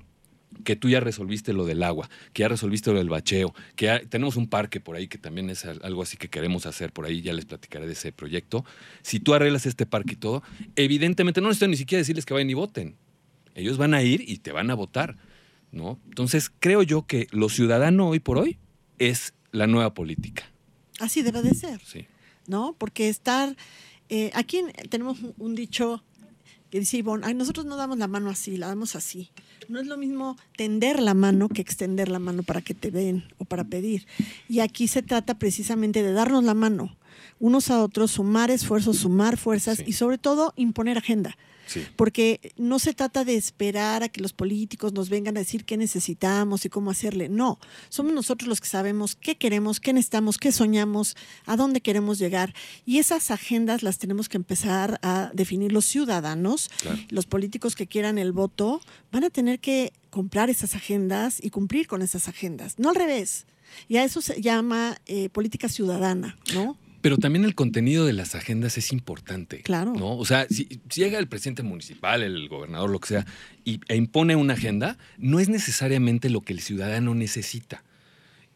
que 0.64 0.76
tú 0.76 0.90
ya 0.90 1.00
resolviste 1.00 1.54
lo 1.54 1.66
del 1.66 1.84
agua, 1.84 2.10
que 2.34 2.42
ya 2.42 2.48
resolviste 2.48 2.92
lo 2.92 2.98
del 2.98 3.08
bacheo, 3.10 3.54
que 3.76 3.86
ya 3.86 4.00
tenemos 4.02 4.36
un 4.36 4.48
parque 4.48 4.80
por 4.80 4.96
ahí 4.96 5.08
que 5.08 5.18
también 5.20 5.50
es 5.52 5.64
al- 5.64 5.80
algo 5.84 6.02
así 6.02 6.18
que 6.18 6.28
queremos 6.28 6.66
hacer 6.66 6.92
por 6.92 7.06
ahí, 7.06 7.22
ya 7.22 7.34
les 7.34 7.46
platicaré 7.46 7.86
de 7.86 7.94
ese 7.94 8.12
proyecto. 8.12 8.66
Si 9.04 9.20
tú 9.20 9.34
arreglas 9.36 9.66
este 9.68 9.86
parque 9.86 10.14
y 10.14 10.18
todo, 10.18 10.42
evidentemente 10.76 11.40
no 11.40 11.48
necesito 11.50 11.68
ni 11.68 11.78
siquiera 11.78 12.00
decirles 12.00 12.26
que 12.26 12.34
vayan 12.34 12.50
y 12.50 12.56
voten. 12.56 12.96
Ellos 13.56 13.78
van 13.78 13.94
a 13.94 14.02
ir 14.02 14.24
y 14.28 14.38
te 14.38 14.52
van 14.52 14.70
a 14.72 14.74
votar, 14.74 15.16
¿no? 15.72 16.00
Entonces, 16.08 16.52
creo 16.60 16.84
yo 16.84 17.06
que 17.06 17.28
lo 17.32 17.50
ciudadano 17.50 18.08
hoy 18.10 18.20
por 18.20 18.38
hoy 18.38 18.58
es 18.98 19.34
la 19.52 19.68
nueva 19.68 19.94
política, 19.94 20.44
Así 21.00 21.22
debe 21.22 21.42
de 21.42 21.54
ser. 21.56 21.80
sí. 21.86 22.06
¿no? 22.48 22.76
Porque 22.78 23.10
estar, 23.10 23.56
eh, 24.10 24.32
aquí 24.34 24.58
en- 24.58 24.72
tenemos 24.90 25.22
un, 25.22 25.34
un 25.38 25.56
dicho 25.56 26.04
que 26.72 26.80
dice 26.80 26.98
Ivonne, 26.98 27.26
ay, 27.26 27.34
nosotros 27.36 27.66
no 27.66 27.76
damos 27.76 27.98
la 28.00 28.08
mano 28.08 28.30
así, 28.30 28.58
la 28.58 28.68
damos 28.68 28.96
así. 28.96 29.30
No 29.70 29.80
es 29.80 29.88
lo 29.88 29.98
mismo 29.98 30.36
tender 30.58 31.00
la 31.02 31.14
mano 31.14 31.48
que 31.50 31.62
extender 31.62 32.10
la 32.10 32.18
mano 32.20 32.42
para 32.44 32.62
que 32.62 32.74
te 32.74 32.90
den 32.92 33.24
o 33.38 33.46
para 33.46 33.64
pedir. 33.66 34.06
Y 34.48 34.60
aquí 34.62 34.88
se 34.88 35.02
trata 35.04 35.38
precisamente 35.40 36.02
de 36.04 36.12
darnos 36.12 36.44
la 36.44 36.54
mano 36.56 36.96
unos 37.40 37.70
a 37.72 37.82
otros, 37.84 38.12
sumar 38.12 38.52
esfuerzos, 38.52 38.98
sumar 38.98 39.38
fuerzas 39.38 39.78
Sí. 39.78 39.84
y 39.88 39.94
sobre 39.94 40.18
todo 40.18 40.54
imponer 40.58 40.98
agenda. 40.98 41.38
Sí. 41.70 41.86
Porque 41.96 42.54
no 42.58 42.80
se 42.80 42.96
trata 42.96 43.24
de 43.24 43.36
esperar 43.36 44.02
a 44.02 44.10
que 44.10 44.22
los 44.22 44.34
políticos 44.34 44.92
nos 44.94 45.10
vengan 45.10 45.38
a 45.38 45.42
decir 45.42 45.66
qué 45.66 45.78
necesitamos 45.78 46.66
y 46.66 46.70
cómo 46.70 46.90
hacerle. 46.90 47.30
No, 47.30 47.60
somos 47.90 48.12
nosotros 48.14 48.48
los 48.48 48.60
que 48.60 48.68
sabemos 48.68 49.16
qué 49.16 49.38
queremos, 49.38 49.80
qué 49.80 49.94
necesitamos, 49.94 50.40
qué 50.40 50.52
soñamos, 50.52 51.16
a 51.46 51.56
dónde 51.56 51.82
queremos 51.82 52.18
llegar. 52.18 52.56
Y 52.86 52.98
esas 52.98 53.30
agendas 53.30 53.84
las 53.84 54.00
tenemos 54.00 54.30
que 54.30 54.38
empezar 54.38 55.00
a 55.04 55.30
definir 55.34 55.72
los 55.72 55.86
ciudadanos. 55.86 56.72
Claro. 56.82 56.98
Los 57.10 57.28
políticos 57.28 57.76
que 57.76 57.86
quieran 57.86 58.18
el 58.18 58.32
voto 58.32 58.82
van 59.12 59.24
a 59.24 59.30
tener 59.30 59.60
que 59.60 59.94
comprar 60.10 60.50
esas 60.50 60.76
agendas 60.76 61.40
y 61.42 61.52
cumplir 61.52 61.88
con 61.88 62.02
esas 62.02 62.28
agendas. 62.28 62.80
No 62.80 62.90
al 62.90 62.96
revés. 62.96 63.46
Y 63.88 63.98
a 63.98 64.04
eso 64.04 64.22
se 64.22 64.42
llama 64.42 65.00
eh, 65.06 65.30
política 65.30 65.70
ciudadana, 65.70 66.38
¿no? 66.54 66.76
Pero 67.02 67.18
también 67.18 67.46
el 67.46 67.56
contenido 67.56 68.06
de 68.06 68.14
las 68.14 68.36
agendas 68.36 68.78
es 68.78 68.92
importante. 68.92 69.62
Claro. 69.62 69.94
¿no? 69.94 70.18
O 70.18 70.26
sea, 70.26 70.48
si, 70.50 70.68
si 70.90 71.02
llega 71.02 71.20
el 71.20 71.28
presidente 71.28 71.64
municipal, 71.64 72.22
el 72.24 72.48
gobernador, 72.50 72.90
lo 72.90 73.00
que 73.00 73.08
sea, 73.08 73.26
y, 73.64 73.80
e 73.88 73.96
impone 73.96 74.36
una 74.36 74.54
agenda, 74.54 74.98
no 75.18 75.40
es 75.40 75.50
necesariamente 75.50 76.30
lo 76.30 76.42
que 76.42 76.54
el 76.54 76.60
ciudadano 76.60 77.16
necesita. 77.16 77.84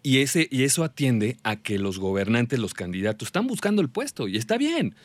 Y, 0.06 0.18
ese, 0.18 0.50
y 0.52 0.64
eso 0.64 0.84
atiende 0.84 1.38
a 1.44 1.56
que 1.56 1.80
los 1.80 1.98
gobernantes, 1.98 2.60
los 2.60 2.74
candidatos, 2.74 3.30
están 3.30 3.48
buscando 3.48 3.82
el 3.82 3.90
puesto 3.90 4.28
y 4.28 4.36
está 4.36 4.58
bien. 4.58 4.96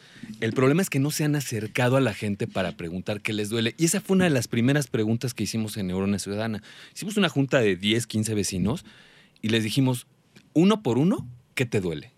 El 0.41 0.53
problema 0.53 0.83
es 0.83 0.91
que 0.91 0.99
no 0.99 1.13
se 1.13 1.23
han 1.23 1.37
acercado 1.37 1.97
a 1.97 2.01
la 2.01 2.15
gente 2.15 2.49
para 2.49 2.73
preguntar 2.73 3.21
qué 3.21 3.33
les 3.33 3.49
duele. 3.49 3.77
Y 3.79 3.85
esa 3.85 4.01
fue 4.01 4.17
una 4.17 4.25
de 4.25 4.31
las 4.31 4.49
primeras 4.49 4.89
preguntas 4.89 5.35
que 5.35 5.45
hicimos 5.45 5.77
en 5.77 5.87
Neurona 5.87 6.19
Ciudadana. 6.19 6.65
Hicimos 6.97 7.17
una 7.17 7.29
junta 7.29 7.61
de 7.61 7.77
10, 7.77 8.09
15 8.09 8.35
vecinos 8.35 8.85
y 9.41 9.51
les 9.51 9.63
dijimos, 9.63 10.09
uno 10.53 10.83
por 10.83 10.99
uno, 10.99 11.29
¿qué 11.55 11.65
te 11.65 11.81
duele? 11.81 12.18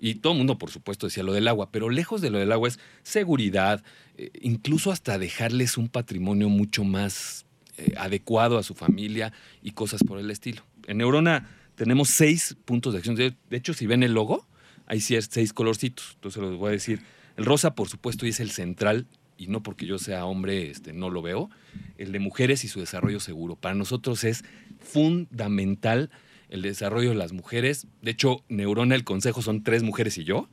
Y 0.00 0.16
todo 0.16 0.32
el 0.32 0.38
mundo, 0.38 0.58
por 0.58 0.70
supuesto, 0.70 1.06
decía 1.06 1.22
lo 1.22 1.32
del 1.32 1.48
agua, 1.48 1.70
pero 1.70 1.90
lejos 1.90 2.20
de 2.20 2.30
lo 2.30 2.38
del 2.38 2.52
agua 2.52 2.68
es 2.68 2.78
seguridad, 3.02 3.82
eh, 4.16 4.30
incluso 4.40 4.92
hasta 4.92 5.18
dejarles 5.18 5.76
un 5.76 5.88
patrimonio 5.88 6.48
mucho 6.48 6.84
más 6.84 7.46
eh, 7.76 7.94
adecuado 7.96 8.58
a 8.58 8.62
su 8.62 8.74
familia 8.74 9.32
y 9.62 9.72
cosas 9.72 10.02
por 10.04 10.18
el 10.18 10.30
estilo. 10.30 10.62
En 10.86 10.98
Neurona 10.98 11.48
tenemos 11.74 12.08
seis 12.10 12.56
puntos 12.64 12.92
de 12.92 12.98
acción. 12.98 13.16
De, 13.16 13.34
hecho, 13.50 13.74
si 13.74 13.86
ven 13.86 14.02
el 14.02 14.12
logo, 14.12 14.46
hay 14.86 15.00
seis 15.00 15.52
colorcitos. 15.52 16.12
Entonces 16.14 16.42
los 16.42 16.56
voy 16.56 16.68
a 16.68 16.72
decir. 16.72 17.00
El 17.36 17.44
rosa, 17.44 17.76
por 17.76 17.88
supuesto, 17.88 18.26
y 18.26 18.30
es 18.30 18.40
el 18.40 18.50
central, 18.50 19.06
y 19.36 19.46
no 19.46 19.62
porque 19.62 19.86
yo 19.86 19.98
sea 20.00 20.24
hombre, 20.24 20.70
este, 20.70 20.92
no 20.92 21.08
lo 21.08 21.22
veo. 21.22 21.50
El 21.96 22.10
de 22.10 22.18
mujeres 22.18 22.64
y 22.64 22.68
su 22.68 22.80
desarrollo 22.80 23.20
seguro. 23.20 23.54
Para 23.54 23.76
nosotros 23.76 24.24
es 24.24 24.44
fundamental 24.80 26.10
el 26.48 26.62
desarrollo 26.62 27.10
de 27.10 27.14
las 27.14 27.32
mujeres. 27.32 27.86
De 28.02 28.10
hecho, 28.10 28.44
Neurona, 28.48 28.94
el 28.94 29.04
consejo 29.04 29.42
son 29.42 29.62
tres 29.62 29.82
mujeres 29.82 30.18
y 30.18 30.24
yo, 30.24 30.48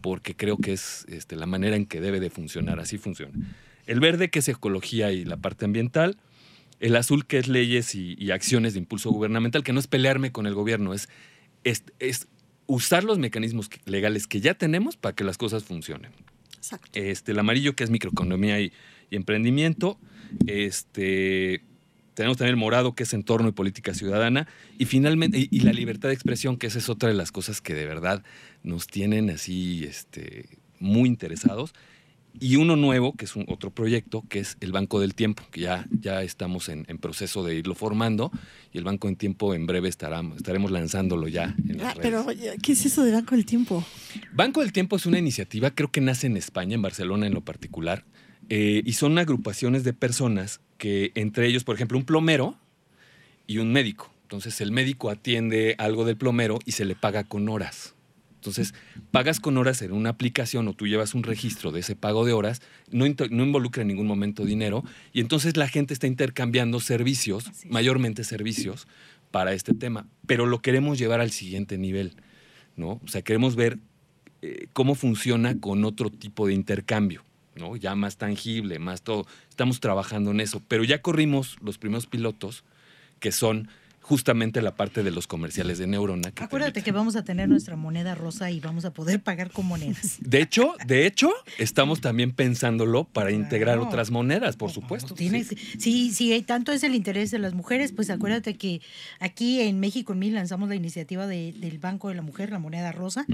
porque 0.00 0.34
creo 0.34 0.58
que 0.58 0.72
es 0.72 1.04
este, 1.08 1.36
la 1.36 1.46
manera 1.46 1.76
en 1.76 1.86
que 1.86 2.00
debe 2.00 2.20
de 2.20 2.30
funcionar. 2.30 2.80
Así 2.80 2.98
funciona. 2.98 3.32
El 3.86 4.00
verde, 4.00 4.30
que 4.30 4.40
es 4.40 4.48
ecología 4.48 5.12
y 5.12 5.24
la 5.24 5.36
parte 5.36 5.64
ambiental. 5.64 6.16
El 6.80 6.96
azul, 6.96 7.26
que 7.26 7.38
es 7.38 7.48
leyes 7.48 7.94
y, 7.94 8.16
y 8.18 8.32
acciones 8.32 8.74
de 8.74 8.80
impulso 8.80 9.10
gubernamental, 9.10 9.62
que 9.62 9.72
no 9.72 9.80
es 9.80 9.86
pelearme 9.86 10.32
con 10.32 10.46
el 10.46 10.54
gobierno, 10.54 10.92
es, 10.92 11.08
es, 11.64 11.84
es 12.00 12.28
usar 12.66 13.04
los 13.04 13.18
mecanismos 13.18 13.70
legales 13.86 14.26
que 14.26 14.40
ya 14.40 14.54
tenemos 14.54 14.96
para 14.96 15.14
que 15.14 15.24
las 15.24 15.38
cosas 15.38 15.64
funcionen. 15.64 16.12
Exacto. 16.56 16.90
Este, 16.92 17.32
el 17.32 17.38
amarillo, 17.38 17.76
que 17.76 17.84
es 17.84 17.90
microeconomía 17.90 18.60
y, 18.60 18.72
y 19.08 19.16
emprendimiento. 19.16 19.98
Este, 20.46 21.62
tenemos 22.16 22.36
también 22.38 22.54
el 22.54 22.60
morado, 22.60 22.94
que 22.96 23.04
es 23.04 23.12
entorno 23.14 23.48
y 23.48 23.52
política 23.52 23.94
ciudadana. 23.94 24.48
Y 24.78 24.86
finalmente, 24.86 25.38
y, 25.38 25.48
y 25.52 25.60
la 25.60 25.72
libertad 25.72 26.08
de 26.08 26.14
expresión, 26.14 26.56
que 26.56 26.66
esa 26.66 26.78
es 26.80 26.88
otra 26.88 27.08
de 27.08 27.14
las 27.14 27.30
cosas 27.30 27.60
que 27.60 27.74
de 27.74 27.86
verdad 27.86 28.24
nos 28.64 28.88
tienen 28.88 29.30
así 29.30 29.84
este, 29.84 30.58
muy 30.80 31.08
interesados. 31.08 31.72
Y 32.38 32.56
uno 32.56 32.76
nuevo, 32.76 33.14
que 33.14 33.24
es 33.24 33.34
un 33.34 33.46
otro 33.48 33.70
proyecto, 33.70 34.22
que 34.28 34.40
es 34.40 34.58
el 34.60 34.70
Banco 34.72 35.00
del 35.00 35.14
Tiempo, 35.14 35.42
que 35.50 35.62
ya, 35.62 35.86
ya 35.90 36.22
estamos 36.22 36.68
en, 36.68 36.84
en 36.88 36.98
proceso 36.98 37.42
de 37.44 37.54
irlo 37.54 37.74
formando. 37.74 38.30
Y 38.72 38.78
el 38.78 38.84
Banco 38.84 39.08
del 39.08 39.16
Tiempo 39.16 39.54
en 39.54 39.66
breve 39.66 39.88
estará, 39.88 40.20
estaremos 40.36 40.70
lanzándolo 40.70 41.28
ya 41.28 41.54
en 41.68 41.78
las 41.78 41.86
Ah, 41.86 41.94
redes. 41.94 42.02
pero, 42.02 42.26
¿qué 42.62 42.72
es 42.72 42.84
eso 42.84 43.04
de 43.04 43.12
Banco 43.12 43.34
del 43.36 43.46
Tiempo? 43.46 43.82
Banco 44.34 44.60
del 44.60 44.72
Tiempo 44.72 44.96
es 44.96 45.06
una 45.06 45.18
iniciativa, 45.18 45.70
creo 45.70 45.90
que 45.90 46.00
nace 46.02 46.26
en 46.26 46.36
España, 46.36 46.74
en 46.74 46.82
Barcelona 46.82 47.26
en 47.26 47.32
lo 47.34 47.40
particular, 47.42 48.04
eh, 48.50 48.82
y 48.84 48.92
son 48.92 49.16
agrupaciones 49.18 49.82
de 49.84 49.94
personas 49.94 50.60
que 50.78 51.12
entre 51.14 51.46
ellos, 51.46 51.64
por 51.64 51.74
ejemplo, 51.74 51.98
un 51.98 52.04
plomero 52.04 52.56
y 53.46 53.58
un 53.58 53.72
médico. 53.72 54.12
Entonces 54.22 54.60
el 54.60 54.72
médico 54.72 55.10
atiende 55.10 55.74
algo 55.78 56.04
del 56.04 56.16
plomero 56.16 56.58
y 56.64 56.72
se 56.72 56.84
le 56.84 56.96
paga 56.96 57.24
con 57.24 57.48
horas. 57.48 57.94
Entonces, 58.46 58.74
pagas 59.10 59.40
con 59.40 59.58
horas 59.58 59.82
en 59.82 59.90
una 59.90 60.10
aplicación 60.10 60.68
o 60.68 60.72
tú 60.72 60.86
llevas 60.86 61.14
un 61.14 61.24
registro 61.24 61.72
de 61.72 61.80
ese 61.80 61.96
pago 61.96 62.24
de 62.24 62.32
horas, 62.32 62.62
no, 62.92 63.04
involucra 63.04 63.82
en 63.82 63.88
ningún 63.88 64.06
momento 64.06 64.44
dinero, 64.44 64.84
y 65.12 65.20
entonces 65.20 65.56
la 65.56 65.66
gente 65.66 65.92
está 65.92 66.06
intercambiando 66.06 66.78
servicios, 66.78 67.50
mayormente 67.68 68.22
servicios, 68.22 68.86
para 69.32 69.52
este 69.52 69.74
tema. 69.74 70.06
Pero 70.28 70.46
lo 70.46 70.62
queremos 70.62 70.96
llevar 70.96 71.20
al 71.20 71.32
siguiente 71.32 71.76
nivel, 71.76 72.14
¿no? 72.76 73.00
O 73.04 73.08
sea, 73.08 73.22
queremos 73.22 73.56
ver 73.56 73.78
eh, 74.42 74.68
cómo 74.72 74.94
funciona 74.94 75.58
con 75.58 75.84
otro 75.84 76.10
tipo 76.10 76.46
de 76.46 76.54
intercambio, 76.54 77.24
¿no? 77.56 77.76
Ya 77.76 77.94
más 77.94 78.16
tangible, 78.16 78.78
más 78.78 79.02
todo. 79.02 79.26
Estamos 79.50 79.80
trabajando 79.80 80.30
en 80.30 80.40
eso, 80.40 80.62
pero 80.68 80.84
ya 80.84 81.02
corrimos 81.02 81.56
los 81.62 81.78
primeros 81.78 82.06
pilotos, 82.06 82.64
que 83.20 83.32
son 83.32 83.68
justamente 84.02 84.62
la 84.62 84.76
parte 84.76 85.02
de 85.02 85.10
los 85.10 85.26
comerciales 85.26 85.78
de 85.78 85.88
Neurona. 85.88 86.30
que 86.30 86.44
Acuérdate 86.44 86.82
que 86.82 86.92
vamos 86.92 87.16
a 87.16 87.24
tener 87.24 87.48
nuestra 87.48 87.74
moneda 87.74 88.14
rosa 88.14 88.52
y 88.52 88.60
vamos 88.60 88.84
a 88.84 88.92
poder 88.92 89.20
pagar 89.20 89.50
con 89.50 89.66
monedas. 89.66 90.18
De 90.20 90.40
hecho, 90.40 90.76
de 90.86 91.06
hecho, 91.08 91.32
estamos 91.58 92.00
también 92.00 92.30
pensándolo 92.30 93.02
para 93.02 93.32
integrar 93.32 93.80
otras 93.80 94.12
monedas, 94.12 94.54
por 94.54 94.66
Pues 94.68 94.74
supuesto. 94.74 95.14
tienes- 95.16 95.48
sí. 95.48 95.56
sí, 95.80 96.12
sí, 96.14 96.42
tanto 96.42 96.70
es 96.70 96.84
el 96.84 96.94
interés 96.94 97.32
de 97.32 97.40
las 97.40 97.52
mujeres, 97.54 97.90
pues 97.90 98.08
acuérdate 98.10 98.54
que 98.54 98.80
aquí 99.18 99.60
en 99.60 99.80
México, 99.80 100.12
en 100.12 100.20
mí, 100.20 100.30
lanzamos 100.30 100.68
la 100.68 100.76
iniciativa 100.76 101.26
de- 101.26 101.52
del 101.58 101.78
Banco 101.80 102.08
de 102.08 102.14
la 102.14 102.22
Mujer, 102.22 102.50
la 102.52 102.60
moneda 102.60 102.92
rosa. 102.92 103.26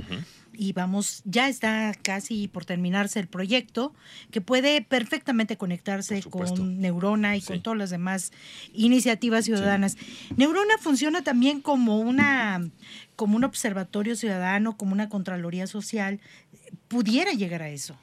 Y 0.54 0.72
vamos, 0.72 1.22
ya 1.24 1.48
está 1.48 1.94
casi 2.02 2.48
por 2.48 2.64
terminarse 2.64 3.20
el 3.20 3.26
proyecto, 3.26 3.94
que 4.30 4.40
puede 4.40 4.82
perfectamente 4.82 5.56
conectarse 5.56 6.22
con 6.22 6.80
Neurona 6.80 7.36
y 7.36 7.40
Sí. 7.40 7.46
con 7.48 7.62
todas 7.62 7.78
las 7.78 7.90
demás 7.90 8.32
iniciativas 8.72 9.44
ciudadanas. 9.44 9.96
Neurona 10.36 10.78
funciona 10.78 11.22
también 11.22 11.60
como 11.60 11.98
una 12.00 12.60
como 13.16 13.36
un 13.36 13.44
observatorio 13.44 14.16
ciudadano, 14.16 14.76
como 14.76 14.92
una 14.92 15.08
contraloría 15.08 15.66
social, 15.66 16.18
pudiera 16.88 17.32
llegar 17.32 17.62
a 17.62 17.68
eso. 17.68 17.96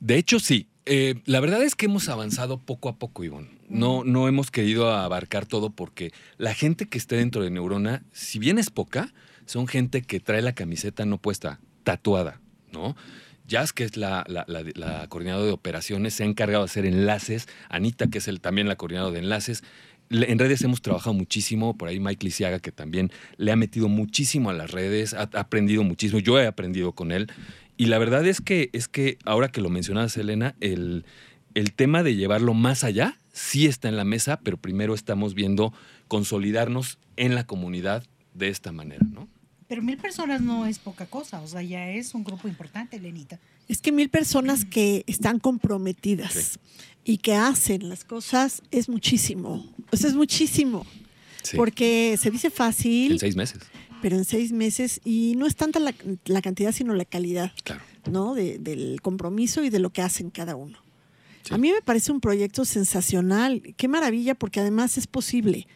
De 0.00 0.16
hecho, 0.16 0.40
sí. 0.40 0.68
Eh, 0.90 1.20
la 1.26 1.40
verdad 1.40 1.62
es 1.62 1.74
que 1.74 1.84
hemos 1.86 2.08
avanzado 2.08 2.58
poco 2.58 2.88
a 2.88 2.96
poco, 2.96 3.22
Ivonne. 3.22 3.50
No, 3.68 4.04
no 4.04 4.26
hemos 4.26 4.50
querido 4.50 4.90
abarcar 4.90 5.44
todo 5.44 5.68
porque 5.70 6.12
la 6.38 6.54
gente 6.54 6.86
que 6.86 6.96
esté 6.96 7.16
dentro 7.16 7.42
de 7.42 7.50
Neurona, 7.50 8.02
si 8.12 8.38
bien 8.38 8.58
es 8.58 8.70
poca, 8.70 9.12
son 9.44 9.66
gente 9.66 10.00
que 10.02 10.18
trae 10.20 10.40
la 10.40 10.54
camiseta 10.54 11.04
no 11.04 11.18
puesta, 11.18 11.60
tatuada, 11.88 12.38
¿no? 12.70 12.94
Jazz, 13.46 13.72
que 13.72 13.84
es 13.84 13.96
la, 13.96 14.26
la- 14.28 15.06
coordinadora 15.08 15.46
de 15.46 15.52
operaciones, 15.52 16.12
se 16.12 16.22
ha 16.22 16.26
encargado 16.26 16.64
de 16.64 16.70
hacer 16.70 16.84
enlaces. 16.84 17.48
Anita, 17.70 18.08
que 18.08 18.18
es 18.18 18.28
el, 18.28 18.42
también 18.42 18.68
la 18.68 18.76
coordinadora 18.76 19.14
de 19.14 19.20
enlaces. 19.20 19.64
En 20.10 20.38
redes 20.38 20.60
hemos 20.62 20.82
trabajado 20.82 21.14
muchísimo, 21.14 21.74
por 21.78 21.88
ahí 21.88 21.98
Mike 21.98 22.26
Lisiaga, 22.26 22.58
que 22.60 22.72
también 22.72 23.10
le 23.38 23.50
ha 23.50 23.56
metido 23.56 23.88
muchísimo 23.88 24.50
a 24.50 24.52
las 24.52 24.70
redes, 24.70 25.14
ha, 25.14 25.30
ha 25.32 25.40
aprendido 25.40 25.82
muchísimo, 25.82 26.20
yo 26.20 26.38
he 26.38 26.46
aprendido 26.46 26.92
con 26.92 27.10
él. 27.10 27.32
Y 27.78 27.86
la 27.86 27.96
verdad 27.98 28.26
es 28.26 28.42
que, 28.42 28.68
es 28.74 28.86
que 28.86 29.16
ahora 29.24 29.48
que 29.48 29.62
lo 29.62 29.70
mencionabas, 29.70 30.14
Elena, 30.18 30.54
el, 30.60 31.06
el 31.54 31.72
tema 31.72 32.02
de 32.02 32.16
llevarlo 32.16 32.52
más 32.52 32.84
allá 32.84 33.16
sí 33.32 33.66
está 33.66 33.88
en 33.88 33.96
la 33.96 34.04
mesa, 34.04 34.40
pero 34.42 34.58
primero 34.58 34.92
estamos 34.94 35.32
viendo 35.32 35.72
consolidarnos 36.06 36.98
en 37.16 37.34
la 37.34 37.44
comunidad 37.44 38.04
de 38.34 38.48
esta 38.48 38.72
manera, 38.72 39.06
¿no? 39.10 39.26
Pero 39.68 39.82
mil 39.82 39.98
personas 39.98 40.40
no 40.40 40.66
es 40.66 40.78
poca 40.78 41.06
cosa, 41.06 41.40
o 41.42 41.46
sea, 41.46 41.62
ya 41.62 41.90
es 41.90 42.14
un 42.14 42.24
grupo 42.24 42.48
importante, 42.48 42.98
Lenita. 42.98 43.38
Es 43.68 43.80
que 43.82 43.92
mil 43.92 44.08
personas 44.08 44.64
que 44.64 45.04
están 45.06 45.38
comprometidas 45.38 46.58
y 47.04 47.18
que 47.18 47.34
hacen 47.34 47.88
las 47.88 48.04
cosas 48.04 48.62
es 48.70 48.88
muchísimo. 48.88 49.66
O 49.92 49.96
sea, 49.96 50.08
es 50.08 50.16
muchísimo. 50.16 50.86
Sí. 51.42 51.56
Porque 51.56 52.16
se 52.18 52.30
dice 52.30 52.50
fácil, 52.50 53.12
En 53.12 53.18
seis 53.18 53.36
meses, 53.36 53.60
pero 54.00 54.16
en 54.16 54.24
seis 54.24 54.52
meses, 54.52 55.00
y 55.04 55.34
no 55.36 55.46
es 55.46 55.54
tanta 55.54 55.80
la, 55.80 55.94
la 56.24 56.40
cantidad, 56.42 56.72
sino 56.72 56.94
la 56.94 57.04
calidad, 57.04 57.52
claro. 57.64 57.82
¿no? 58.10 58.34
De- 58.34 58.58
del 58.58 59.00
compromiso 59.02 59.62
y 59.64 59.70
de 59.70 59.78
lo 59.80 59.90
que 59.90 60.00
hacen 60.02 60.30
cada 60.30 60.56
uno. 60.56 60.78
Sí. 61.42 61.52
A 61.54 61.58
mí 61.58 61.70
me 61.72 61.82
parece 61.82 62.10
un 62.10 62.20
proyecto 62.20 62.64
sensacional. 62.64 63.62
Qué 63.76 63.86
maravilla, 63.88 64.34
porque 64.34 64.60
además 64.60 64.98
es 64.98 65.06
posible 65.06 65.66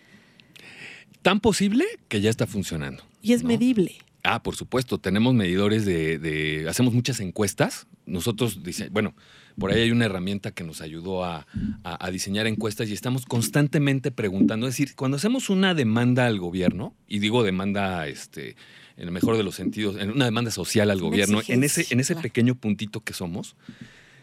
Tan 1.22 1.40
posible 1.40 1.84
que 2.08 2.20
ya 2.20 2.30
está 2.30 2.46
funcionando. 2.46 3.02
y 3.22 3.32
es 3.32 3.42
¿no? 3.42 3.48
medible. 3.48 3.96
Ah, 4.24 4.42
por 4.42 4.54
supuesto, 4.54 4.98
tenemos 4.98 5.34
medidores 5.34 5.84
de, 5.84 6.18
de- 6.18 6.68
hacemos 6.68 6.94
muchas 6.94 7.18
encuestas. 7.20 7.86
Nosotros, 8.06 8.62
dice, 8.62 8.88
bueno, 8.90 9.14
por 9.58 9.72
ahí 9.72 9.80
hay 9.82 9.90
una 9.90 10.04
herramienta 10.04 10.52
que 10.52 10.62
nos 10.62 10.80
ayudó 10.80 11.24
a, 11.24 11.46
a- 11.82 12.06
a 12.06 12.10
diseñar 12.12 12.46
encuestas 12.46 12.88
y 12.88 12.92
estamos 12.92 13.26
constantemente 13.26 14.12
preguntando. 14.12 14.68
Es 14.68 14.74
decir, 14.74 14.94
cuando 14.94 15.16
hacemos 15.16 15.50
una 15.50 15.74
demanda 15.74 16.26
al 16.26 16.38
gobierno, 16.38 16.94
y 17.08 17.18
digo 17.18 17.42
demanda, 17.42 18.06
este, 18.06 18.50
en 18.96 19.04
el 19.08 19.10
mejor 19.10 19.36
de 19.36 19.42
los 19.42 19.56
sentidos, 19.56 19.96
en 20.00 20.10
una 20.10 20.24
demanda 20.26 20.52
social 20.52 20.90
al 20.92 21.00
gobierno, 21.00 21.40
en 21.48 21.64
ese, 21.64 21.86
en 21.90 21.98
ese 21.98 22.14
pequeño 22.14 22.54
puntito 22.54 23.00
que 23.00 23.14
somos, 23.14 23.56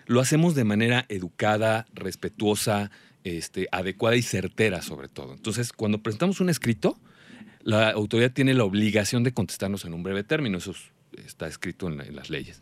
lo 0.06 0.22
hacemos 0.22 0.56
de 0.56 0.64
manera 0.64 1.06
educada, 1.10 1.88
respetuosa, 1.94 2.90
este, 3.24 3.68
adecuada 3.72 4.16
y 4.16 4.22
certera 4.22 4.82
sobre 4.82 5.08
todo. 5.10 5.34
Entonces, 5.34 5.74
cuando 5.74 6.02
presentamos 6.02 6.40
un 6.40 6.50
escrito, 6.50 7.00
la 7.64 7.90
autoridad 7.92 8.32
tiene 8.32 8.54
la 8.54 8.64
obligación 8.64 9.24
de 9.24 9.34
contestarnos 9.34 9.86
en 9.86 9.94
un 9.94 10.04
breve 10.04 10.24
término. 10.24 10.58
Eso 10.58 10.72
es- 10.72 11.24
está 11.26 11.48
escrito 11.48 11.88
en, 11.88 11.98
la- 11.98 12.06
en 12.06 12.16
las 12.16 12.30
leyes. 12.30 12.62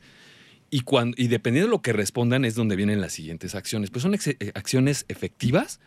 Y, 0.70 0.82
cuando, 0.82 1.16
y 1.18 1.28
dependiendo 1.28 1.68
de 1.68 1.72
lo 1.72 1.82
que 1.82 1.94
respondan 1.94 2.44
es 2.44 2.56
donde 2.56 2.76
vienen 2.76 3.00
las 3.00 3.14
siguientes 3.14 3.56
acciones. 3.56 3.90
Pues 3.92 4.02
son 4.04 4.14
eh, 4.16 4.52
acciones 4.56 5.06
efectivas 5.08 5.80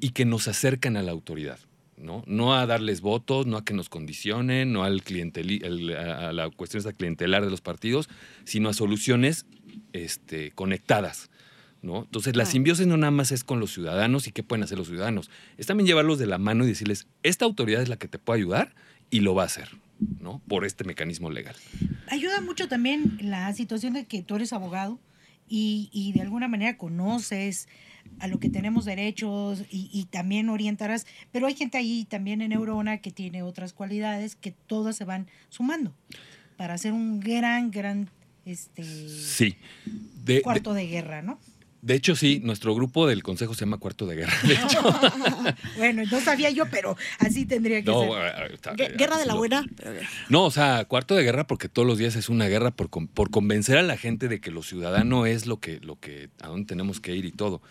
y 0.00 0.10
que 0.10 0.24
nos 0.26 0.48
acercan 0.48 0.96
a 0.96 1.02
la 1.02 1.12
autoridad. 1.12 1.58
¿no? 1.98 2.22
a 2.54 2.66
darles 2.66 3.00
votos, 3.00 3.46
no 3.46 3.56
a 3.56 3.64
que 3.64 3.72
nos 3.72 3.88
condicionen, 3.88 4.70
no 4.70 4.84
al 4.84 5.02
clienteli- 5.02 5.64
el- 5.64 5.96
a 5.96 6.30
la 6.34 6.50
cuestión 6.50 6.82
clientelar 6.92 7.42
de 7.42 7.50
los 7.50 7.62
partidos, 7.62 8.10
sino 8.44 8.68
a 8.68 8.74
soluciones 8.74 9.46
este, 9.94 10.50
conectadas. 10.50 11.30
¿No? 11.86 12.02
Entonces, 12.02 12.36
la 12.36 12.44
simbiosis 12.44 12.86
no 12.86 12.96
nada 12.96 13.10
más 13.10 13.32
es 13.32 13.44
con 13.44 13.60
los 13.60 13.72
ciudadanos 13.72 14.26
y 14.26 14.32
qué 14.32 14.42
pueden 14.42 14.64
hacer 14.64 14.76
los 14.76 14.88
ciudadanos. 14.88 15.30
Es 15.56 15.66
también 15.66 15.86
llevarlos 15.86 16.18
de 16.18 16.26
la 16.26 16.38
mano 16.38 16.64
y 16.64 16.68
decirles, 16.68 17.06
esta 17.22 17.44
autoridad 17.44 17.80
es 17.80 17.88
la 17.88 17.96
que 17.96 18.08
te 18.08 18.18
puede 18.18 18.40
ayudar 18.40 18.74
y 19.08 19.20
lo 19.20 19.34
va 19.34 19.44
a 19.44 19.46
hacer, 19.46 19.68
¿no? 20.20 20.42
Por 20.48 20.64
este 20.64 20.84
mecanismo 20.84 21.30
legal. 21.30 21.54
Ayuda 22.08 22.40
mucho 22.40 22.68
también 22.68 23.18
la 23.22 23.52
situación 23.54 23.94
de 23.94 24.04
que 24.04 24.22
tú 24.22 24.36
eres 24.36 24.52
abogado 24.52 24.98
y, 25.48 25.88
y 25.92 26.12
de 26.12 26.22
alguna 26.22 26.48
manera 26.48 26.76
conoces 26.76 27.68
a 28.18 28.26
lo 28.26 28.38
que 28.38 28.48
tenemos 28.48 28.84
derechos 28.84 29.62
y, 29.70 29.88
y 29.92 30.04
también 30.06 30.48
orientarás, 30.48 31.06
pero 31.32 31.46
hay 31.46 31.54
gente 31.54 31.78
ahí 31.78 32.06
también 32.08 32.40
en 32.40 32.50
Neurona 32.50 32.98
que 32.98 33.10
tiene 33.10 33.42
otras 33.42 33.72
cualidades 33.72 34.36
que 34.36 34.52
todas 34.52 34.96
se 34.96 35.04
van 35.04 35.28
sumando 35.48 35.94
para 36.56 36.74
hacer 36.74 36.92
un 36.92 37.20
gran, 37.20 37.70
gran 37.70 38.10
este 38.44 38.84
Sí. 38.84 39.56
De, 40.24 40.34
de, 40.34 40.42
cuarto 40.42 40.72
de 40.72 40.86
guerra, 40.86 41.20
¿no? 41.22 41.38
De 41.82 41.94
hecho, 41.94 42.16
sí, 42.16 42.40
nuestro 42.42 42.74
grupo 42.74 43.06
del 43.06 43.22
Consejo 43.22 43.54
se 43.54 43.60
llama 43.60 43.78
Cuarto 43.78 44.06
de 44.06 44.16
Guerra. 44.16 44.32
De 44.42 44.54
hecho, 44.54 44.82
Bueno, 45.76 46.02
no 46.10 46.20
sabía 46.20 46.50
yo, 46.50 46.66
pero 46.70 46.96
así 47.18 47.46
tendría 47.46 47.80
que 47.82 47.90
no, 47.90 48.12
ser. 48.14 48.52
está- 48.52 48.72
Guerra 48.74 49.18
de 49.18 49.26
la 49.26 49.34
buena. 49.34 49.64
No, 50.28 50.44
o 50.44 50.50
sea, 50.50 50.84
cuarto 50.86 51.14
de 51.14 51.22
guerra 51.22 51.46
porque 51.46 51.68
todos 51.68 51.86
los 51.86 51.98
días 51.98 52.16
es 52.16 52.28
una 52.28 52.46
guerra 52.46 52.70
por, 52.72 52.88
por 53.08 53.30
convencer 53.30 53.76
a 53.78 53.82
la 53.82 53.96
gente 53.96 54.28
de 54.28 54.40
que 54.40 54.50
lo 54.50 54.62
ciudadano 54.62 55.26
es 55.26 55.46
lo 55.46 55.60
que, 55.60 55.78
lo 55.80 55.98
que, 56.00 56.28
a 56.40 56.48
dónde 56.48 56.66
tenemos 56.66 57.00
que 57.00 57.14
ir 57.14 57.24
y 57.24 57.32
todo. 57.32 57.62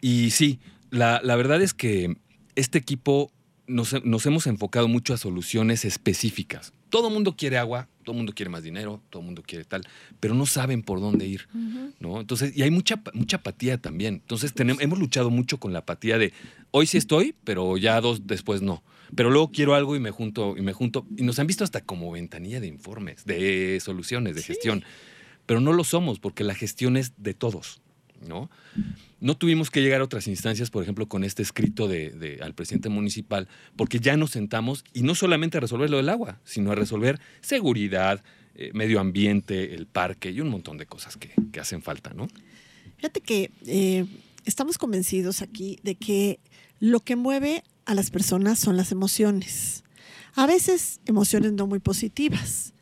Y 0.00 0.30
sí, 0.30 0.58
la, 0.90 1.20
la 1.22 1.36
verdad 1.36 1.62
es 1.62 1.72
que 1.74 2.16
este 2.56 2.78
equipo 2.78 3.32
nos, 3.66 4.04
nos 4.04 4.26
hemos 4.26 4.46
enfocado 4.46 4.88
mucho 4.88 5.14
a 5.14 5.16
soluciones 5.16 5.84
específicas. 5.84 6.72
Todo 6.90 7.08
el 7.08 7.14
mundo 7.14 7.36
quiere 7.36 7.58
agua, 7.58 7.88
todo 8.06 8.14
el 8.14 8.18
mundo 8.18 8.32
quiere 8.34 8.48
más 8.50 8.62
dinero, 8.62 9.02
todo 9.10 9.20
el 9.20 9.26
mundo 9.26 9.42
quiere 9.44 9.64
tal, 9.64 9.82
pero 10.20 10.32
no 10.34 10.46
saben 10.46 10.82
por 10.82 11.00
dónde 11.00 11.26
ir. 11.26 11.48
¿no? 11.98 12.20
Entonces, 12.20 12.56
y 12.56 12.62
hay 12.62 12.70
mucha, 12.70 13.02
mucha 13.14 13.38
apatía 13.38 13.78
también. 13.78 14.14
Entonces, 14.14 14.54
tenemos, 14.54 14.80
hemos 14.80 14.98
luchado 15.00 15.28
mucho 15.28 15.58
con 15.58 15.72
la 15.72 15.80
apatía 15.80 16.16
de 16.16 16.32
hoy 16.70 16.86
sí 16.86 16.96
estoy, 16.98 17.34
pero 17.42 17.76
ya 17.76 18.00
dos 18.00 18.26
después 18.28 18.62
no. 18.62 18.84
Pero 19.16 19.30
luego 19.30 19.50
quiero 19.50 19.74
algo 19.74 19.96
y 19.96 20.00
me 20.00 20.12
junto, 20.12 20.56
y 20.56 20.62
me 20.62 20.72
junto. 20.72 21.04
Y 21.16 21.24
nos 21.24 21.38
han 21.40 21.46
visto 21.48 21.64
hasta 21.64 21.80
como 21.80 22.10
ventanilla 22.12 22.60
de 22.60 22.68
informes, 22.68 23.24
de 23.24 23.78
soluciones, 23.82 24.34
de 24.36 24.42
Sí. 24.42 24.48
gestión. 24.48 24.84
Pero 25.46 25.60
no 25.60 25.72
lo 25.72 25.82
somos, 25.84 26.18
porque 26.20 26.44
la 26.44 26.54
gestión 26.54 26.96
es 26.96 27.12
de 27.16 27.34
todos, 27.34 27.80
¿no? 28.26 28.50
No 29.20 29.36
tuvimos 29.36 29.70
que 29.70 29.82
llegar 29.82 30.00
a 30.00 30.04
otras 30.04 30.26
instancias, 30.28 30.70
por 30.70 30.82
ejemplo, 30.82 31.08
con 31.08 31.24
este 31.24 31.42
escrito 31.42 31.88
de, 31.88 32.38
al 32.42 32.54
presidente 32.54 32.88
municipal, 32.88 33.48
porque 33.76 33.98
ya 33.98 34.16
nos 34.16 34.30
sentamos 34.30 34.84
y 34.92 35.02
no 35.02 35.14
solamente 35.14 35.58
a 35.58 35.60
resolver 35.60 35.90
lo 35.90 35.96
del 35.96 36.08
agua, 36.08 36.40
sino 36.44 36.72
a 36.72 36.74
resolver 36.74 37.20
seguridad, 37.40 38.22
eh, 38.54 38.70
medio 38.74 39.00
ambiente, 39.00 39.74
el 39.74 39.86
parque 39.86 40.30
y 40.30 40.40
un 40.40 40.48
montón 40.48 40.78
de 40.78 40.86
cosas 40.86 41.16
que, 41.16 41.30
que 41.52 41.60
hacen 41.60 41.82
falta, 41.82 42.12
¿no? 42.14 42.28
Fíjate 42.96 43.20
que 43.20 43.50
eh, 43.66 44.06
estamos 44.44 44.78
convencidos 44.78 45.42
aquí 45.42 45.78
de 45.82 45.96
que 45.96 46.40
lo 46.80 47.00
que 47.00 47.16
mueve 47.16 47.62
a 47.84 47.94
las 47.94 48.10
personas 48.10 48.58
son 48.58 48.76
las 48.76 48.92
emociones. 48.92 49.84
A 50.34 50.46
veces 50.46 51.00
emociones 51.06 51.52
no 51.52 51.66
muy 51.66 51.78
positivas, 51.78 52.74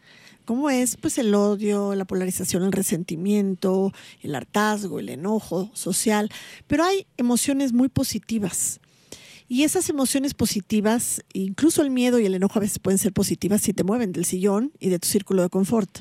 como 0.44 0.70
es 0.70 0.96
pues 0.96 1.18
el 1.18 1.35
odio, 1.35 1.94
la 1.94 2.04
polarización, 2.04 2.62
el 2.62 2.72
resentimiento, 2.72 3.92
el 4.22 4.35
hartazgo, 4.35 5.00
el 5.00 5.09
enojo 5.09 5.70
social, 5.74 6.30
pero 6.66 6.85
hay 6.85 7.07
emociones 7.16 7.72
muy 7.72 7.88
positivas. 7.88 8.80
Y 9.46 9.64
esas 9.64 9.90
emociones 9.90 10.33
positivas, 10.33 11.22
incluso 11.35 11.83
el 11.83 11.90
miedo 11.90 12.18
y 12.18 12.26
el 12.26 12.35
enojo 12.35 12.59
a 12.59 12.62
veces 12.62 12.78
pueden 12.78 12.98
ser 12.98 13.12
positivas 13.12 13.61
si 13.61 13.74
te 13.74 13.85
mueven 13.85 14.12
del 14.12 14.24
sillón 14.24 14.72
y 14.80 14.88
de 14.88 14.98
tu 14.98 15.07
círculo 15.07 15.42
de 15.42 15.50
confort 15.50 16.00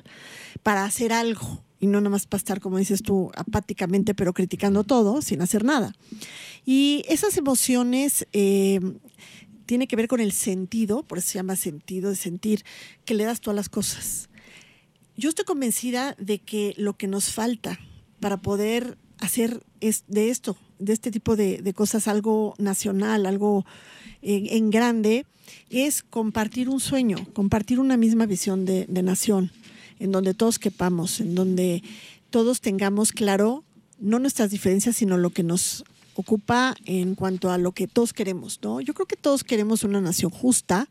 para 0.64 0.86
hacer 0.86 1.12
algo 1.12 1.64
y 1.84 1.88
no 1.88 2.00
nada 2.00 2.12
más 2.12 2.28
para 2.28 2.38
estar, 2.38 2.62
como 2.62 2.78
dices 2.78 3.04
tú, 3.04 3.30
apáticamente, 3.36 4.16
pero 4.16 4.32
criticando 4.32 4.86
todo 4.86 5.22
sin 5.22 5.42
hacer 5.42 5.66
nada. 5.66 5.94
Y 6.66 7.04
esas 7.10 7.36
emociones 7.36 8.26
eh, 8.32 8.80
tiene 9.66 9.88
que 9.88 9.98
ver 9.98 10.08
con 10.08 10.22
el 10.22 10.32
sentido, 10.32 11.04
por 11.04 11.18
eso 11.18 11.28
se 11.28 11.40
llama 11.40 11.58
sentido 11.58 12.10
de 12.10 12.16
sentir, 12.16 12.64
que 13.04 13.16
le 13.16 13.26
das 13.26 13.42
tú 13.42 13.52
a 13.52 13.54
las 13.54 13.68
cosas. 13.68 14.30
Yo 15.16 15.30
estoy 15.30 15.46
convencida 15.46 16.16
de 16.20 16.40
que 16.40 16.74
lo 16.78 16.94
que 16.94 17.08
nos 17.08 17.32
falta 17.32 17.80
para 18.20 18.38
poder 18.38 18.98
hacer 19.20 19.64
es 19.80 20.04
de 20.08 20.30
esto, 20.30 20.58
de 20.80 20.94
este 20.94 21.12
tipo 21.12 21.36
de, 21.36 21.74
cosas, 21.76 22.08
algo 22.08 22.56
nacional, 22.58 23.26
algo 23.26 23.66
en, 24.22 24.48
en 24.48 24.70
grande, 24.70 25.26
es 25.70 26.04
compartir 26.04 26.70
un 26.70 26.80
sueño, 26.80 27.18
compartir 27.34 27.80
una 27.80 27.98
misma 27.98 28.26
visión 28.26 28.66
de, 28.66 28.86
de 28.88 29.04
nación, 29.04 29.52
en 30.00 30.12
donde 30.12 30.34
todos 30.34 30.58
quepamos, 30.58 31.20
en 31.20 31.36
donde 31.36 31.84
todos 32.30 32.62
tengamos 32.62 33.12
claro 33.12 33.64
no 34.00 34.20
nuestras 34.20 34.50
diferencias, 34.50 34.98
sino 34.98 35.18
lo 35.18 35.30
que 35.30 35.44
nos 35.44 35.86
ocupa 36.16 36.76
en 36.86 37.16
cuanto 37.16 37.52
a 37.52 37.58
lo 37.58 37.72
que 37.72 37.88
todos 37.88 38.14
queremos, 38.14 38.60
¿no? 38.62 38.82
Yo 38.82 38.94
creo 38.94 39.06
que 39.06 39.16
todos 39.16 39.44
queremos 39.44 39.84
una 39.84 40.02
nación 40.02 40.32
justa, 40.32 40.90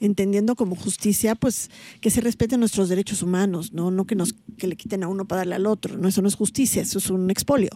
entendiendo 0.00 0.56
como 0.56 0.76
justicia, 0.76 1.34
pues 1.34 1.70
que 2.00 2.10
se 2.10 2.20
respeten 2.20 2.60
nuestros 2.60 2.88
derechos 2.88 3.22
humanos, 3.22 3.72
no, 3.72 3.90
no 3.90 4.06
que 4.06 4.14
nos 4.14 4.34
que 4.56 4.66
le 4.66 4.76
quiten 4.76 5.02
a 5.02 5.08
uno 5.08 5.26
para 5.26 5.40
darle 5.40 5.54
al 5.54 5.66
otro, 5.66 5.96
no 5.96 6.08
eso 6.08 6.22
no 6.22 6.28
es 6.28 6.34
justicia, 6.34 6.82
eso 6.82 6.98
es 6.98 7.10
un 7.10 7.30
expolio. 7.30 7.70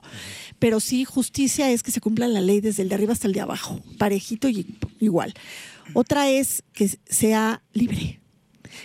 Pero 0.59 0.81
sí 0.81 1.05
justicia 1.05 1.71
es 1.71 1.83
que 1.83 1.91
se 1.91 2.01
cumpla 2.01 2.29
la 2.29 2.41
ley 2.41 2.61
desde 2.61 2.83
el 2.83 2.89
de 2.89 2.95
arriba 2.95 3.13
hasta 3.13 3.27
el 3.27 3.33
de 3.33 3.41
abajo, 3.41 3.81
parejito 3.99 4.49
y 4.49 4.67
igual. 5.01 5.35
Otra 5.95 6.31
es 6.31 6.63
que 6.73 6.91
sea 7.07 7.63
libre, 7.73 8.21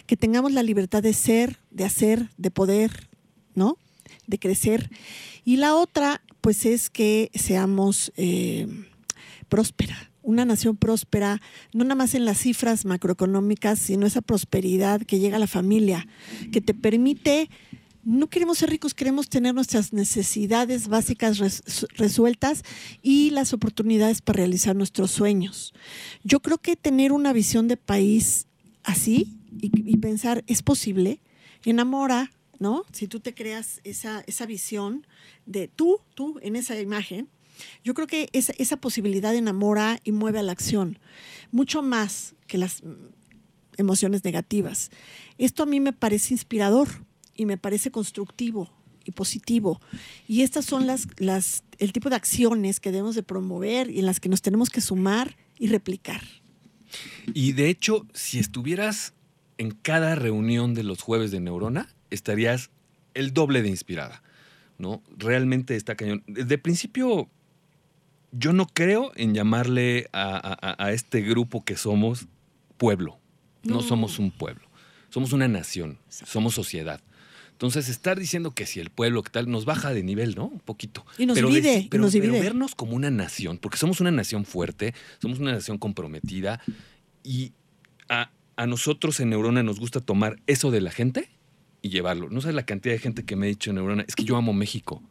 que 0.06 0.18
tengamos 0.18 0.52
la 0.52 0.64
libertad 0.64 1.04
de 1.04 1.14
ser, 1.14 1.60
de 1.72 1.86
hacer, 1.86 2.30
de 2.38 2.52
poder, 2.52 3.10
¿no? 3.56 3.78
De 4.26 4.40
crecer. 4.40 4.90
Y 5.46 5.58
la 5.58 5.76
otra, 5.76 6.22
pues 6.42 6.66
es 6.66 6.90
que 6.90 7.32
seamos 7.34 8.12
eh, 8.18 8.68
próspera, 9.48 10.07
una 10.28 10.44
nación 10.44 10.76
próspera, 10.76 11.42
no 11.74 11.86
nada 11.86 11.96
más 11.96 12.14
en 12.14 12.26
las 12.26 12.40
cifras 12.40 12.84
macroeconómicas, 12.84 13.80
sino 13.80 14.06
esa 14.06 14.22
prosperidad 14.22 15.02
que 15.02 15.20
llega 15.20 15.38
a 15.38 15.40
la 15.40 15.48
familia, 15.48 16.06
que 16.52 16.60
te 16.60 16.74
permite, 16.74 17.50
no 18.04 18.28
queremos 18.30 18.58
ser 18.58 18.70
ricos, 18.70 18.94
queremos 18.94 19.30
tener 19.30 19.56
nuestras 19.56 19.94
necesidades 19.94 20.90
básicas 20.90 21.38
res- 21.38 21.88
resueltas 21.96 22.64
y 23.02 23.30
las 23.30 23.54
oportunidades 23.54 24.22
para 24.22 24.38
realizar 24.38 24.76
nuestros 24.76 25.12
sueños. 25.12 25.74
Yo 26.24 26.42
creo 26.42 26.58
que 26.58 26.76
tener 26.76 27.14
una 27.14 27.32
visión 27.32 27.70
de 27.70 27.78
país 27.78 28.48
así 28.84 29.40
y, 29.62 29.72
y 29.74 29.96
pensar, 29.98 30.44
es 30.48 30.62
posible, 30.62 31.22
enamora, 31.64 32.32
¿no? 32.60 32.84
Si 32.92 33.08
tú 33.08 33.22
te 33.22 33.34
creas 33.34 33.80
esa, 33.86 34.26
esa 34.28 34.46
visión 34.46 35.08
de 35.46 35.70
tú, 35.70 36.00
tú 36.16 36.38
en 36.42 36.58
esa 36.58 36.78
imagen, 36.80 37.30
yo 37.84 37.94
creo 37.94 38.08
que 38.08 38.30
esa, 38.34 38.54
esa 38.58 38.78
posibilidad 38.78 39.36
enamora 39.36 40.00
y 40.04 40.12
mueve 40.12 40.40
a 40.40 40.44
la 40.44 40.52
acción, 40.52 41.00
mucho 41.52 41.82
más 41.82 42.36
que 42.48 42.58
las 42.58 42.84
emociones 43.78 44.24
negativas. 44.24 44.90
Esto 45.38 45.64
a 45.64 45.66
mí 45.66 45.80
me 45.80 45.94
parece 45.94 46.34
inspirador 46.34 46.88
y 47.36 47.46
me 47.46 47.58
parece 47.58 47.92
constructivo 47.92 48.72
y 49.06 49.12
positivo. 49.12 49.80
Y 50.28 50.42
estas 50.42 50.66
son 50.66 50.86
las, 50.86 51.08
las, 51.18 51.64
el 51.78 51.94
tipo 51.94 52.10
de 52.10 52.16
acciones 52.16 52.80
que 52.80 52.92
debemos 52.92 53.16
de 53.16 53.24
promover 53.24 53.90
y 53.90 54.00
en 54.00 54.06
las 54.06 54.20
que 54.20 54.30
nos 54.30 54.42
tenemos 54.42 54.70
que 54.70 54.82
sumar 54.82 55.38
y 55.58 55.68
replicar. 55.68 56.22
Y 57.34 57.54
de 57.54 57.70
hecho, 57.70 58.06
si 58.14 58.40
estuvieras 58.40 59.14
en 59.58 59.72
cada 59.72 60.16
reunión 60.16 60.74
de 60.74 60.84
los 60.84 61.02
jueves 61.02 61.32
de 61.32 61.40
Neurona, 61.40 61.94
estarías 62.10 62.70
el 63.14 63.34
doble 63.34 63.62
de 63.62 63.70
inspirada, 63.70 64.22
¿no? 64.78 65.02
Realmente 65.18 65.76
está 65.76 65.96
cañón. 65.96 66.24
De 66.28 66.58
principio, 66.58 67.30
yo 68.38 68.54
no 68.54 68.68
creo 68.68 69.12
en 69.16 69.34
llamarle 69.34 70.08
a, 70.14 70.38
a- 70.38 70.86
a 70.86 70.92
este 70.92 71.22
grupo 71.22 71.64
que 71.64 71.76
somos 71.78 72.28
pueblo. 72.78 73.20
No, 73.64 73.76
No. 73.76 73.82
somos 73.82 74.20
un 74.20 74.32
pueblo. 74.32 74.68
Somos 75.10 75.34
una 75.34 75.48
nación. 75.48 75.98
Somos 76.10 76.54
sociedad. 76.54 77.02
Entonces, 77.54 77.90
estar 77.90 78.20
diciendo 78.20 78.52
que 78.52 78.68
si 78.68 78.80
el 78.80 78.92
pueblo, 78.92 79.24
que 79.24 79.32
tal, 79.32 79.50
nos 79.50 79.66
baja 79.66 79.92
de 79.92 80.04
nivel, 80.04 80.36
¿no? 80.36 80.46
Un 80.46 80.60
poquito. 80.60 81.04
Y 81.18 81.26
nos 81.26 81.36
pero 81.36 81.48
divide, 81.50 81.80
deci- 81.80 81.86
y 81.86 81.88
pero, 81.90 82.04
nos 82.04 82.14
pero 82.14 82.34
vernos 82.34 82.76
como 82.76 82.96
una 82.96 83.10
nación, 83.10 83.58
porque 83.58 83.78
somos 83.78 84.00
una 84.00 84.12
nación 84.12 84.46
fuerte, 84.46 84.94
somos 85.20 85.40
una 85.40 85.54
nación 85.54 85.80
comprometida 85.80 86.62
y 87.24 87.54
a, 88.10 88.30
a 88.58 88.68
nosotros 88.68 89.20
en 89.22 89.32
Neurona 89.32 89.64
nos 89.64 89.80
gusta 89.80 90.02
tomar 90.02 90.38
eso 90.46 90.70
de 90.70 90.82
la 90.82 90.92
gente 90.92 91.30
y 91.82 91.90
llevarlo. 91.90 92.30
No 92.30 92.42
sabes 92.42 92.56
la 92.56 92.66
cantidad 92.66 92.94
de 92.94 93.00
gente 93.00 93.26
que 93.26 93.36
me 93.36 93.48
ha 93.48 93.50
dicho 93.50 93.72
en 93.72 93.78
Neurona, 93.78 94.06
es 94.08 94.16
que 94.16 94.24
yo 94.24 94.36
amo 94.38 94.54
México. 94.54 95.02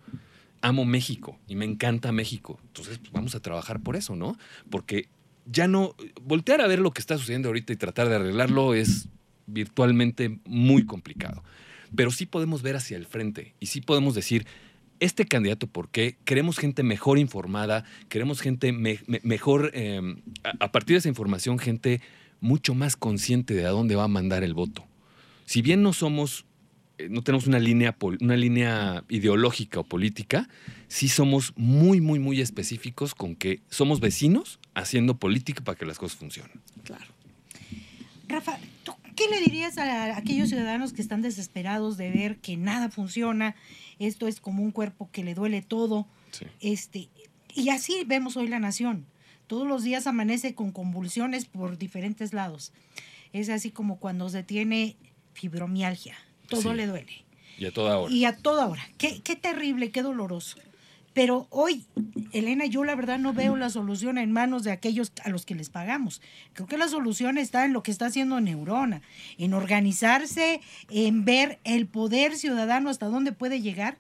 Amo 0.67 0.85
México 0.85 1.39
y 1.47 1.55
me 1.55 1.65
encanta 1.65 2.11
México. 2.11 2.59
Entonces, 2.67 2.99
pues, 2.99 3.13
vamos 3.13 3.35
a 3.37 3.41
trabajar 3.41 3.81
por 3.81 3.95
eso, 3.95 4.17
¿no? 4.17 4.37
Porque 4.69 5.09
ya 5.47 5.69
no. 5.69 5.95
Voltear 6.23 6.61
a 6.61 6.67
ver 6.67 6.81
lo 6.81 6.91
que 6.91 7.01
está 7.01 7.17
sucediendo 7.17 7.49
ahorita 7.49 7.73
y 7.73 7.77
tratar 7.77 8.09
de 8.09 8.17
arreglarlo 8.17 8.75
es 8.75 9.09
virtualmente 9.47 10.39
muy 10.45 10.85
complicado. 10.85 11.43
Pero 11.95 12.11
sí 12.11 12.27
podemos 12.27 12.63
ver 12.63 12.75
hacia 12.75 12.97
el 12.97 13.07
frente 13.07 13.55
y 13.61 13.67
sí 13.67 13.81
podemos 13.81 14.15
decir. 14.15 14.47
Este 14.99 15.27
candidato, 15.27 15.67
¿por 15.67 15.91
qué? 15.91 16.17
Queremos 16.25 16.57
gente 16.59 16.83
mejor 16.83 17.19
informada, 17.19 17.85
queremos 18.09 18.41
gente 18.41 18.73
me- 18.73 18.99
me- 19.07 19.21
mejor, 19.25 19.71
eh, 19.75 20.01
a, 20.59 20.73
partir 20.73 20.95
de 20.95 21.01
esa 21.01 21.11
información, 21.11 21.59
gente 21.59 22.01
mucho 22.41 22.75
más 22.75 22.97
consciente 22.97 23.53
de 23.53 23.67
a 23.67 23.71
dónde 23.71 23.95
va 23.95 24.05
a 24.05 24.09
mandar 24.09 24.43
el 24.43 24.55
voto. 24.55 24.87
Si 25.45 25.61
bien 25.61 25.83
no 25.83 25.93
somos, 25.93 26.47
no 27.11 27.23
tenemos 27.23 27.47
una 27.47 27.59
línea, 27.59 27.97
una 28.21 28.37
línea 28.37 29.05
ideológica 29.09 29.81
o 29.81 29.85
política, 29.85 30.49
sí 30.89 31.09
somos 31.09 31.53
muy, 31.57 32.01
muy, 32.01 32.19
muy 32.19 32.41
específicos 32.41 33.15
con 33.15 33.37
que 33.37 33.61
somos 33.71 34.01
vecinos 34.01 34.59
haciendo 34.75 35.17
política 35.17 35.63
para 35.63 35.79
que 35.79 35.87
las 35.87 35.99
cosas 35.99 36.19
funcionen. 36.19 36.61
Claro. 36.85 37.07
Rafa, 38.29 38.59
¿tú 38.83 38.93
qué 39.15 39.29
le 39.29 39.41
dirías 39.41 39.79
a 39.79 40.17
aquellos 40.17 40.49
ciudadanos 40.49 40.93
que 40.93 41.03
están 41.03 41.23
desesperados 41.23 41.97
de 41.97 42.11
ver 42.11 42.39
que 42.39 42.57
nada 42.57 42.91
funciona? 42.91 43.55
Esto 43.99 44.27
es 44.27 44.41
como 44.41 44.63
un 44.63 44.73
cuerpo 44.73 45.09
que 45.13 45.25
le 45.25 45.35
duele 45.35 45.63
todo. 45.63 46.07
Este, 46.61 47.09
y 47.55 47.69
así 47.71 48.05
vemos 48.07 48.37
hoy 48.37 48.49
la 48.49 48.59
nación. 48.59 49.07
Todos 49.47 49.67
los 49.67 49.85
días 49.85 50.07
amanece 50.07 50.55
con 50.55 50.73
convulsiones 50.73 51.45
por 51.45 51.79
diferentes 51.79 52.33
lados. 52.33 52.73
Es 53.33 53.49
así 53.49 53.71
como 53.71 53.99
cuando 53.99 54.29
se 54.29 54.43
tiene 54.43 54.97
fibromialgia. 55.35 56.17
Todo 56.49 56.63
Sí. 56.63 56.69
le 56.75 56.87
duele. 56.87 57.25
Y 57.59 57.67
a 57.67 57.73
toda 57.73 57.99
hora. 57.99 58.13
Y 58.13 58.25
a 58.25 58.37
toda 58.37 58.67
hora. 58.67 58.83
Qué, 58.99 59.21
qué 59.23 59.37
terrible, 59.37 59.91
qué 59.91 60.03
doloroso. 60.03 60.59
Pero 61.15 61.47
hoy, 61.49 61.87
Elena, 62.33 62.67
yo 62.67 62.85
la 62.85 62.95
verdad 62.95 63.19
no 63.19 63.33
veo 63.33 63.57
la 63.57 63.71
solución 63.71 64.19
en 64.19 64.33
manos 64.33 64.65
de 64.65 64.71
aquellos 64.71 65.13
a 65.25 65.31
los 65.31 65.47
que 65.47 65.55
les 65.55 65.71
pagamos. 65.71 66.21
Creo 66.53 66.67
que 66.67 66.77
la 66.77 66.89
solución 66.89 67.39
está 67.39 67.65
en 67.65 67.73
lo 67.73 67.83
que 67.83 67.91
está 67.91 68.05
haciendo 68.07 68.39
Neurona, 68.43 69.01
en 69.39 69.55
organizarse, 69.55 70.61
en 70.91 71.25
ver 71.25 71.59
el 71.65 71.87
poder 71.87 72.37
ciudadano 72.37 72.91
hasta 72.91 73.07
dónde 73.07 73.33
puede 73.33 73.63
llegar. 73.63 73.97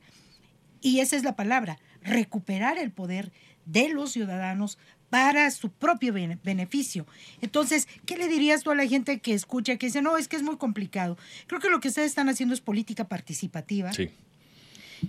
Y 0.83 1.01
esa 1.01 1.17
es 1.17 1.25
la 1.25 1.37
palabra, 1.37 1.79
recuperar 2.03 2.77
el 2.77 2.91
poder 2.93 3.33
de 3.65 3.89
los 3.89 4.13
ciudadanos 4.13 4.77
para 5.11 5.51
su 5.51 5.71
propio 5.71 6.13
bene- 6.13 6.39
beneficio. 6.45 7.07
Entonces, 7.41 7.87
¿qué 8.07 8.17
le 8.17 8.29
dirías 8.29 8.63
tú 8.63 8.71
a 8.71 8.75
la 8.75 8.87
gente 8.87 9.21
que 9.21 9.33
escucha, 9.35 9.77
que 9.77 9.87
dice, 9.87 10.03
no, 10.03 10.17
es 10.19 10.29
que 10.29 10.37
es 10.37 10.43
muy 10.43 10.57
complicado? 10.57 11.17
Creo 11.47 11.61
que 11.61 11.71
lo 11.71 11.81
que 11.81 11.89
ustedes 11.89 12.09
están 12.09 12.29
haciendo 12.29 12.55
es 12.55 12.61
política 12.61 13.09
participativa. 13.09 13.93
Sí. 13.93 14.11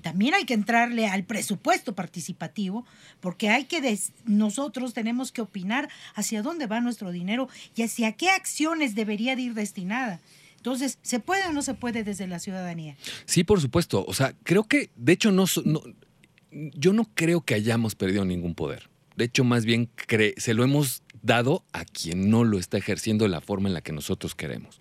También 0.01 0.33
hay 0.33 0.43
que 0.43 0.53
entrarle 0.53 1.07
al 1.07 1.23
presupuesto 1.23 1.95
participativo, 1.95 2.85
porque 3.21 3.49
hay 3.49 3.63
que 3.65 3.79
des- 3.81 4.11
nosotros 4.25 4.93
tenemos 4.93 5.31
que 5.31 5.41
opinar 5.41 5.89
hacia 6.13 6.41
dónde 6.41 6.67
va 6.67 6.81
nuestro 6.81 7.11
dinero 7.11 7.47
y 7.75 7.83
hacia 7.83 8.11
qué 8.11 8.29
acciones 8.29 8.95
debería 8.95 9.35
de 9.35 9.43
ir 9.43 9.53
destinada. 9.53 10.19
Entonces, 10.57 10.99
¿se 11.01 11.19
puede 11.21 11.47
o 11.47 11.53
no 11.53 11.61
se 11.61 11.73
puede 11.73 12.03
desde 12.03 12.27
la 12.27 12.39
ciudadanía? 12.39 12.97
Sí, 13.25 13.45
por 13.45 13.61
supuesto. 13.61 14.03
O 14.07 14.13
sea, 14.13 14.33
creo 14.43 14.65
que, 14.65 14.89
de 14.97 15.13
hecho, 15.13 15.31
no, 15.31 15.45
no- 15.63 15.81
yo 16.51 16.91
no 16.91 17.05
creo 17.13 17.41
que 17.41 17.53
hayamos 17.55 17.95
perdido 17.95 18.25
ningún 18.25 18.55
poder. 18.55 18.89
De 19.17 19.25
hecho, 19.25 19.43
más 19.43 19.65
bien 19.65 19.89
se 20.37 20.53
lo 20.53 20.63
hemos 20.63 21.01
dado 21.23 21.65
a 21.73 21.83
quien 21.85 22.29
no 22.29 22.43
lo 22.43 22.59
está 22.59 22.77
ejerciendo 22.77 23.25
de 23.25 23.29
la 23.29 23.41
forma 23.41 23.67
en 23.67 23.73
la 23.73 23.81
que 23.81 23.91
nosotros 23.91 24.35
queremos. 24.35 24.79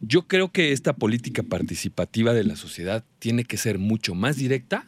Yo 0.00 0.28
creo 0.28 0.52
que 0.52 0.72
esta 0.72 0.94
política 0.94 1.42
participativa 1.42 2.32
de 2.32 2.44
la 2.44 2.56
sociedad 2.56 3.04
tiene 3.18 3.44
que 3.44 3.56
ser 3.56 3.78
mucho 3.78 4.14
más 4.14 4.36
directa. 4.36 4.86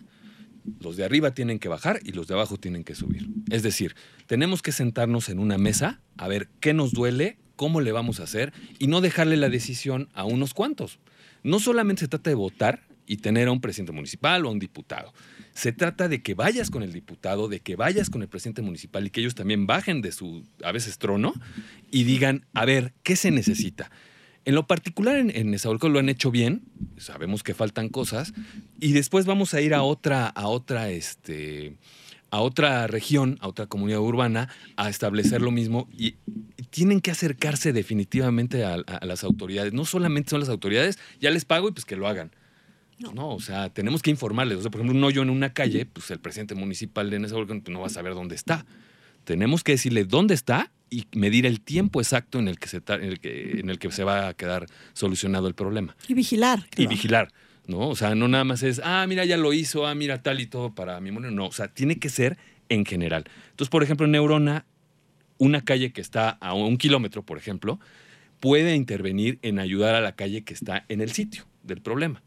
Los 0.81 0.97
de 0.97 1.05
arriba 1.05 1.33
tienen 1.33 1.59
que 1.59 1.69
bajar 1.69 2.01
y 2.05 2.13
los 2.13 2.29
de 2.29 2.35
abajo 2.35 2.59
tienen 2.59 2.85
que 2.85 2.95
subir. 2.95 3.29
Es 3.51 3.63
decir, 3.63 3.97
tenemos 4.27 4.63
que 4.63 4.73
sentarnos 4.73 5.29
en 5.29 5.39
una 5.39 5.59
mesa 5.59 6.01
a 6.17 6.29
ver 6.29 6.49
qué 6.61 6.75
nos 6.75 6.93
duele, 6.93 7.39
cómo 7.57 7.81
le 7.81 7.93
vamos 7.93 8.21
a 8.21 8.25
hacer 8.25 8.53
y 8.79 8.87
no 8.87 9.01
dejarle 9.01 9.37
la 9.37 9.49
decisión 9.49 10.09
a 10.13 10.25
unos 10.25 10.55
cuantos. 10.55 10.99
No 11.43 11.61
solamente 11.61 12.01
se 12.01 12.09
trata 12.09 12.31
de 12.31 12.37
votar 12.37 12.83
y 13.07 13.19
tener 13.19 13.49
a 13.49 13.53
un 13.53 13.61
presidente 13.61 13.93
municipal 13.93 14.45
o 14.45 14.49
a 14.49 14.53
un 14.53 14.59
diputado. 14.59 15.13
Se 15.55 15.73
trata 15.73 16.09
de 16.09 16.23
que 16.23 16.35
vayas 16.35 16.71
con 16.71 16.83
el 16.83 16.93
diputado, 16.93 17.49
de 17.49 17.61
que 17.61 17.77
vayas 17.77 18.09
con 18.11 18.23
el 18.23 18.29
presidente 18.29 18.63
municipal 18.63 19.07
y 19.07 19.11
que 19.11 19.21
ellos 19.21 19.35
también 19.35 19.67
bajen 19.67 20.01
de 20.01 20.13
su, 20.13 20.45
a 20.65 20.73
veces, 20.73 20.99
trono 20.99 21.35
y 21.91 22.05
digan, 22.05 22.47
a 22.55 22.65
ver, 22.65 22.95
¿qué 23.03 23.17
se 23.17 23.31
necesita? 23.31 23.91
En 24.45 24.55
lo 24.55 24.67
particular 24.67 25.17
en, 25.17 25.31
en 25.31 25.55
lo 25.55 25.99
han 25.99 26.09
hecho 26.09 26.31
bien, 26.31 26.63
sabemos 26.97 27.43
que 27.43 27.55
faltan 27.55 27.89
cosas, 27.91 28.33
y 28.81 28.93
después 28.93 29.27
vamos 29.27 29.55
a 29.55 29.61
ir 29.61 29.73
a 29.75 29.83
otra, 29.83 30.27
a 30.27 30.49
otra, 30.49 30.91
este, 30.91 31.77
a 32.31 32.41
otra 32.41 32.87
región, 32.89 33.39
a 33.41 33.47
otra 33.47 33.67
comunidad 33.67 34.01
urbana, 34.01 34.49
a 34.77 34.89
establecer 34.89 35.43
lo 35.43 35.51
mismo 35.51 35.89
y, 35.97 36.17
tienen 36.71 37.03
que 37.03 37.11
acercarse 37.11 37.75
definitivamente 37.75 38.65
a- 38.65 38.77
a 38.77 39.05
las 39.05 39.25
autoridades. 39.25 39.75
No 39.75 39.85
solamente 39.85 40.31
son 40.31 40.41
las 40.41 40.49
autoridades, 40.49 40.99
ya 41.21 41.31
les 41.31 41.45
pago 41.45 41.69
y 41.69 41.73
pues 41.73 41.85
que 41.85 41.97
lo 41.97 42.09
hagan. 42.09 42.33
No. 42.99 43.31
o 43.31 43.41
sea, 43.41 43.69
tenemos 43.71 44.03
que 44.03 44.11
informarles. 44.11 44.59
O 44.59 44.63
sea, 44.63 44.71
por 44.71 44.81
ejemplo, 44.81 44.97
un 44.97 45.05
hoyo 45.05 45.23
en 45.23 45.31
una 45.31 45.53
calle, 45.53 45.87
pues 45.87 46.11
el 46.11 46.21
presidente 46.21 46.55
municipal 46.55 47.11
de 47.11 47.19
Nezahualcóyotl 47.19 47.65
pues, 47.65 47.73
no 47.73 47.81
va 47.81 47.87
a 47.87 47.91
saber 47.91 48.15
dónde 48.15 48.35
está. 48.35 48.65
Tenemos 49.25 49.65
que 49.65 49.73
decirle 49.73 50.05
dónde 50.05 50.35
está 50.35 50.71
y 50.91 51.07
medir 51.13 51.47
el 51.47 51.61
tiempo 51.61 52.01
exacto 52.01 52.39
en 52.39 52.49
el 52.49 52.59
que 52.59 52.69
se, 52.69 52.83
en 52.87 53.05
el 53.05 53.19
que, 53.19 53.61
en 53.61 53.71
el 53.71 53.79
que 53.79 53.91
se 53.91 54.05
va 54.05 54.29
a 54.29 54.35
quedar 54.35 54.67
solucionado 54.93 55.49
el 55.49 55.55
problema. 55.55 55.97
Y 56.07 56.15
vigilar. 56.15 56.67
Y 56.73 56.77
claro. 56.77 56.91
vigilar, 56.91 57.33
¿no? 57.67 57.89
O 57.89 57.97
sea, 57.97 58.15
no 58.15 58.29
nada 58.29 58.45
más 58.45 58.63
es, 58.63 58.81
ah, 58.85 59.05
mira, 59.09 59.25
ya 59.25 59.37
lo 59.37 59.53
hizo, 59.53 59.87
ah, 59.87 59.95
mira, 59.95 60.23
tal 60.23 60.41
y 60.41 60.47
todo 60.47 60.75
para 60.75 61.01
mi 61.01 61.11
mono. 61.11 61.31
No, 61.31 61.47
o 61.47 61.53
sea, 61.53 61.69
tiene 61.69 61.99
que 61.99 62.09
ser 62.09 62.37
en 62.69 62.85
general. 62.85 63.25
Entonces, 63.51 63.71
por 63.71 63.83
ejemplo, 63.83 64.07
en 64.07 64.13
Neurona, 64.13 64.67
una 65.39 65.63
calle 65.63 65.93
que 65.93 66.01
está 66.01 66.31
a 66.31 66.55
un 66.55 66.77
kilómetro, 66.77 67.23
por 67.23 67.39
ejemplo, 67.39 67.81
puede 68.41 68.75
intervenir 68.75 69.39
en 69.43 69.59
ayudar 69.59 69.95
a 69.95 70.01
la 70.01 70.17
calle 70.17 70.43
que 70.43 70.53
está 70.53 70.85
en 70.89 71.01
el 71.01 71.13
sitio 71.13 71.45
del 71.63 71.81
problema. 71.81 72.23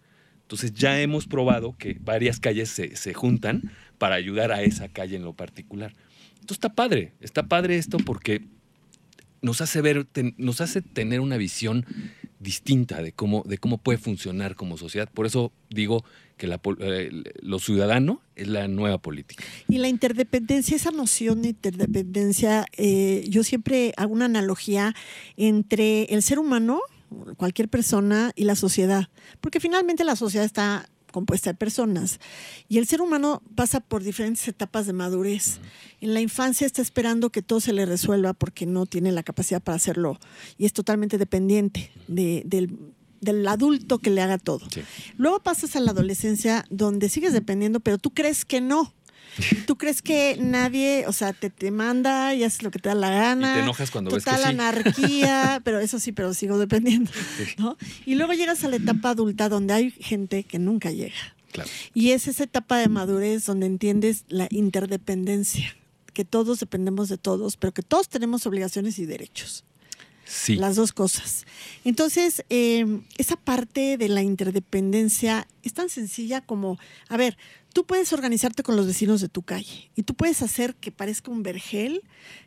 Entonces 0.46 0.74
ya 0.74 1.02
hemos 1.02 1.26
probado 1.26 1.76
que 1.78 1.98
varias 2.00 2.40
calles 2.40 2.70
se, 2.70 2.96
se 2.96 3.14
juntan 3.16 3.72
para 3.98 4.16
ayudar 4.16 4.52
a 4.52 4.62
esa 4.62 4.88
calle 4.90 5.16
en 5.16 5.24
lo 5.24 5.34
particular. 5.34 5.94
Entonces 6.36 6.58
está 6.58 6.70
padre, 6.70 7.14
está 7.20 7.44
padre 7.48 7.78
esto 7.78 7.98
porque 7.98 8.42
nos 9.42 9.62
hace 9.62 9.82
ver, 9.82 10.06
ten- 10.06 10.36
nos 10.38 10.62
hace 10.62 10.82
tener 10.82 11.20
una 11.20 11.38
visión 11.38 11.86
distinta 12.40 13.02
de 13.02 13.12
cómo, 13.12 13.44
de 13.48 13.58
cómo 13.58 13.80
puede 13.80 13.98
funcionar 13.98 14.56
como 14.56 14.78
sociedad. 14.78 15.10
Por 15.12 15.26
eso 15.26 15.52
digo 15.70 16.04
que 16.38 16.46
la 16.48 16.60
eh, 16.80 17.10
lo 17.42 17.58
ciudadano 17.60 18.22
es 18.36 18.48
la 18.48 18.68
nueva 18.68 19.00
política. 19.00 19.44
Y 19.68 19.78
la 19.80 19.88
interdependencia, 19.88 20.76
esa 20.76 20.92
noción 20.92 21.42
de 21.42 21.50
interdependencia, 21.50 22.66
eh, 22.78 23.26
yo 23.30 23.44
siempre 23.44 23.94
hago 23.98 24.14
una 24.14 24.26
analogía 24.26 24.94
entre 25.38 26.04
el 26.06 26.22
ser 26.22 26.38
humano, 26.38 26.82
cualquier 27.38 27.70
persona, 27.70 28.32
y 28.36 28.44
la 28.46 28.56
sociedad. 28.56 29.10
Porque 29.42 29.60
finalmente 29.60 30.04
la 30.04 30.16
sociedad 30.16 30.46
está 30.46 30.88
compuesta 31.12 31.50
de 31.50 31.54
personas. 31.58 32.20
Y 32.68 32.78
el 32.78 32.88
ser 32.88 33.02
humano 33.02 33.42
pasa 33.56 33.80
por 33.80 34.04
diferentes 34.04 34.46
etapas 34.50 34.86
de 34.86 34.92
madurez. 34.94 35.60
En 36.02 36.14
la 36.14 36.20
infancia 36.20 36.68
está 36.68 36.82
esperando 36.82 37.30
que 37.30 37.42
todo 37.42 37.62
se 37.62 37.72
le 37.72 37.86
resuelva 37.86 38.34
porque 38.34 38.66
no 38.66 38.86
tiene 38.86 39.14
la 39.14 39.24
capacidad 39.24 39.62
para 39.64 39.78
hacerlo 39.78 40.20
y 40.58 40.66
es 40.66 40.74
totalmente 40.74 41.18
dependiente 41.18 41.90
de, 42.10 42.44
del- 42.46 42.78
del 43.22 43.48
adulto 43.48 44.00
que 44.00 44.10
le 44.10 44.22
haga 44.22 44.38
todo. 44.38 44.60
Sí. 44.70 44.82
Luego 45.18 45.40
pasas 45.42 45.76
a 45.78 45.80
la 45.80 45.92
adolescencia 45.92 46.66
donde 46.70 47.08
sigues 47.08 47.32
dependiendo, 47.32 47.80
pero 47.80 47.98
tú 47.98 48.12
crees 48.14 48.44
que 48.44 48.60
no. 48.60 48.94
Tú 49.66 49.78
crees 49.78 50.02
que 50.02 50.38
nadie, 50.40 51.06
o 51.08 51.14
sea, 51.14 51.34
te, 51.34 51.50
te 51.50 51.72
manda 51.72 52.34
y 52.34 52.44
haces 52.44 52.64
lo 52.64 52.72
que 52.72 52.80
te 52.80 52.90
da 52.90 52.96
la 52.96 53.10
gana. 53.10 53.52
Y 53.52 53.56
te 53.56 53.60
enojas 53.62 53.92
cuando 53.92 54.12
ves 54.12 54.24
que 54.24 54.32
Total 54.32 54.44
sí. 54.44 54.50
anarquía, 54.50 55.62
pero 55.66 55.80
eso 55.80 56.00
sí, 56.00 56.12
pero 56.12 56.34
sigo 56.34 56.58
dependiendo. 56.58 57.12
¿no? 57.58 57.78
Y 58.06 58.16
luego 58.16 58.34
llegas 58.34 58.64
a 58.64 58.70
la 58.70 58.78
etapa 58.78 59.10
adulta 59.10 59.50
donde 59.50 59.74
hay 59.74 59.92
gente 59.92 60.44
que 60.44 60.60
nunca 60.60 60.92
llega. 60.92 61.16
Claro. 61.52 61.70
Y 61.94 62.12
es 62.12 62.28
esa 62.28 62.44
etapa 62.44 62.78
de 62.78 62.90
madurez 62.90 63.46
donde 63.46 63.66
entiendes 63.66 64.26
la 64.28 64.48
interdependencia, 64.52 65.76
que 66.14 66.26
todos 66.26 66.60
dependemos 66.60 67.10
de 67.10 67.18
todos, 67.18 67.58
pero 67.58 67.74
que 67.74 67.82
todos 67.82 68.10
tenemos 68.10 68.46
obligaciones 68.46 69.00
y 69.00 69.06
derechos. 69.06 69.64
Sí. 70.26 70.56
Las 70.56 70.76
dos 70.76 70.92
cosas. 70.92 71.46
Entonces, 71.84 72.44
eh, 72.50 73.02
esa 73.18 73.36
parte 73.36 73.98
de 73.98 74.10
la 74.10 74.24
interdependencia 74.24 75.48
es 75.62 75.74
tan 75.74 75.88
sencilla 75.90 76.42
como, 76.42 76.80
a 77.10 77.18
ver, 77.18 77.38
tú 77.76 77.86
puedes 77.86 78.14
organizarte 78.14 78.64
con 78.64 78.78
los 78.78 78.88
vecinos 78.88 79.20
de 79.20 79.28
tu 79.28 79.42
calle 79.42 79.92
y 79.98 80.04
tú 80.04 80.14
puedes 80.16 80.42
hacer 80.42 80.76
que 80.76 80.94
parezca 80.94 81.30
un 81.30 81.44
vergel, 81.44 82.04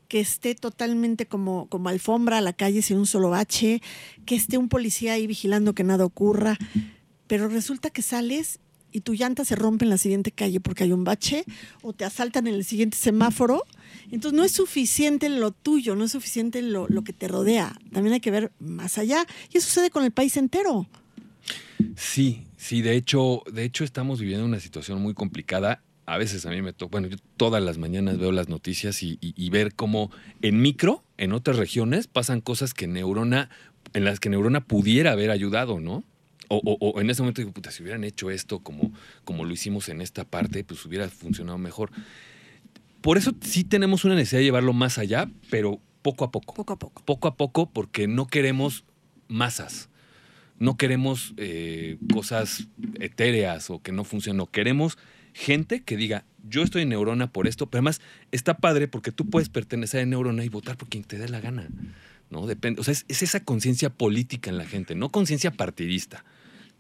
que 0.09 0.21
esté 0.21 0.55
totalmente 0.55 1.27
como, 1.27 1.69
como 1.69 1.91
alfombra 1.91 2.39
a 2.39 2.41
la 2.41 2.55
calle 2.55 2.81
sin 2.81 2.97
un 2.97 3.05
solo 3.05 3.29
bache, 3.29 3.83
que 4.25 4.35
esté 4.35 4.57
un 4.57 4.71
policía 4.71 5.13
ahí 5.13 5.27
vigilando 5.27 5.75
que 5.75 5.85
nada 5.85 6.07
ocurra, 6.07 6.57
pero 7.27 7.47
resulta 7.47 7.91
que 7.91 8.01
sales 8.01 8.59
y 8.91 9.03
tu 9.03 9.13
llanta 9.13 9.45
se 9.45 9.55
rompe 9.55 9.85
en 9.85 9.91
la 9.91 9.99
siguiente 9.99 10.33
calle 10.33 10.61
porque 10.61 10.85
hay 10.85 10.93
un 10.93 11.05
bache 11.05 11.45
o 11.83 11.93
te 11.93 12.07
asaltan 12.07 12.47
en 12.47 12.55
el 12.55 12.65
siguiente 12.65 12.97
semáforo. 12.97 13.65
Entonces 14.11 14.35
no 14.35 14.45
es 14.45 14.53
suficiente 14.53 15.29
lo 15.29 15.51
tuyo, 15.51 15.95
no 15.95 16.05
es 16.05 16.13
suficiente 16.13 16.63
lo, 16.63 16.89
lo 16.89 17.05
que 17.05 17.13
te 17.13 17.29
rodea. 17.29 17.79
También 17.93 18.15
hay 18.15 18.21
que 18.21 18.31
ver 18.31 18.51
más 18.61 18.97
allá. 18.97 19.27
Y 19.53 19.59
eso 19.59 19.69
sucede 19.69 19.91
con 19.91 20.05
el 20.05 20.11
país 20.11 20.39
entero. 20.39 20.89
Sí, 21.97 22.47
sí, 22.57 22.83
de 22.83 22.95
hecho, 22.97 23.43
de 23.53 23.65
hecho 23.65 23.85
estamos 23.85 24.21
viviendo 24.21 24.45
una 24.45 24.61
situación 24.61 25.01
muy 25.03 25.15
complicada. 25.15 25.83
A 26.07 26.17
veces 26.17 26.47
a 26.47 26.51
mí 26.51 26.63
me 26.63 26.73
toca, 26.73 26.93
bueno, 26.93 27.09
yo 27.09 27.17
todas 27.37 27.63
las 27.63 27.77
mañanas 27.79 28.19
veo 28.19 28.33
las 28.33 28.49
noticias 28.49 29.03
y, 29.03 29.19
y- 29.21 29.35
y 29.37 29.51
ver 29.51 29.75
cómo 29.75 30.11
en 30.41 30.61
micro, 30.63 31.05
en 31.19 31.33
otras 31.33 31.57
regiones, 31.57 32.07
pasan 32.07 32.41
cosas 32.41 32.73
que 32.73 32.87
Neurona, 32.87 33.51
en 33.93 34.05
las 34.05 34.19
que 34.21 34.31
Neurona 34.31 34.65
pudiera 34.65 35.13
haber 35.13 35.31
ayudado, 35.31 35.81
¿no? 35.81 36.05
O, 36.49 36.63
o- 36.65 36.79
o 36.91 37.01
en 37.01 37.11
ese 37.11 37.21
momento 37.21 37.43
digo, 37.43 37.53
puta, 37.53 37.71
si 37.71 37.83
hubieran 37.83 38.05
hecho 38.05 38.31
esto 38.31 38.61
como, 38.61 38.91
como 39.25 39.45
lo 39.45 39.53
hicimos 39.53 39.91
en 39.91 40.01
esta 40.01 40.25
parte, 40.25 40.65
pues 40.65 40.85
hubiera 40.87 41.07
funcionado 41.11 41.59
mejor. 41.59 41.91
Por 43.03 43.19
eso 43.19 43.33
sí 43.43 43.65
tenemos 43.65 44.05
una 44.05 44.15
necesidad 44.15 44.41
de 44.41 44.45
llevarlo 44.45 44.73
más 44.73 44.97
allá, 44.99 45.31
pero 45.51 45.79
poco 46.03 46.25
a 46.25 46.31
poco 46.31 46.55
Poco 46.55 46.73
a 46.73 46.79
poco. 46.79 47.03
poco 47.05 47.29
a 47.29 47.37
poco 47.37 47.71
porque 47.71 48.09
no 48.09 48.27
queremos 48.27 48.85
masas, 49.29 49.91
no 50.59 50.77
queremos 50.77 51.35
eh, 51.37 51.99
cosas 52.13 52.69
etéreas 52.99 53.71
o 53.71 53.81
que 53.81 53.93
no 53.93 54.05
funcionen, 54.05 54.39
no 54.39 54.47
queremos 54.47 54.99
gente 55.35 55.83
que 55.83 55.97
diga, 55.97 56.25
yo 56.49 56.63
estoy 56.63 56.83
en 56.83 56.89
Neurona 56.89 57.33
por 57.33 57.47
esto, 57.47 57.67
pero 57.67 57.79
además 57.79 58.01
está 58.33 58.59
padre 58.59 58.89
porque 58.89 59.13
tú 59.13 59.29
puedes 59.29 59.49
pertenecer 59.49 60.03
a 60.03 60.07
Neurona 60.07 60.45
y 60.45 60.49
votar 60.49 60.77
por 60.77 60.89
quien 60.89 61.05
te 61.05 61.19
dé 61.19 61.29
la 61.29 61.41
gana, 61.41 61.69
¿no? 62.31 62.47
Depende, 62.47 62.81
o 62.81 62.85
sea, 62.85 62.93
es, 62.93 63.05
es 63.09 63.23
esa 63.23 63.45
conciencia 63.45 63.91
política 63.91 64.51
en 64.51 64.59
la 64.59 64.67
gente, 64.67 64.95
no 64.95 65.11
conciencia 65.11 65.53
partidista, 65.53 66.25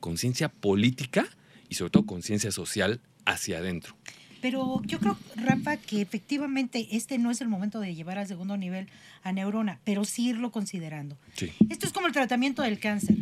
conciencia 0.00 0.48
política 0.48 1.26
y 1.68 1.74
sobre 1.74 1.90
todo 1.90 2.06
conciencia 2.06 2.50
social 2.50 3.00
hacia 3.24 3.58
adentro. 3.58 3.94
Pero 4.40 4.82
yo 4.84 4.98
creo, 5.00 5.18
Rafa, 5.36 5.76
que 5.76 6.00
efectivamente 6.00 6.88
este 6.92 7.18
no 7.18 7.30
es 7.30 7.40
el 7.40 7.48
momento 7.48 7.80
de 7.80 7.94
llevar 7.94 8.18
al 8.18 8.28
segundo 8.28 8.56
nivel 8.56 8.88
a 9.22 9.32
neurona, 9.32 9.80
pero 9.84 10.04
sí 10.04 10.28
irlo 10.28 10.52
considerando. 10.52 11.18
Sí. 11.34 11.52
Esto 11.68 11.86
es 11.86 11.92
como 11.92 12.06
el 12.06 12.12
tratamiento 12.12 12.62
del 12.62 12.78
cáncer. 12.78 13.16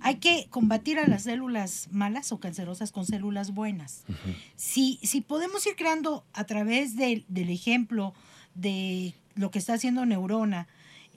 Hay 0.00 0.16
que 0.16 0.46
combatir 0.50 0.98
a 0.98 1.06
las 1.08 1.24
células 1.24 1.88
malas 1.90 2.30
o 2.32 2.38
cancerosas 2.38 2.92
con 2.92 3.04
células 3.06 3.52
buenas. 3.52 4.04
Si, 4.56 4.98
si 5.02 5.20
podemos 5.20 5.66
ir 5.66 5.74
creando 5.76 6.24
a 6.32 6.44
través 6.44 6.96
del- 6.96 7.24
del 7.28 7.50
ejemplo 7.50 8.14
de 8.54 9.14
lo 9.34 9.50
que 9.50 9.58
está 9.58 9.74
haciendo 9.74 10.06
Neurona, 10.06 10.68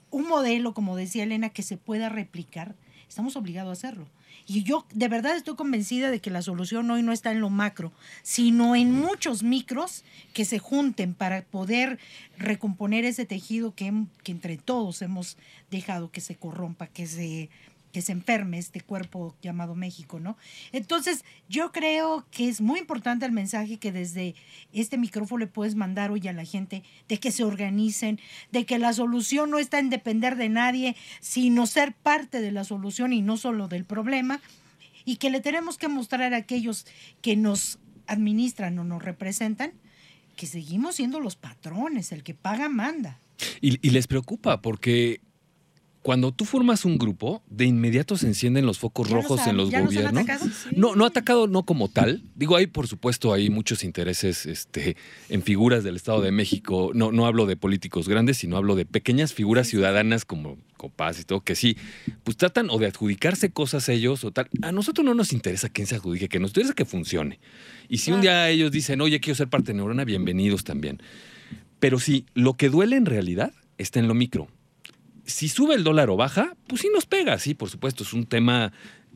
un 0.10 0.28
modelo, 0.28 0.74
como 0.74 0.96
decía 0.96 1.24
Elena, 1.24 1.50
que 1.50 1.64
se 1.64 1.78
pueda 1.78 2.10
replicar, 2.10 2.76
estamos 3.08 3.36
obligados 3.36 3.70
a 3.70 3.74
hacerlo. 3.74 4.08
Y 4.48 4.64
yo 4.64 4.86
de 4.94 5.08
verdad 5.08 5.36
estoy 5.36 5.56
convencida 5.56 6.10
de 6.10 6.20
que 6.20 6.30
la 6.32 6.42
solución 6.42 6.90
hoy 6.90 7.04
no 7.04 7.12
está 7.12 7.32
en 7.32 7.40
lo 7.42 7.50
macro, 7.50 7.92
sino 8.24 8.76
en 8.76 8.92
muchos 8.92 9.44
micros 9.44 10.04
que 10.34 10.46
se 10.46 10.58
junten 10.60 11.14
para 11.14 11.44
poder 11.44 12.00
recomponer 12.38 13.06
ese 13.06 13.26
tejido 13.26 13.76
que, 13.76 13.94
que 14.24 14.32
entre 14.32 14.58
todos 14.58 15.02
hemos 15.02 15.38
dejado 15.70 16.12
que 16.12 16.22
se 16.22 16.36
corrompa, 16.36 16.88
que 16.88 17.06
se, 17.08 17.50
que 17.92 18.02
se 18.02 18.12
enferme 18.12 18.58
este 18.58 18.82
cuerpo 18.82 19.36
llamado 19.42 19.76
México, 19.76 20.20
¿no? 20.20 20.38
Entonces, 20.72 21.24
yo 21.50 21.72
creo 21.72 22.26
que 22.32 22.48
es 22.48 22.62
muy 22.62 22.80
importante 22.80 23.26
el 23.26 23.32
mensaje 23.32 23.78
que 23.78 23.92
desde 23.92 24.36
este 24.74 24.98
micrófono 24.98 25.40
le 25.40 25.48
puedes 25.48 25.76
mandar 25.76 26.12
hoy 26.12 26.28
a 26.28 26.34
la 26.34 26.46
gente 26.46 26.84
de 27.08 27.20
que 27.20 27.32
se 27.32 27.44
organicen, 27.44 28.20
de 28.52 28.66
que 28.66 28.80
la 28.80 28.94
solución 28.94 29.50
no 29.50 29.60
está 29.60 29.80
en 29.80 29.90
depender 29.90 30.36
de 30.36 30.50
nadie, 30.50 30.96
sino 31.20 31.68
ser 31.68 31.94
parte 31.94 32.42
de 32.42 32.52
la 32.52 32.64
solución 32.64 33.14
y 33.14 33.22
no 33.22 33.38
solo 33.38 33.68
del 33.68 33.86
problema, 33.86 34.42
y 35.06 35.18
que 35.18 35.30
le 35.30 35.42
tenemos 35.42 35.78
que 35.78 35.88
mostrar 35.88 36.34
a 36.34 36.38
aquellos 36.38 36.86
que 37.22 37.36
nos 37.36 37.80
administran 38.08 38.78
o 38.80 38.84
nos 38.84 39.04
representan 39.04 39.74
que 40.36 40.48
seguimos 40.48 40.96
siendo 40.96 41.20
los 41.20 41.36
patrones, 41.36 42.12
el 42.12 42.24
que 42.24 42.34
paga 42.34 42.70
manda. 42.70 43.20
Y, 43.60 43.86
y 43.86 43.92
les 43.92 44.08
preocupa 44.08 44.62
porque 44.62 45.22
cuando 46.02 46.32
tú 46.32 46.46
formas 46.46 46.84
un 46.84 46.98
grupo, 46.98 47.44
de 47.48 47.66
inmediato 47.66 48.18
se 48.18 48.26
encienden 48.26 48.66
los 48.66 48.80
focos 48.80 49.08
¿Ya 49.08 49.16
los 49.16 49.24
rojos 49.24 49.46
en 49.46 49.58
los 49.58 49.70
ya 49.70 49.82
los 49.82 49.90
han 49.90 49.96
gobiernos. 49.96 50.24
atacado? 50.24 50.52
No, 50.76 50.96
no 50.96 51.06
atacado 51.06 51.48
no 51.48 51.64
como 51.64 51.90
tal. 51.90 52.24
Digo, 52.36 52.56
hay 52.56 52.68
por 52.68 52.88
supuesto 52.88 53.34
hay 53.34 53.50
muchos 53.52 53.84
intereses 53.84 54.48
este, 54.48 54.98
en 55.30 55.44
figuras 55.44 55.84
del 55.84 55.96
Estado 55.96 56.22
de 56.22 56.32
México. 56.32 56.92
No, 56.96 57.12
no 57.12 57.28
hablo 57.28 57.46
de 57.46 57.56
políticos 57.56 58.10
grandes, 58.10 58.38
sino 58.38 58.58
hablo 58.58 58.76
de 58.76 58.86
pequeñas 58.86 59.34
figuras 59.34 59.68
ciudadanas 59.68 60.26
como 60.26 60.58
Copaz 60.76 61.20
y 61.20 61.24
todo, 61.24 61.42
que 61.42 61.56
sí, 61.56 61.78
pues 62.24 62.36
tratan 62.38 62.72
o 62.72 62.80
de 62.80 62.88
adjudicarse 62.88 63.52
cosas 63.52 63.88
ellos 63.88 64.24
o 64.24 64.32
tal. 64.32 64.50
A 64.64 64.72
nosotros 64.72 65.06
no 65.06 65.14
nos 65.14 65.34
interesa 65.34 65.70
quién 65.70 65.86
se 65.86 65.96
adjudique, 65.96 66.30
que 66.30 66.40
nos 66.40 66.50
interesa 66.50 66.74
que 66.74 66.86
funcione. 66.86 67.40
Y 67.88 68.00
si 68.00 68.12
un 68.12 68.22
día 68.22 68.50
ellos 68.50 68.72
dicen, 68.72 69.02
oye, 69.02 69.20
quiero 69.20 69.36
ser 69.36 69.50
parte 69.50 69.72
de 69.72 69.76
Neurona, 69.76 70.04
bienvenidos 70.04 70.64
también. 70.64 71.00
Pero 71.80 72.00
sí, 72.00 72.26
lo 72.34 72.56
que 72.56 72.70
duele 72.70 72.96
en 72.96 73.06
realidad 73.06 73.54
está 73.78 74.00
en 74.00 74.08
lo 74.08 74.16
micro. 74.16 74.48
Si 75.26 75.50
sube 75.50 75.76
el 75.76 75.84
dólar 75.84 76.10
o 76.10 76.18
baja, 76.18 76.56
pues 76.68 76.82
sí 76.82 76.90
nos 76.94 77.06
pega, 77.06 77.38
sí, 77.40 77.54
por 77.54 77.70
supuesto, 77.70 78.04
es 78.04 78.14
un 78.14 78.26
tema 78.26 78.74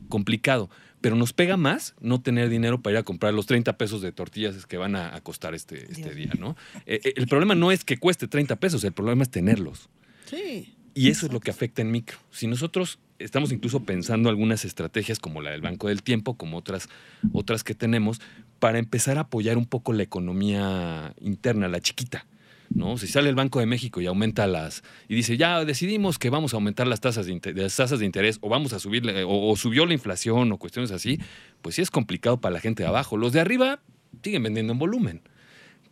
complicado. 0.08 0.70
Pero 1.00 1.14
nos 1.14 1.32
pega 1.32 1.56
más 1.56 1.94
no 2.00 2.20
tener 2.22 2.48
dinero 2.48 2.80
para 2.80 2.94
ir 2.94 2.98
a 2.98 3.02
comprar 3.02 3.34
los 3.34 3.46
30 3.46 3.76
pesos 3.76 4.00
de 4.00 4.12
tortillas 4.12 4.66
que 4.66 4.76
van 4.76 4.96
a, 4.96 5.20
costar 5.20 5.54
este, 5.54 5.90
este 5.90 6.14
día, 6.14 6.32
¿no? 6.38 6.56
Eh, 6.86 7.00
eh, 7.04 7.12
el 7.16 7.28
problema 7.28 7.54
no 7.54 7.70
es 7.70 7.84
que 7.84 7.98
cueste 7.98 8.26
30 8.28 8.56
pesos, 8.56 8.82
el 8.84 8.92
problema 8.92 9.22
es 9.22 9.30
tenerlos. 9.30 9.88
Sí. 10.24 10.74
Y 10.94 11.10
eso 11.10 11.26
es 11.26 11.32
lo 11.32 11.40
que 11.40 11.50
afecta 11.50 11.82
en 11.82 11.90
micro. 11.90 12.16
Si 12.30 12.46
nosotros 12.46 12.98
estamos 13.18 13.52
incluso 13.52 13.84
pensando 13.84 14.30
algunas 14.30 14.64
estrategias 14.64 15.18
como 15.18 15.42
la 15.42 15.50
del 15.50 15.60
Banco 15.60 15.88
del 15.88 16.02
Tiempo, 16.02 16.36
como 16.36 16.56
otras, 16.56 16.88
otras 17.32 17.64
que 17.64 17.74
tenemos, 17.74 18.20
para 18.58 18.78
empezar 18.78 19.18
a 19.18 19.22
apoyar 19.22 19.58
un 19.58 19.66
poco 19.66 19.92
la 19.92 20.02
economía 20.02 21.14
interna, 21.20 21.68
la 21.68 21.80
chiquita. 21.80 22.26
¿No? 22.70 22.98
Si 22.98 23.06
sale 23.06 23.28
el 23.28 23.34
Banco 23.34 23.60
de 23.60 23.66
México 23.66 24.00
y 24.00 24.06
aumenta 24.06 24.46
las 24.46 24.82
y 25.08 25.14
dice, 25.14 25.36
ya 25.36 25.64
decidimos 25.64 26.18
que 26.18 26.30
vamos 26.30 26.52
a 26.52 26.56
aumentar 26.56 26.86
las 26.86 27.00
tasas 27.00 27.26
de, 27.26 27.32
inte- 27.32 27.52
de 27.52 27.62
las 27.62 27.76
tasas 27.76 27.98
de 28.00 28.06
interés 28.06 28.38
o 28.40 28.48
vamos 28.48 28.72
a 28.72 28.78
subirle 28.80 29.24
o, 29.24 29.48
o 29.50 29.56
subió 29.56 29.86
la 29.86 29.94
inflación 29.94 30.50
o 30.52 30.58
cuestiones 30.58 30.90
así, 30.90 31.18
pues 31.62 31.74
sí 31.76 31.82
es 31.82 31.90
complicado 31.90 32.40
para 32.40 32.52
la 32.54 32.60
gente 32.60 32.82
de 32.82 32.88
abajo. 32.88 33.16
Los 33.16 33.32
de 33.32 33.40
arriba 33.40 33.80
siguen 34.22 34.42
vendiendo 34.42 34.72
en 34.72 34.78
volumen, 34.78 35.20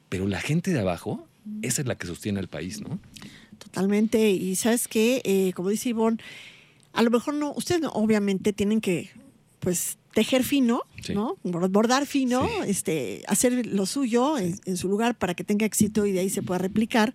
pero 0.09 0.27
la 0.29 0.41
gente 0.41 0.73
de 0.73 0.81
abajo, 0.81 1.27
esa 1.63 1.83
es 1.83 1.89
la 1.89 1.95
que 1.97 2.07
sostiene 2.07 2.39
al 2.41 2.49
país, 2.49 2.81
¿no? 2.81 2.99
Totalmente. 3.59 4.31
Y 4.31 4.57
sabes 4.57 4.89
qué, 4.89 5.21
Eh, 5.25 5.53
como 5.55 5.69
dice 5.71 5.91
Ivonne, 5.91 6.19
a 6.93 7.03
lo 7.03 7.11
mejor 7.11 7.35
no, 7.35 7.53
ustedes 7.53 7.81
no, 7.81 7.89
obviamente 7.91 8.53
tienen 8.53 8.81
que, 8.81 9.11
pues, 9.61 9.99
tejer 10.15 10.45
fino, 10.45 10.83
Sí. 11.03 11.13
¿no? 11.13 11.37
Bor- 11.43 11.69
Bordar 11.69 12.07
fino, 12.07 12.47
Sí. 12.47 12.53
este, 12.71 13.23
hacer 13.27 13.67
lo 13.67 13.85
suyo 13.85 14.39
en, 14.39 14.59
en 14.65 14.77
su 14.77 14.89
lugar 14.89 15.19
para 15.19 15.35
que 15.35 15.45
tenga 15.45 15.67
éxito 15.67 16.07
y 16.07 16.13
de 16.13 16.21
ahí 16.21 16.31
se 16.31 16.41
pueda 16.43 16.59
replicar. 16.59 17.13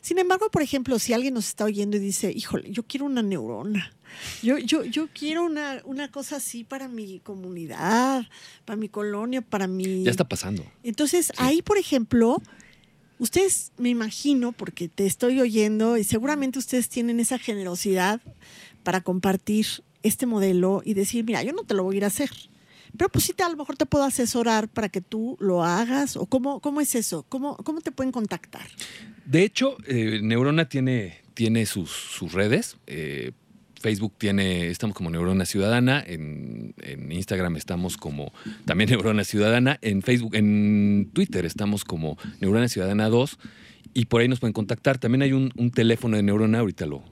Sin 0.00 0.18
embargo, 0.18 0.50
por 0.50 0.62
ejemplo, 0.62 0.98
si 0.98 1.12
alguien 1.12 1.34
nos 1.34 1.46
está 1.48 1.64
oyendo 1.64 1.96
y 1.96 2.00
dice, 2.00 2.32
híjole, 2.34 2.70
yo 2.70 2.82
quiero 2.84 3.06
una 3.06 3.22
neurona. 3.22 3.92
Yo, 4.42 4.56
yo, 4.58 4.82
yo 4.84 5.08
quiero 5.12 5.44
una, 5.44 5.82
una 5.84 6.10
cosa 6.10 6.36
así 6.36 6.64
para 6.64 6.88
mi 6.88 7.20
comunidad, 7.20 8.26
para 8.64 8.76
mi 8.76 8.88
colonia, 8.88 9.42
para 9.42 9.66
mi... 9.66 10.02
Ya 10.04 10.10
está 10.10 10.26
pasando. 10.26 10.64
Entonces, 10.82 11.30
ahí, 11.36 11.60
por 11.62 11.76
ejemplo, 11.76 12.40
ustedes, 13.18 13.72
me 13.76 13.90
imagino, 13.90 14.52
porque 14.52 14.88
te 14.88 15.04
estoy 15.06 15.40
oyendo 15.40 15.96
y 15.98 16.04
seguramente 16.04 16.58
ustedes 16.58 16.88
tienen 16.88 17.20
esa 17.20 17.38
generosidad 17.38 18.20
para 18.82 19.02
compartir 19.02 19.66
este 20.02 20.26
modelo 20.26 20.82
y 20.84 20.94
decir, 20.94 21.24
mira, 21.24 21.42
yo 21.42 21.52
no 21.52 21.64
te 21.64 21.74
lo 21.74 21.82
voy 21.84 21.96
a 21.96 21.98
ir 21.98 22.04
a 22.04 22.08
hacer. 22.08 22.30
Pero 22.96 23.10
pues 23.10 23.24
sí, 23.26 23.32
te, 23.34 23.42
a 23.42 23.48
lo 23.50 23.56
mejor 23.56 23.76
te 23.76 23.84
puedo 23.86 24.04
asesorar 24.04 24.68
para 24.68 24.88
que 24.88 25.00
tú 25.00 25.36
lo 25.40 25.62
hagas. 25.62 26.16
¿O 26.16 26.26
cómo, 26.26 26.60
cómo 26.60 26.80
es 26.80 26.94
eso? 26.94 27.24
¿Cómo, 27.28 27.56
¿Cómo 27.58 27.80
te 27.82 27.92
pueden 27.92 28.12
contactar? 28.12 28.66
De 29.26 29.42
hecho, 29.42 29.76
eh, 29.86 30.20
Neurona 30.22 30.68
tiene, 30.70 31.18
tiene 31.34 31.66
sus, 31.66 32.18
redes. 32.32 32.78
eh, 32.86 33.32
Facebook 33.80 34.14
tiene, 34.18 34.68
estamos 34.68 34.96
como 34.96 35.08
Neurona 35.10 35.44
Ciudadana, 35.46 36.02
en, 36.04 36.74
en 36.82 37.12
Instagram 37.12 37.54
estamos 37.56 37.96
como 37.96 38.32
también 38.64 38.90
Neurona 38.90 39.22
Ciudadana, 39.22 39.78
en 39.82 40.02
Facebook, 40.02 40.34
en 40.34 41.10
Twitter 41.12 41.44
estamos 41.46 41.84
como 41.84 42.18
Neurona 42.40 42.66
Ciudadana 42.68 43.08
2 43.08 43.38
y 43.94 44.06
por 44.06 44.20
ahí 44.20 44.26
nos 44.28 44.40
pueden 44.40 44.52
contactar. 44.52 44.98
También 44.98 45.22
hay 45.22 45.32
un, 45.32 45.52
teléfono 45.72 46.16
de 46.16 46.24
Neurona, 46.24 46.58
ahorita 46.58 46.86
lo- 46.86 47.04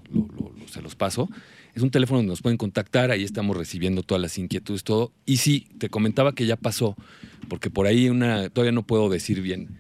se 0.69 0.83
los 0.83 0.97
paso. 0.97 1.29
Es 1.77 1.83
un 1.83 1.91
teléfono 1.91 2.21
donde 2.21 2.31
nos 2.31 2.41
pueden 2.41 2.57
contactar, 2.57 3.11
ahí 3.11 3.23
estamos 3.23 3.55
recibiendo 3.55 4.03
todas 4.03 4.23
las 4.23 4.39
inquietudes, 4.39 4.83
todo. 4.83 5.13
Y 5.27 5.37
sí, 5.37 5.69
te 5.77 5.91
comentaba 5.91 6.35
que 6.35 6.47
ya 6.47 6.57
pasó, 6.57 6.97
porque 7.51 7.69
por 7.69 7.87
ahí 7.87 8.09
una, 8.09 8.49
todavía 8.49 8.73
no 8.73 8.87
puedo 8.87 9.11
decir 9.11 9.43
bien, 9.43 9.79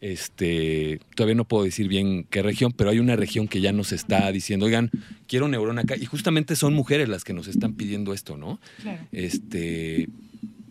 este, 0.00 0.98
todavía 1.14 1.36
no 1.36 1.44
puedo 1.44 1.62
decir 1.62 1.86
bien 1.86 2.24
qué 2.24 2.42
región, 2.42 2.72
pero 2.72 2.90
hay 2.90 2.98
una 2.98 3.14
región 3.14 3.46
que 3.46 3.60
ya 3.60 3.72
nos 3.72 3.92
está 3.92 4.32
diciendo, 4.32 4.66
oigan, 4.66 4.90
quiero 5.28 5.46
neurona 5.46 5.82
acá. 5.82 5.94
Y 5.96 6.04
justamente 6.04 6.56
son 6.56 6.74
mujeres 6.74 7.08
las 7.08 7.22
que 7.22 7.32
nos 7.32 7.46
están 7.46 7.74
pidiendo 7.74 8.12
esto, 8.12 8.36
¿no? 8.36 8.58
Claro. 8.82 9.06
Este, 9.12 10.08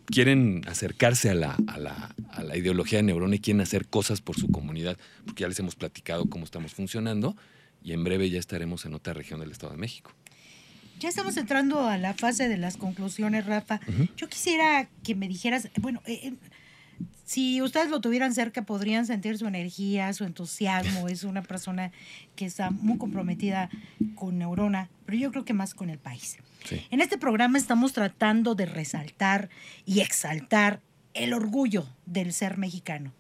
quieren 0.07 0.63
acercarse 0.67 1.29
a 1.29 1.35
la, 1.35 1.55
a, 1.67 1.79
la, 1.79 2.13
a 2.31 2.43
la 2.43 2.57
ideología 2.57 2.99
de 2.99 3.03
neurona 3.03 3.35
y 3.35 3.39
quieren 3.39 3.61
hacer 3.61 3.87
cosas 3.87 4.19
por 4.19 4.35
su 4.37 4.49
comunidad, 4.49 4.97
porque 5.25 5.43
ya 5.43 5.47
les 5.47 5.57
hemos 5.59 5.75
platicado 5.75 6.25
cómo 6.25 6.43
estamos 6.43 6.73
funcionando 6.73 7.37
y 7.81 7.93
en 7.93 8.03
breve 8.03 8.29
ya 8.29 8.39
estaremos 8.39 8.85
en 8.85 8.93
otra 8.93 9.13
región 9.13 9.39
del 9.39 9.51
Estado 9.51 9.71
de 9.71 9.79
México. 9.79 10.11
Ya 11.03 11.09
estamos 11.09 11.35
entrando 11.35 11.85
a 11.89 11.97
la 11.97 12.13
fase 12.13 12.47
de 12.47 12.55
las 12.55 12.77
conclusiones, 12.77 13.45
Rafa. 13.45 13.81
Yo 14.15 14.29
quisiera 14.29 14.87
que 15.03 15.15
me 15.15 15.27
dijeras, 15.27 15.67
bueno, 15.81 16.01
eh, 16.05 16.29
eh, 16.29 16.33
si 17.25 17.61
ustedes 17.61 17.89
lo 17.89 17.99
tuvieran 17.99 18.33
cerca, 18.33 18.61
podrían 18.61 19.05
sentir 19.05 19.37
su 19.37 19.45
energía, 19.45 20.13
su 20.13 20.23
entusiasmo. 20.23 21.07
Es 21.09 21.25
una 21.25 21.41
persona 21.41 21.91
que 22.37 22.45
está 22.45 22.69
muy 22.71 22.97
comprometida 22.97 23.69
con 24.15 24.37
Neurona, 24.37 24.87
pero 25.05 25.17
yo 25.17 25.29
creo 25.31 25.43
que 25.43 25.51
más 25.51 25.73
con 25.73 25.89
el 25.89 25.97
país. 25.97 26.37
Sí. 26.63 26.81
En 26.89 27.01
este 27.01 27.17
programa 27.17 27.57
estamos 27.57 27.91
tratando 27.91 28.55
de 28.55 28.65
resaltar 28.65 29.49
y 29.85 29.99
exaltar 29.99 30.79
el 31.13 31.33
orgullo 31.33 31.85
del 32.05 32.31
ser 32.31 32.57
mexicano. 32.57 33.11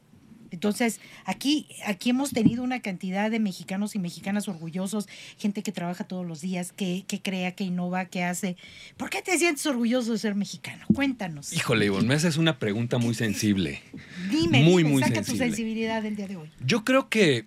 Entonces, 0.53 1.01
aquí, 1.25 1.67
aquí 1.85 2.11
hemos 2.11 2.31
tenido 2.31 2.63
una 2.63 2.79
cantidad 2.81 3.29
de 3.29 3.39
mexicanos 3.39 3.95
y 3.95 3.99
mexicanas 3.99 4.47
orgullosos, 4.47 5.07
gente 5.37 5.63
que 5.63 5.71
trabaja 5.71 6.03
todos 6.05 6.25
los 6.25 6.41
días, 6.41 6.71
que, 6.71 7.03
que 7.07 7.21
crea, 7.21 7.51
que 7.53 7.63
innova, 7.65 8.05
que 8.05 8.23
hace. 8.23 8.55
¿Por 8.95 9.09
qué 9.09 9.21
te 9.21 9.37
sientes 9.37 9.65
orgulloso 9.65 10.11
de 10.13 10.19
ser 10.19 10.35
mexicano? 10.35 10.85
Cuéntanos. 10.93 11.51
Híjole, 11.53 11.87
Ivonne, 11.87 12.07
me 12.07 12.13
haces 12.15 12.37
una 12.37 12.59
pregunta 12.59 12.97
muy 12.99 13.13
sensible. 13.15 13.81
Dime, 14.31 14.63
muy, 14.63 14.83
dime, 14.83 14.89
muy 14.89 15.01
saca 15.01 15.15
tu 15.21 15.25
sensible. 15.25 15.45
sensibilidad 15.47 16.01
del 16.03 16.15
día 16.15 16.27
de 16.27 16.35
hoy. 16.37 16.49
Yo 16.65 16.85
creo 16.85 17.09
que 17.09 17.45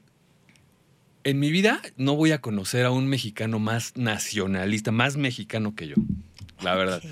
en 1.25 1.39
mi 1.41 1.51
vida 1.51 1.81
no 1.97 2.15
voy 2.17 2.33
a 2.33 2.41
conocer 2.41 2.85
a 2.87 2.91
un 2.91 3.07
mexicano 3.09 3.59
más 3.59 3.97
nacionalista, 3.97 4.93
más 4.93 5.17
mexicano 5.17 5.75
que 5.75 5.89
yo. 5.89 5.95
La 6.63 6.75
verdad. 6.75 7.03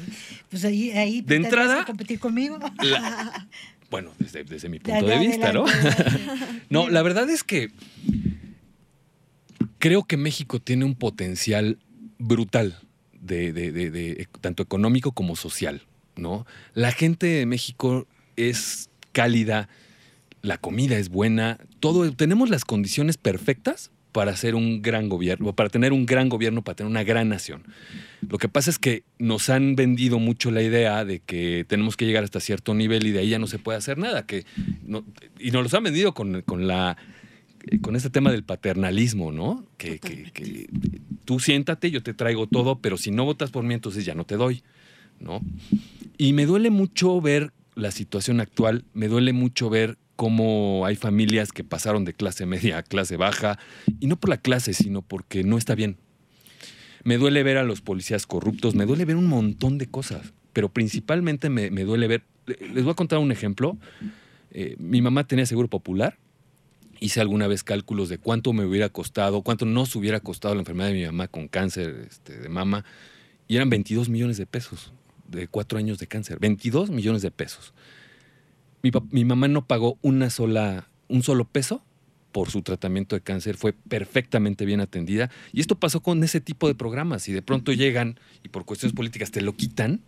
Pues 0.49 0.65
ahí, 0.65 0.91
ahí 0.93 1.21
De 1.21 1.37
entrada- 1.37 1.81
que 1.81 1.85
competir 1.87 2.19
conmigo. 2.19 2.59
La- 2.83 3.47
bueno, 3.91 4.13
desde, 4.19 4.45
desde 4.45 4.69
mi 4.69 4.79
punto 4.79 5.07
de 5.07 5.19
vista, 5.19 5.53
¿no? 5.53 5.65
No, 6.71 6.89
la 6.89 7.03
verdad 7.03 7.29
es 7.31 7.45
que 7.45 7.71
creo 9.79 10.05
que 10.05 10.17
México 10.17 10.61
tiene 10.61 10.85
un 10.85 10.95
potencial 10.95 11.79
brutal, 12.19 12.79
de, 13.21 13.53
de- 13.53 13.73
de- 13.73 13.91
de- 13.91 14.29
tanto 14.41 14.63
económico 14.63 15.13
como 15.13 15.37
social, 15.37 15.83
¿no? 16.17 16.47
La 16.75 16.93
gente 16.93 17.27
de 17.27 17.47
México 17.47 18.07
es 18.37 18.91
cálida, 19.13 19.69
la 20.43 20.59
comida 20.59 20.99
es 20.99 21.09
buena, 21.09 21.59
todo, 21.81 22.11
tenemos 22.13 22.51
las 22.51 22.65
condiciones 22.65 23.17
perfectas 23.17 23.91
para 24.15 24.31
hacer 24.31 24.55
un 24.55 24.81
gran 24.81 25.09
gobierno, 25.09 25.53
para 25.57 25.69
tener 25.69 25.93
un 25.93 26.07
gran 26.07 26.29
gobierno, 26.29 26.63
para 26.63 26.77
tener 26.77 26.89
una 26.91 27.03
gran 27.03 27.29
nación. 27.29 27.65
Lo 28.29 28.39
que 28.39 28.49
pasa 28.49 28.71
es 28.71 28.79
que 28.79 29.03
nos 29.19 29.51
han 29.51 29.75
vendido 29.75 30.21
mucho 30.21 30.53
la 30.53 30.63
idea 30.63 31.05
de 31.05 31.19
que 31.19 31.67
tenemos 31.69 31.97
que 31.97 32.07
llegar 32.07 32.23
hasta 32.23 32.39
cierto 32.39 32.75
nivel 32.75 33.05
y 33.09 33.11
de 33.11 33.19
ahí 33.19 33.31
ya 33.31 33.41
no 33.41 33.49
se 33.49 33.59
puede 33.59 33.77
hacer 33.77 33.99
nada. 33.99 34.25
Que 34.25 34.45
no- 34.87 35.05
y 35.41 35.51
nos 35.51 35.65
los 35.65 35.75
han 35.75 35.83
vendido 35.83 36.15
con, 36.15 36.43
con 36.43 36.69
la 36.69 36.97
eh, 37.67 37.81
con 37.81 37.97
este 37.97 38.09
tema 38.09 38.31
del 38.31 38.45
paternalismo, 38.45 39.33
¿no? 39.33 39.67
Que, 39.79 39.99
que- 39.99 40.31
que 40.33 40.69
tú 41.25 41.41
siéntate, 41.41 41.91
yo 41.91 42.01
te 42.03 42.15
traigo 42.15 42.47
todo, 42.47 42.79
pero 42.79 42.97
si 42.97 43.11
no 43.11 43.25
votas 43.25 43.51
por 43.51 43.65
mí, 43.65 43.75
entonces 43.75 44.05
ya 44.05 44.15
no 44.15 44.25
te 44.25 44.37
doy, 44.37 44.63
¿no? 45.19 45.41
Y 46.17 46.35
me 46.35 46.47
duele 46.47 46.71
mucho 46.71 47.21
ver 47.21 47.53
la 47.75 47.91
situación 47.91 48.41
actual, 48.41 48.85
me 48.95 49.09
duele 49.09 49.33
mucho 49.33 49.71
ver 49.71 49.99
cómo 50.17 50.85
hay 50.87 50.97
familias 50.97 51.53
que 51.53 51.65
pasaron 51.65 52.05
de 52.05 52.15
clase 52.15 52.47
media 52.47 52.79
a 52.79 52.83
clase 52.83 53.17
baja, 53.17 53.59
y 54.01 54.07
no 54.07 54.17
por 54.17 54.31
la 54.31 54.39
clase, 54.39 54.73
sino 54.73 55.03
porque 55.03 55.45
no 55.45 55.59
está 55.59 55.75
bien. 55.75 55.97
Me 57.05 57.19
duele 57.19 57.43
ver 57.43 57.59
a 57.59 57.65
los 57.65 57.81
policías 57.81 58.27
corruptos, 58.27 58.75
me 58.75 58.87
duele 58.87 59.05
ver 59.05 59.17
un 59.17 59.27
montón 59.27 59.79
de 59.79 59.87
cosas, 59.87 60.33
pero 60.53 60.69
principalmente 60.69 61.51
me, 61.51 61.69
duele 61.85 62.09
ver, 62.09 62.25
les 62.47 62.83
voy 62.85 62.93
a 62.93 62.97
contar 62.97 63.19
un 63.19 63.33
ejemplo. 63.33 63.77
Eh, 64.51 64.77
mi 64.79 65.03
mamá 65.03 65.27
tenía 65.27 65.45
seguro 65.47 65.69
popular, 65.69 66.17
hice 67.01 67.21
alguna 67.21 67.47
vez 67.47 67.63
cálculos 67.63 68.09
de 68.09 68.19
cuánto 68.19 68.53
me 68.53 68.65
hubiera 68.65 68.89
costado, 68.89 69.43
cuánto 69.43 69.67
nos 69.67 69.95
hubiera 69.97 70.21
costado 70.21 70.55
la 70.55 70.61
enfermedad 70.61 70.89
de 70.89 70.95
mi 70.95 71.05
mamá 71.05 71.29
con 71.29 71.49
cáncer 71.49 72.07
este, 72.09 72.39
de 72.39 72.49
mama, 72.49 72.85
y 73.49 73.57
eran 73.57 73.69
22 73.69 74.09
millones 74.09 74.39
de 74.39 74.47
pesos 74.47 74.93
de 75.29 75.49
cuatro 75.49 75.79
años 75.79 75.99
de 75.99 76.07
cáncer, 76.07 76.39
22 76.39 76.91
millones 76.91 77.23
de 77.23 77.31
pesos. 77.31 77.75
Mi, 78.85 78.91
mi 79.11 79.25
mamá 79.25 79.49
no 79.49 79.67
pagó 79.67 79.99
una 80.03 80.29
sola, 80.29 80.89
un 81.09 81.23
solo 81.23 81.47
peso 81.47 81.83
por 82.33 82.51
su 82.51 82.61
tratamiento 82.63 83.17
de 83.17 83.23
cáncer, 83.23 83.57
fue 83.57 83.73
perfectamente 83.73 84.65
bien 84.67 84.81
atendida. 84.81 85.31
Y 85.53 85.61
esto 85.61 85.77
pasó 85.79 86.03
con 86.03 86.23
ese 86.23 86.41
tipo 86.41 86.69
de 86.69 86.75
programas. 86.75 87.29
Y 87.29 87.33
de 87.33 87.41
pronto 87.43 87.73
llegan 87.73 88.19
y 88.43 88.49
por 88.49 88.65
cuestiones 88.67 88.95
políticas 88.95 89.31
te 89.31 89.41
lo 89.41 89.57
quitan, 89.57 90.01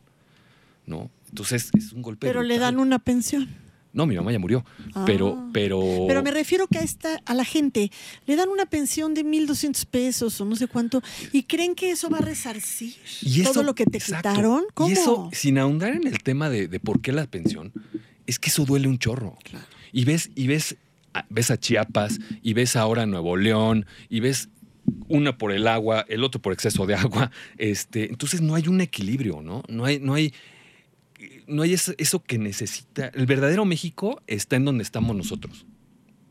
¿no? 0.86 1.10
Entonces 1.30 1.70
es 1.76 1.92
un 1.92 2.02
golpe. 2.02 2.26
Pero 2.26 2.42
le 2.42 2.58
dan 2.58 2.78
una 2.78 2.98
pensión. 2.98 3.48
No, 3.92 4.04
mi 4.04 4.14
mamá 4.14 4.30
ya 4.30 4.38
murió. 4.38 4.62
Pero, 5.06 5.38
Ah. 5.38 5.50
pero. 5.54 5.80
Pero 6.06 6.22
me 6.22 6.30
refiero 6.30 6.66
que 6.66 6.78
a 6.78 6.82
esta, 6.82 7.18
a 7.24 7.32
la 7.32 7.44
gente 7.46 7.90
le 8.26 8.36
dan 8.36 8.50
una 8.50 8.66
pensión 8.66 9.14
de 9.14 9.24
1.200 9.24 9.86
pesos 9.86 10.38
o 10.38 10.44
no 10.44 10.54
sé 10.54 10.66
cuánto 10.66 11.00
y 11.32 11.44
creen 11.44 11.74
que 11.74 11.92
eso 11.92 12.10
va 12.10 12.18
a 12.18 12.20
resarcir 12.20 12.94
Y 13.22 13.40
eso- 13.40 13.52
todo 13.52 13.62
lo 13.62 13.74
que 13.74 13.86
te 13.86 13.96
exacto. 13.96 14.28
quitaron. 14.28 14.64
¿Cómo? 14.74 14.90
Y 14.90 14.92
eso, 14.92 15.30
sin 15.32 15.56
ahondar 15.56 15.94
en 15.94 16.06
el 16.06 16.22
tema 16.22 16.50
de, 16.50 16.68
de 16.68 16.78
por 16.78 17.00
qué 17.00 17.12
la 17.12 17.24
pensión, 17.26 17.72
es 18.26 18.38
que 18.38 18.50
eso 18.50 18.64
duele 18.64 18.88
un 18.88 18.98
chorro. 18.98 19.38
Claro. 19.42 19.64
Y 19.92 20.04
ves, 20.04 20.30
y 20.34 20.46
ves, 20.46 20.76
ves 21.28 21.50
a 21.50 21.58
Chiapas, 21.58 22.18
y 22.42 22.54
ves 22.54 22.76
ahora 22.76 23.02
a 23.02 23.06
Nuevo 23.06 23.36
León, 23.36 23.86
y 24.08 24.20
ves 24.20 24.48
una 25.08 25.36
por 25.38 25.52
el 25.52 25.66
agua, 25.66 26.04
el 26.08 26.24
otro 26.24 26.40
por 26.40 26.52
exceso 26.52 26.86
de 26.86 26.94
agua. 26.94 27.30
Este, 27.58 28.08
entonces 28.08 28.40
no 28.40 28.54
hay 28.54 28.68
un 28.68 28.80
equilibrio, 28.80 29.42
¿no? 29.42 29.62
No 29.68 29.84
hay, 29.84 29.98
no 29.98 30.14
hay, 30.14 30.32
no 31.46 31.62
hay 31.62 31.72
eso, 31.72 31.94
eso 31.98 32.22
que 32.22 32.38
necesita. 32.38 33.08
El 33.08 33.26
verdadero 33.26 33.64
México 33.64 34.22
está 34.26 34.56
en 34.56 34.64
donde 34.64 34.82
estamos 34.82 35.16
nosotros, 35.16 35.66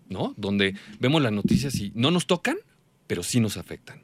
¿no? 0.09 0.33
Donde 0.37 0.75
vemos 0.99 1.21
las 1.21 1.31
noticias 1.31 1.75
y 1.75 1.91
no 1.95 2.11
nos 2.11 2.27
tocan, 2.27 2.57
pero 3.07 3.23
sí 3.23 3.39
nos 3.39 3.57
afectan, 3.57 4.03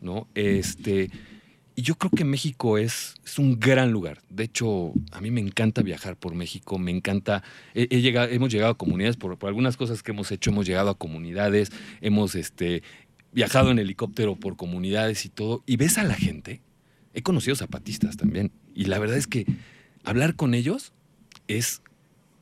¿no? 0.00 0.28
Este. 0.34 1.10
Y 1.78 1.82
yo 1.82 1.94
creo 1.94 2.10
que 2.10 2.24
México 2.24 2.76
es, 2.76 3.14
es 3.24 3.38
un 3.38 3.60
gran 3.60 3.92
lugar. 3.92 4.20
De 4.30 4.42
hecho, 4.42 4.92
a 5.12 5.20
mí 5.20 5.30
me 5.30 5.40
encanta 5.40 5.80
viajar 5.82 6.16
por 6.16 6.34
México, 6.34 6.76
me 6.76 6.90
encanta. 6.90 7.44
he- 7.72 8.00
llegado- 8.00 8.28
hemos 8.32 8.50
llegado 8.50 8.72
a 8.72 8.76
comunidades, 8.76 9.16
por, 9.16 9.38
por 9.38 9.46
algunas 9.48 9.76
cosas 9.76 10.02
que 10.02 10.10
hemos 10.10 10.32
hecho, 10.32 10.50
hemos 10.50 10.66
llegado 10.66 10.90
a 10.90 10.98
comunidades, 10.98 11.70
hemos 12.00 12.34
este, 12.34 12.82
viajado 13.32 13.70
en 13.70 13.78
helicóptero 13.78 14.34
por 14.34 14.56
comunidades 14.56 15.24
y 15.24 15.28
todo. 15.28 15.62
Y 15.66 15.76
ves 15.76 15.98
a 15.98 16.02
la 16.02 16.14
gente. 16.14 16.62
He 17.14 17.22
conocido 17.22 17.54
zapatistas 17.54 18.16
también. 18.16 18.50
Y 18.74 18.86
la 18.86 18.98
verdad 18.98 19.16
es 19.16 19.28
que 19.28 19.46
hablar 20.02 20.34
con 20.34 20.54
ellos 20.54 20.92
es 21.46 21.80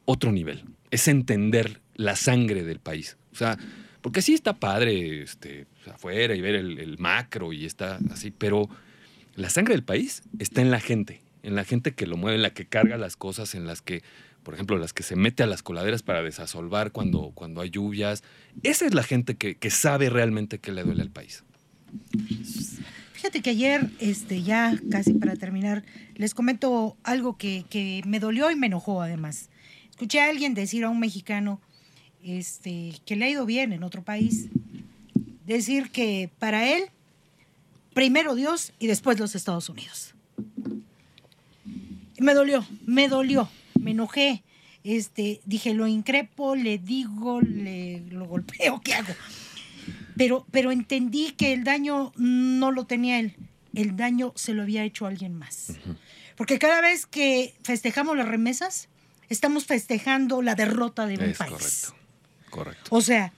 otro 0.06 0.32
nivel. 0.32 0.64
Es 0.90 1.08
entender 1.08 1.82
la 1.94 2.16
sangre 2.16 2.64
del 2.64 2.78
país. 2.80 3.18
O 3.32 3.36
sea, 3.36 3.58
porque 4.00 4.22
sí 4.22 4.32
está 4.32 4.54
padre 4.54 5.20
este, 5.22 5.66
afuera 5.92 6.34
y 6.34 6.40
ver 6.40 6.54
el 6.54 6.96
macro 6.98 7.52
y 7.52 7.66
está 7.66 7.98
así, 8.10 8.30
pero 8.30 8.70
la 9.36 9.50
sangre 9.50 9.74
del 9.74 9.84
país 9.84 10.22
está 10.38 10.62
en 10.62 10.70
la 10.70 10.80
gente, 10.80 11.22
en 11.42 11.54
la 11.54 11.64
gente 11.64 11.92
que 11.92 12.06
lo 12.06 12.16
mueve, 12.16 12.36
en 12.36 12.42
la 12.42 12.54
que 12.54 12.66
carga 12.66 12.96
las 12.96 13.16
cosas, 13.16 13.54
en 13.54 13.66
las 13.66 13.82
que, 13.82 14.02
por 14.42 14.54
ejemplo, 14.54 14.78
las 14.78 14.92
que 14.92 15.02
se 15.02 15.14
mete 15.14 15.42
a 15.42 15.46
las 15.46 15.62
coladeras 15.62 16.02
para 16.02 16.22
desasolvar 16.22 16.90
cuando, 16.90 17.32
cuando 17.34 17.60
hay 17.60 17.70
lluvias. 17.70 18.24
Esa 18.62 18.86
es 18.86 18.94
la 18.94 19.02
gente 19.02 19.36
que, 19.36 19.56
que 19.56 19.70
sabe 19.70 20.10
realmente 20.10 20.58
qué 20.58 20.72
le 20.72 20.82
duele 20.82 21.02
al 21.02 21.10
país. 21.10 21.44
Fíjate 23.12 23.42
que 23.42 23.50
ayer, 23.50 23.90
este, 24.00 24.42
ya 24.42 24.78
casi 24.90 25.14
para 25.14 25.36
terminar, 25.36 25.84
les 26.14 26.34
comento 26.34 26.96
algo 27.02 27.36
que, 27.36 27.64
que 27.68 28.02
me 28.06 28.20
dolió 28.20 28.50
y 28.50 28.56
me 28.56 28.66
enojó 28.66 29.02
además. 29.02 29.50
Escuché 29.90 30.20
a 30.20 30.28
alguien 30.28 30.54
decir 30.54 30.84
a 30.84 30.90
un 30.90 31.00
mexicano 31.00 31.60
este, 32.22 32.92
que 33.04 33.16
le 33.16 33.26
ha 33.26 33.30
ido 33.30 33.46
bien 33.46 33.72
en 33.72 33.82
otro 33.82 34.02
país, 34.02 34.48
decir 35.46 35.90
que 35.90 36.30
para 36.38 36.70
él, 36.76 36.84
primero 37.96 38.34
Dios 38.34 38.74
y 38.78 38.88
después 38.88 39.18
los 39.18 39.34
Estados 39.34 39.70
Unidos. 39.70 40.14
Me 42.18 42.34
dolió, 42.34 42.62
me 42.84 43.08
dolió, 43.08 43.48
me 43.80 43.92
enojé. 43.92 44.44
Este, 44.84 45.40
dije, 45.46 45.72
lo 45.72 45.86
increpo, 45.86 46.56
le 46.56 46.76
digo, 46.76 47.40
le 47.40 48.00
lo 48.10 48.26
golpeo, 48.26 48.82
¿qué 48.84 48.92
hago? 48.92 49.14
Pero, 50.14 50.46
pero 50.50 50.72
entendí 50.72 51.30
que 51.30 51.54
el 51.54 51.64
daño 51.64 52.12
no 52.16 52.70
lo 52.70 52.84
tenía 52.84 53.18
él, 53.18 53.34
el 53.74 53.96
daño 53.96 54.34
se 54.36 54.52
lo 54.52 54.60
había 54.62 54.84
hecho 54.84 55.06
alguien 55.06 55.34
más. 55.34 55.72
Porque 56.36 56.58
cada 56.58 56.82
vez 56.82 57.06
que 57.06 57.54
festejamos 57.62 58.14
las 58.14 58.28
remesas, 58.28 58.88
estamos 59.30 59.64
festejando 59.64 60.42
la 60.42 60.54
derrota 60.54 61.06
de 61.06 61.14
un 61.14 61.22
Es 61.30 61.38
país. 61.38 61.50
correcto. 61.50 61.96
Correcto. 62.50 62.88
O 62.90 63.00
sea, 63.00 63.32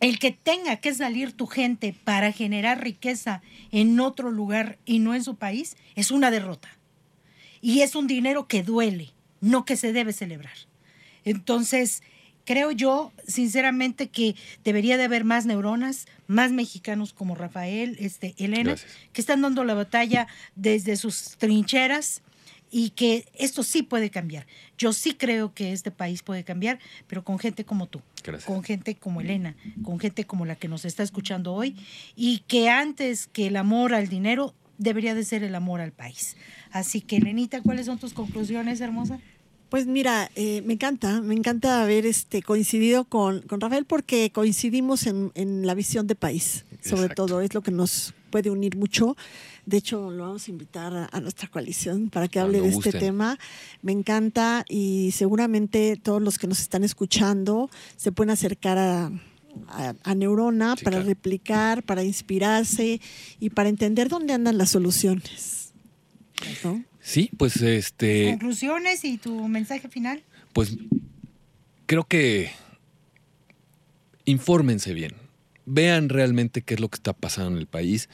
el 0.00 0.18
que 0.18 0.30
tenga 0.30 0.76
que 0.76 0.94
salir 0.94 1.32
tu 1.32 1.46
gente 1.46 1.94
para 2.04 2.32
generar 2.32 2.82
riqueza 2.82 3.42
en 3.70 3.98
otro 4.00 4.30
lugar 4.30 4.78
y 4.84 4.98
no 4.98 5.14
en 5.14 5.24
su 5.24 5.36
país 5.36 5.76
es 5.94 6.10
una 6.10 6.30
derrota. 6.30 6.68
Y 7.60 7.80
es 7.80 7.94
un 7.94 8.06
dinero 8.06 8.46
que 8.46 8.62
duele, 8.62 9.12
no 9.40 9.64
que 9.64 9.76
se 9.76 9.92
debe 9.92 10.12
celebrar. 10.12 10.54
Entonces, 11.24 12.02
creo 12.44 12.70
yo, 12.70 13.12
sinceramente, 13.26 14.08
que 14.08 14.36
debería 14.62 14.96
de 14.96 15.04
haber 15.04 15.24
más 15.24 15.46
neuronas, 15.46 16.06
más 16.26 16.52
mexicanos 16.52 17.12
como 17.12 17.34
Rafael, 17.34 17.96
este, 17.98 18.34
Elena, 18.38 18.70
Gracias. 18.70 18.92
que 19.12 19.20
están 19.20 19.42
dando 19.42 19.64
la 19.64 19.74
batalla 19.74 20.28
desde 20.54 20.96
sus 20.96 21.36
trincheras 21.38 22.22
y 22.70 22.90
que 22.90 23.26
esto 23.34 23.62
sí 23.62 23.82
puede 23.82 24.10
cambiar. 24.10 24.46
Yo 24.76 24.92
sí 24.92 25.14
creo 25.14 25.54
que 25.54 25.72
este 25.72 25.90
país 25.90 26.22
puede 26.22 26.44
cambiar, 26.44 26.78
pero 27.06 27.24
con 27.24 27.38
gente 27.38 27.64
como 27.64 27.86
tú, 27.86 28.02
Gracias. 28.24 28.44
con 28.46 28.62
gente 28.62 28.94
como 28.96 29.20
Elena, 29.20 29.56
con 29.82 29.98
gente 29.98 30.24
como 30.24 30.44
la 30.46 30.56
que 30.56 30.68
nos 30.68 30.84
está 30.84 31.02
escuchando 31.02 31.54
hoy 31.54 31.76
y 32.16 32.40
que 32.48 32.68
antes 32.68 33.26
que 33.26 33.46
el 33.48 33.56
amor 33.56 33.94
al 33.94 34.08
dinero 34.08 34.54
debería 34.78 35.14
de 35.14 35.24
ser 35.24 35.42
el 35.42 35.54
amor 35.54 35.80
al 35.80 35.92
país. 35.92 36.36
Así 36.70 37.00
que, 37.00 37.16
Elenita, 37.16 37.62
¿cuáles 37.62 37.86
son 37.86 37.98
tus 37.98 38.12
conclusiones, 38.12 38.80
hermosa? 38.80 39.20
Pues 39.68 39.86
mira, 39.86 40.30
eh, 40.36 40.62
me 40.64 40.74
encanta, 40.74 41.20
me 41.22 41.34
encanta 41.34 41.82
haber 41.82 42.06
este, 42.06 42.40
coincidido 42.42 43.04
con, 43.04 43.42
con 43.42 43.60
Rafael 43.60 43.84
porque 43.84 44.30
coincidimos 44.32 45.06
en, 45.06 45.32
en 45.34 45.66
la 45.66 45.74
visión 45.74 46.06
de 46.06 46.14
país, 46.14 46.64
sobre 46.82 47.02
Exacto. 47.02 47.26
todo, 47.26 47.40
es 47.40 47.52
lo 47.52 47.62
que 47.62 47.72
nos 47.72 48.14
puede 48.30 48.50
unir 48.50 48.76
mucho. 48.76 49.16
De 49.64 49.78
hecho, 49.78 50.12
lo 50.12 50.22
vamos 50.22 50.46
a 50.46 50.50
invitar 50.52 50.94
a, 50.96 51.08
a 51.10 51.20
nuestra 51.20 51.48
coalición 51.48 52.10
para 52.10 52.28
que 52.28 52.38
hable 52.38 52.60
Cuando 52.60 52.80
de 52.80 52.88
este 52.88 52.98
tema. 53.00 53.38
Me 53.82 53.90
encanta 53.90 54.64
y 54.68 55.10
seguramente 55.10 55.96
todos 56.00 56.22
los 56.22 56.38
que 56.38 56.46
nos 56.46 56.60
están 56.60 56.84
escuchando 56.84 57.68
se 57.96 58.12
pueden 58.12 58.30
acercar 58.30 58.78
a, 58.78 59.06
a- 59.68 59.94
a 60.04 60.14
Neurona 60.14 60.76
Sí, 60.78 60.84
para 60.84 60.98
claro. 60.98 61.08
replicar, 61.08 61.82
para 61.82 62.04
inspirarse 62.04 63.00
y 63.40 63.50
para 63.50 63.68
entender 63.68 64.08
dónde 64.08 64.32
andan 64.32 64.58
las 64.58 64.70
soluciones. 64.70 65.72
¿no? 66.62 66.84
Sí, 67.08 67.30
pues 67.36 67.62
este. 67.62 68.24
Conclusiones 68.24 69.04
y 69.04 69.16
tu 69.16 69.46
mensaje 69.46 69.88
final. 69.88 70.24
Pues 70.52 70.76
creo 71.86 72.02
que 72.02 72.50
infórmense 74.24 74.92
bien, 74.92 75.12
vean 75.66 76.08
realmente 76.08 76.62
qué 76.62 76.74
es 76.74 76.80
lo 76.80 76.88
que 76.88 76.96
está 76.96 77.12
pasando 77.12 77.52
en 77.52 77.58
el 77.58 77.66
país, 77.68 78.08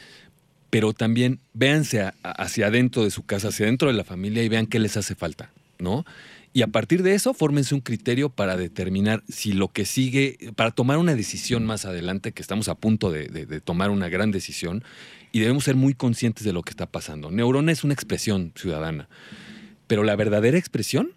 pero 0.68 0.92
también 0.92 1.38
véanse 1.54 2.02
a- 2.02 2.14
hacia 2.22 2.66
adentro 2.66 3.02
de 3.02 3.10
su 3.10 3.24
casa, 3.24 3.48
hacia 3.48 3.64
adentro 3.64 3.88
de 3.88 3.94
la 3.94 4.04
familia 4.04 4.42
y 4.42 4.50
vean 4.50 4.66
qué 4.66 4.78
les 4.78 4.98
hace 4.98 5.14
falta, 5.14 5.50
¿no? 5.78 6.04
Y 6.52 6.60
a 6.60 6.66
partir 6.66 7.02
de 7.02 7.14
eso, 7.14 7.32
fórmense 7.32 7.74
un 7.74 7.80
criterio 7.80 8.28
para 8.28 8.58
determinar 8.58 9.22
si 9.26 9.52
lo 9.54 9.68
que 9.68 9.86
sigue, 9.86 10.36
para 10.54 10.70
tomar 10.70 10.98
una 10.98 11.14
decisión 11.14 11.64
más 11.64 11.86
adelante, 11.86 12.32
que 12.32 12.42
estamos 12.42 12.68
a 12.68 12.74
punto 12.74 13.10
de, 13.10 13.28
de- 13.28 13.46
de 13.46 13.60
tomar 13.62 13.88
una 13.88 14.10
gran 14.10 14.30
decisión, 14.32 14.84
y 15.32 15.40
debemos 15.40 15.64
ser 15.64 15.76
muy 15.76 15.94
conscientes 15.94 16.44
de 16.44 16.52
lo 16.52 16.62
que 16.62 16.70
está 16.70 16.86
pasando. 16.86 17.30
Neurona 17.30 17.72
es 17.72 17.84
una 17.84 17.94
expresión 17.94 18.52
ciudadana, 18.54 19.08
pero 19.86 20.04
la 20.04 20.14
verdadera 20.16 20.58
expresión 20.58 21.12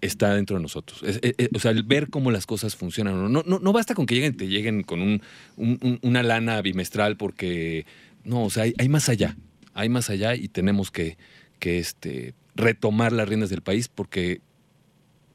está 0.00 0.34
dentro 0.34 0.56
de 0.56 0.62
nosotros. 0.62 1.02
Es- 1.02 1.18
es- 1.22 1.34
es- 1.38 1.48
o 1.54 1.58
sea, 1.58 1.70
el 1.70 1.82
ver 1.82 2.10
cómo 2.10 2.30
las 2.30 2.46
cosas 2.46 2.76
funcionan. 2.76 3.32
No, 3.32 3.42
no, 3.46 3.58
no 3.58 3.72
basta 3.72 3.94
con 3.94 4.06
que 4.06 4.14
lleguen, 4.14 4.36
te 4.36 4.48
lleguen 4.48 4.82
con 4.82 5.00
un- 5.00 5.22
un- 5.56 5.78
un- 5.82 5.98
una 6.02 6.22
lana 6.22 6.60
bimestral 6.62 7.16
porque, 7.16 7.86
no, 8.24 8.44
o 8.44 8.50
sea, 8.50 8.64
hay, 8.64 8.74
hay 8.78 8.88
más 8.88 9.08
allá. 9.08 9.36
Hay 9.72 9.88
más 9.88 10.10
allá 10.10 10.34
y 10.34 10.48
tenemos 10.48 10.90
que, 10.90 11.16
que 11.58 11.78
este, 11.78 12.34
retomar 12.54 13.12
las 13.12 13.28
riendas 13.28 13.50
del 13.50 13.62
país 13.62 13.88
porque 13.88 14.40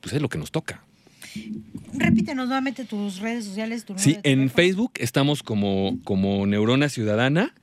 pues, 0.01 0.13
es 0.13 0.21
lo 0.21 0.29
que 0.29 0.37
nos 0.37 0.51
toca. 0.51 0.83
Repítenos 1.93 2.47
nuevamente 2.47 2.85
tus 2.85 3.19
redes 3.19 3.45
sociales. 3.45 3.85
Tu 3.85 3.97
Sí, 3.97 4.17
en. 4.23 4.49
Facebook 4.49 4.93
estamos 4.95 5.43
como, 5.43 5.99
como 6.03 6.45
Neurona 6.47 6.89
Ciudadana. 6.89 7.53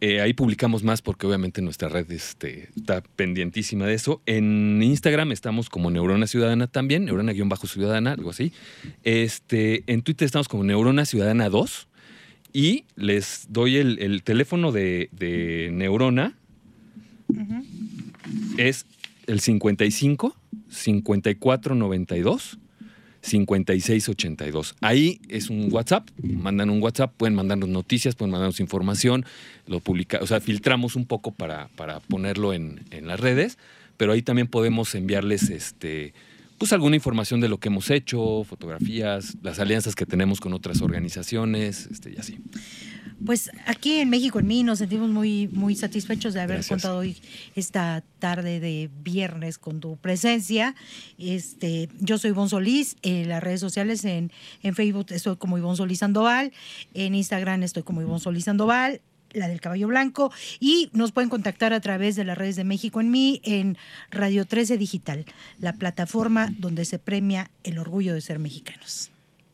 Eh, 0.00 0.20
ahí 0.20 0.34
publicamos 0.34 0.82
más 0.82 1.00
porque 1.00 1.26
obviamente 1.26 1.62
nuestra 1.62 1.88
red 1.88 2.10
este, 2.12 2.68
está 2.76 3.00
pendientísima 3.00 3.86
de 3.86 3.94
eso. 3.94 4.20
En 4.26 4.82
Instagram 4.82 5.32
estamos 5.32 5.70
como 5.70 5.90
Neurona 5.90 6.26
Ciudadana 6.26 6.66
también, 6.66 7.06
Neurona-Ciudadana, 7.06 8.12
algo 8.12 8.30
así. 8.30 8.52
Este, 9.04 9.84
en 9.86 10.02
Twitter 10.02 10.26
estamos 10.26 10.48
como 10.48 10.64
Neurona 10.64 11.06
Ciudadana 11.06 11.48
2. 11.48 11.88
Y 12.52 12.84
les 12.94 13.46
doy 13.50 13.76
el, 13.76 13.98
el 13.98 14.22
teléfono 14.22 14.72
de, 14.72 15.08
de 15.12 15.70
Neurona. 15.72 16.34
Es 18.56 18.86
el 19.26 19.40
55 19.40 20.36
54 20.68 21.74
92 21.74 22.58
5682. 23.26 24.76
Ahí 24.80 25.20
es 25.28 25.50
un 25.50 25.72
WhatsApp, 25.72 26.08
mandan 26.22 26.70
un 26.70 26.82
WhatsApp, 26.82 27.12
pueden 27.16 27.34
mandarnos 27.34 27.68
noticias, 27.68 28.14
pueden 28.14 28.30
mandarnos 28.30 28.60
información, 28.60 29.24
lo 29.66 29.80
publica, 29.80 30.20
o 30.22 30.26
sea, 30.26 30.40
filtramos 30.40 30.96
un 30.96 31.06
poco 31.06 31.32
para, 31.32 31.68
para 31.76 32.00
ponerlo 32.00 32.52
en, 32.52 32.84
en 32.90 33.06
las 33.06 33.20
redes, 33.20 33.58
pero 33.96 34.12
ahí 34.12 34.22
también 34.22 34.46
podemos 34.46 34.94
enviarles 34.94 35.50
este 35.50 36.14
pues 36.58 36.72
alguna 36.72 36.96
información 36.96 37.40
de 37.40 37.48
lo 37.48 37.58
que 37.58 37.68
hemos 37.68 37.90
hecho, 37.90 38.42
fotografías, 38.44 39.36
las 39.42 39.58
alianzas 39.58 39.94
que 39.94 40.06
tenemos 40.06 40.40
con 40.40 40.54
otras 40.54 40.80
organizaciones, 40.80 41.86
este, 41.90 42.12
y 42.12 42.16
así. 42.16 42.38
Pues 43.24 43.50
aquí 43.64 43.94
en 43.94 44.10
México 44.10 44.38
en 44.38 44.46
mí 44.46 44.62
nos 44.62 44.78
sentimos 44.78 45.08
muy, 45.08 45.48
muy 45.48 45.74
satisfechos 45.74 46.34
de 46.34 46.40
haber 46.40 46.58
Gracias. 46.58 46.68
contado 46.68 46.98
hoy 46.98 47.16
esta 47.54 48.04
tarde 48.18 48.60
de 48.60 48.90
viernes 49.02 49.56
con 49.58 49.80
tu 49.80 49.96
presencia. 49.96 50.74
Este, 51.18 51.88
yo 51.98 52.18
soy 52.18 52.30
Ivonne 52.30 52.50
Solís, 52.50 52.96
en 53.02 53.28
las 53.28 53.42
redes 53.42 53.60
sociales, 53.60 54.04
en, 54.04 54.30
en 54.62 54.74
Facebook 54.74 55.06
estoy 55.10 55.36
como 55.36 55.56
Ivonne 55.56 55.76
Solís 55.76 56.00
Sandoval, 56.00 56.52
en 56.92 57.14
Instagram 57.14 57.62
estoy 57.62 57.84
como 57.84 58.02
Ivonne 58.02 58.20
Solís 58.20 58.44
Sandoval, 58.44 59.00
la 59.32 59.48
del 59.48 59.60
caballo 59.60 59.88
blanco, 59.88 60.30
y 60.60 60.90
nos 60.92 61.12
pueden 61.12 61.30
contactar 61.30 61.72
a 61.72 61.80
través 61.80 62.16
de 62.16 62.24
las 62.24 62.36
redes 62.36 62.56
de 62.56 62.64
México 62.64 63.00
en 63.00 63.10
mí 63.10 63.40
en 63.44 63.78
Radio 64.10 64.44
13 64.44 64.76
Digital, 64.76 65.24
la 65.58 65.72
plataforma 65.72 66.52
donde 66.58 66.84
se 66.84 66.98
premia 66.98 67.50
el 67.64 67.78
orgullo 67.78 68.12
de 68.12 68.20
ser 68.20 68.38
mexicanos. 68.38 69.10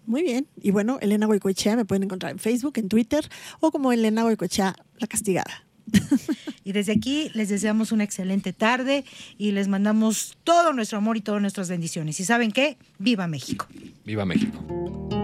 Muy 0.06 0.22
bien. 0.22 0.46
Y 0.60 0.70
bueno, 0.70 0.98
Elena 1.00 1.26
Goicoechea 1.26 1.76
me 1.76 1.84
pueden 1.84 2.04
encontrar 2.04 2.32
en 2.32 2.38
Facebook, 2.38 2.74
en 2.76 2.88
Twitter 2.88 3.28
o 3.60 3.70
como 3.70 3.92
Elena 3.92 4.22
Goicoechea 4.22 4.74
la 4.98 5.06
castigada. 5.06 5.64
Y 6.64 6.70
desde 6.70 6.92
aquí 6.92 7.28
les 7.34 7.48
deseamos 7.48 7.90
una 7.90 8.04
excelente 8.04 8.52
tarde 8.52 9.04
y 9.36 9.50
les 9.50 9.66
mandamos 9.66 10.38
todo 10.44 10.72
nuestro 10.72 10.98
amor 10.98 11.16
y 11.16 11.20
todas 11.20 11.42
nuestras 11.42 11.68
bendiciones. 11.68 12.20
¿Y 12.20 12.24
saben 12.24 12.52
qué? 12.52 12.76
¡Viva 13.00 13.26
México! 13.26 13.66
Viva 14.04 14.24
México. 14.24 15.21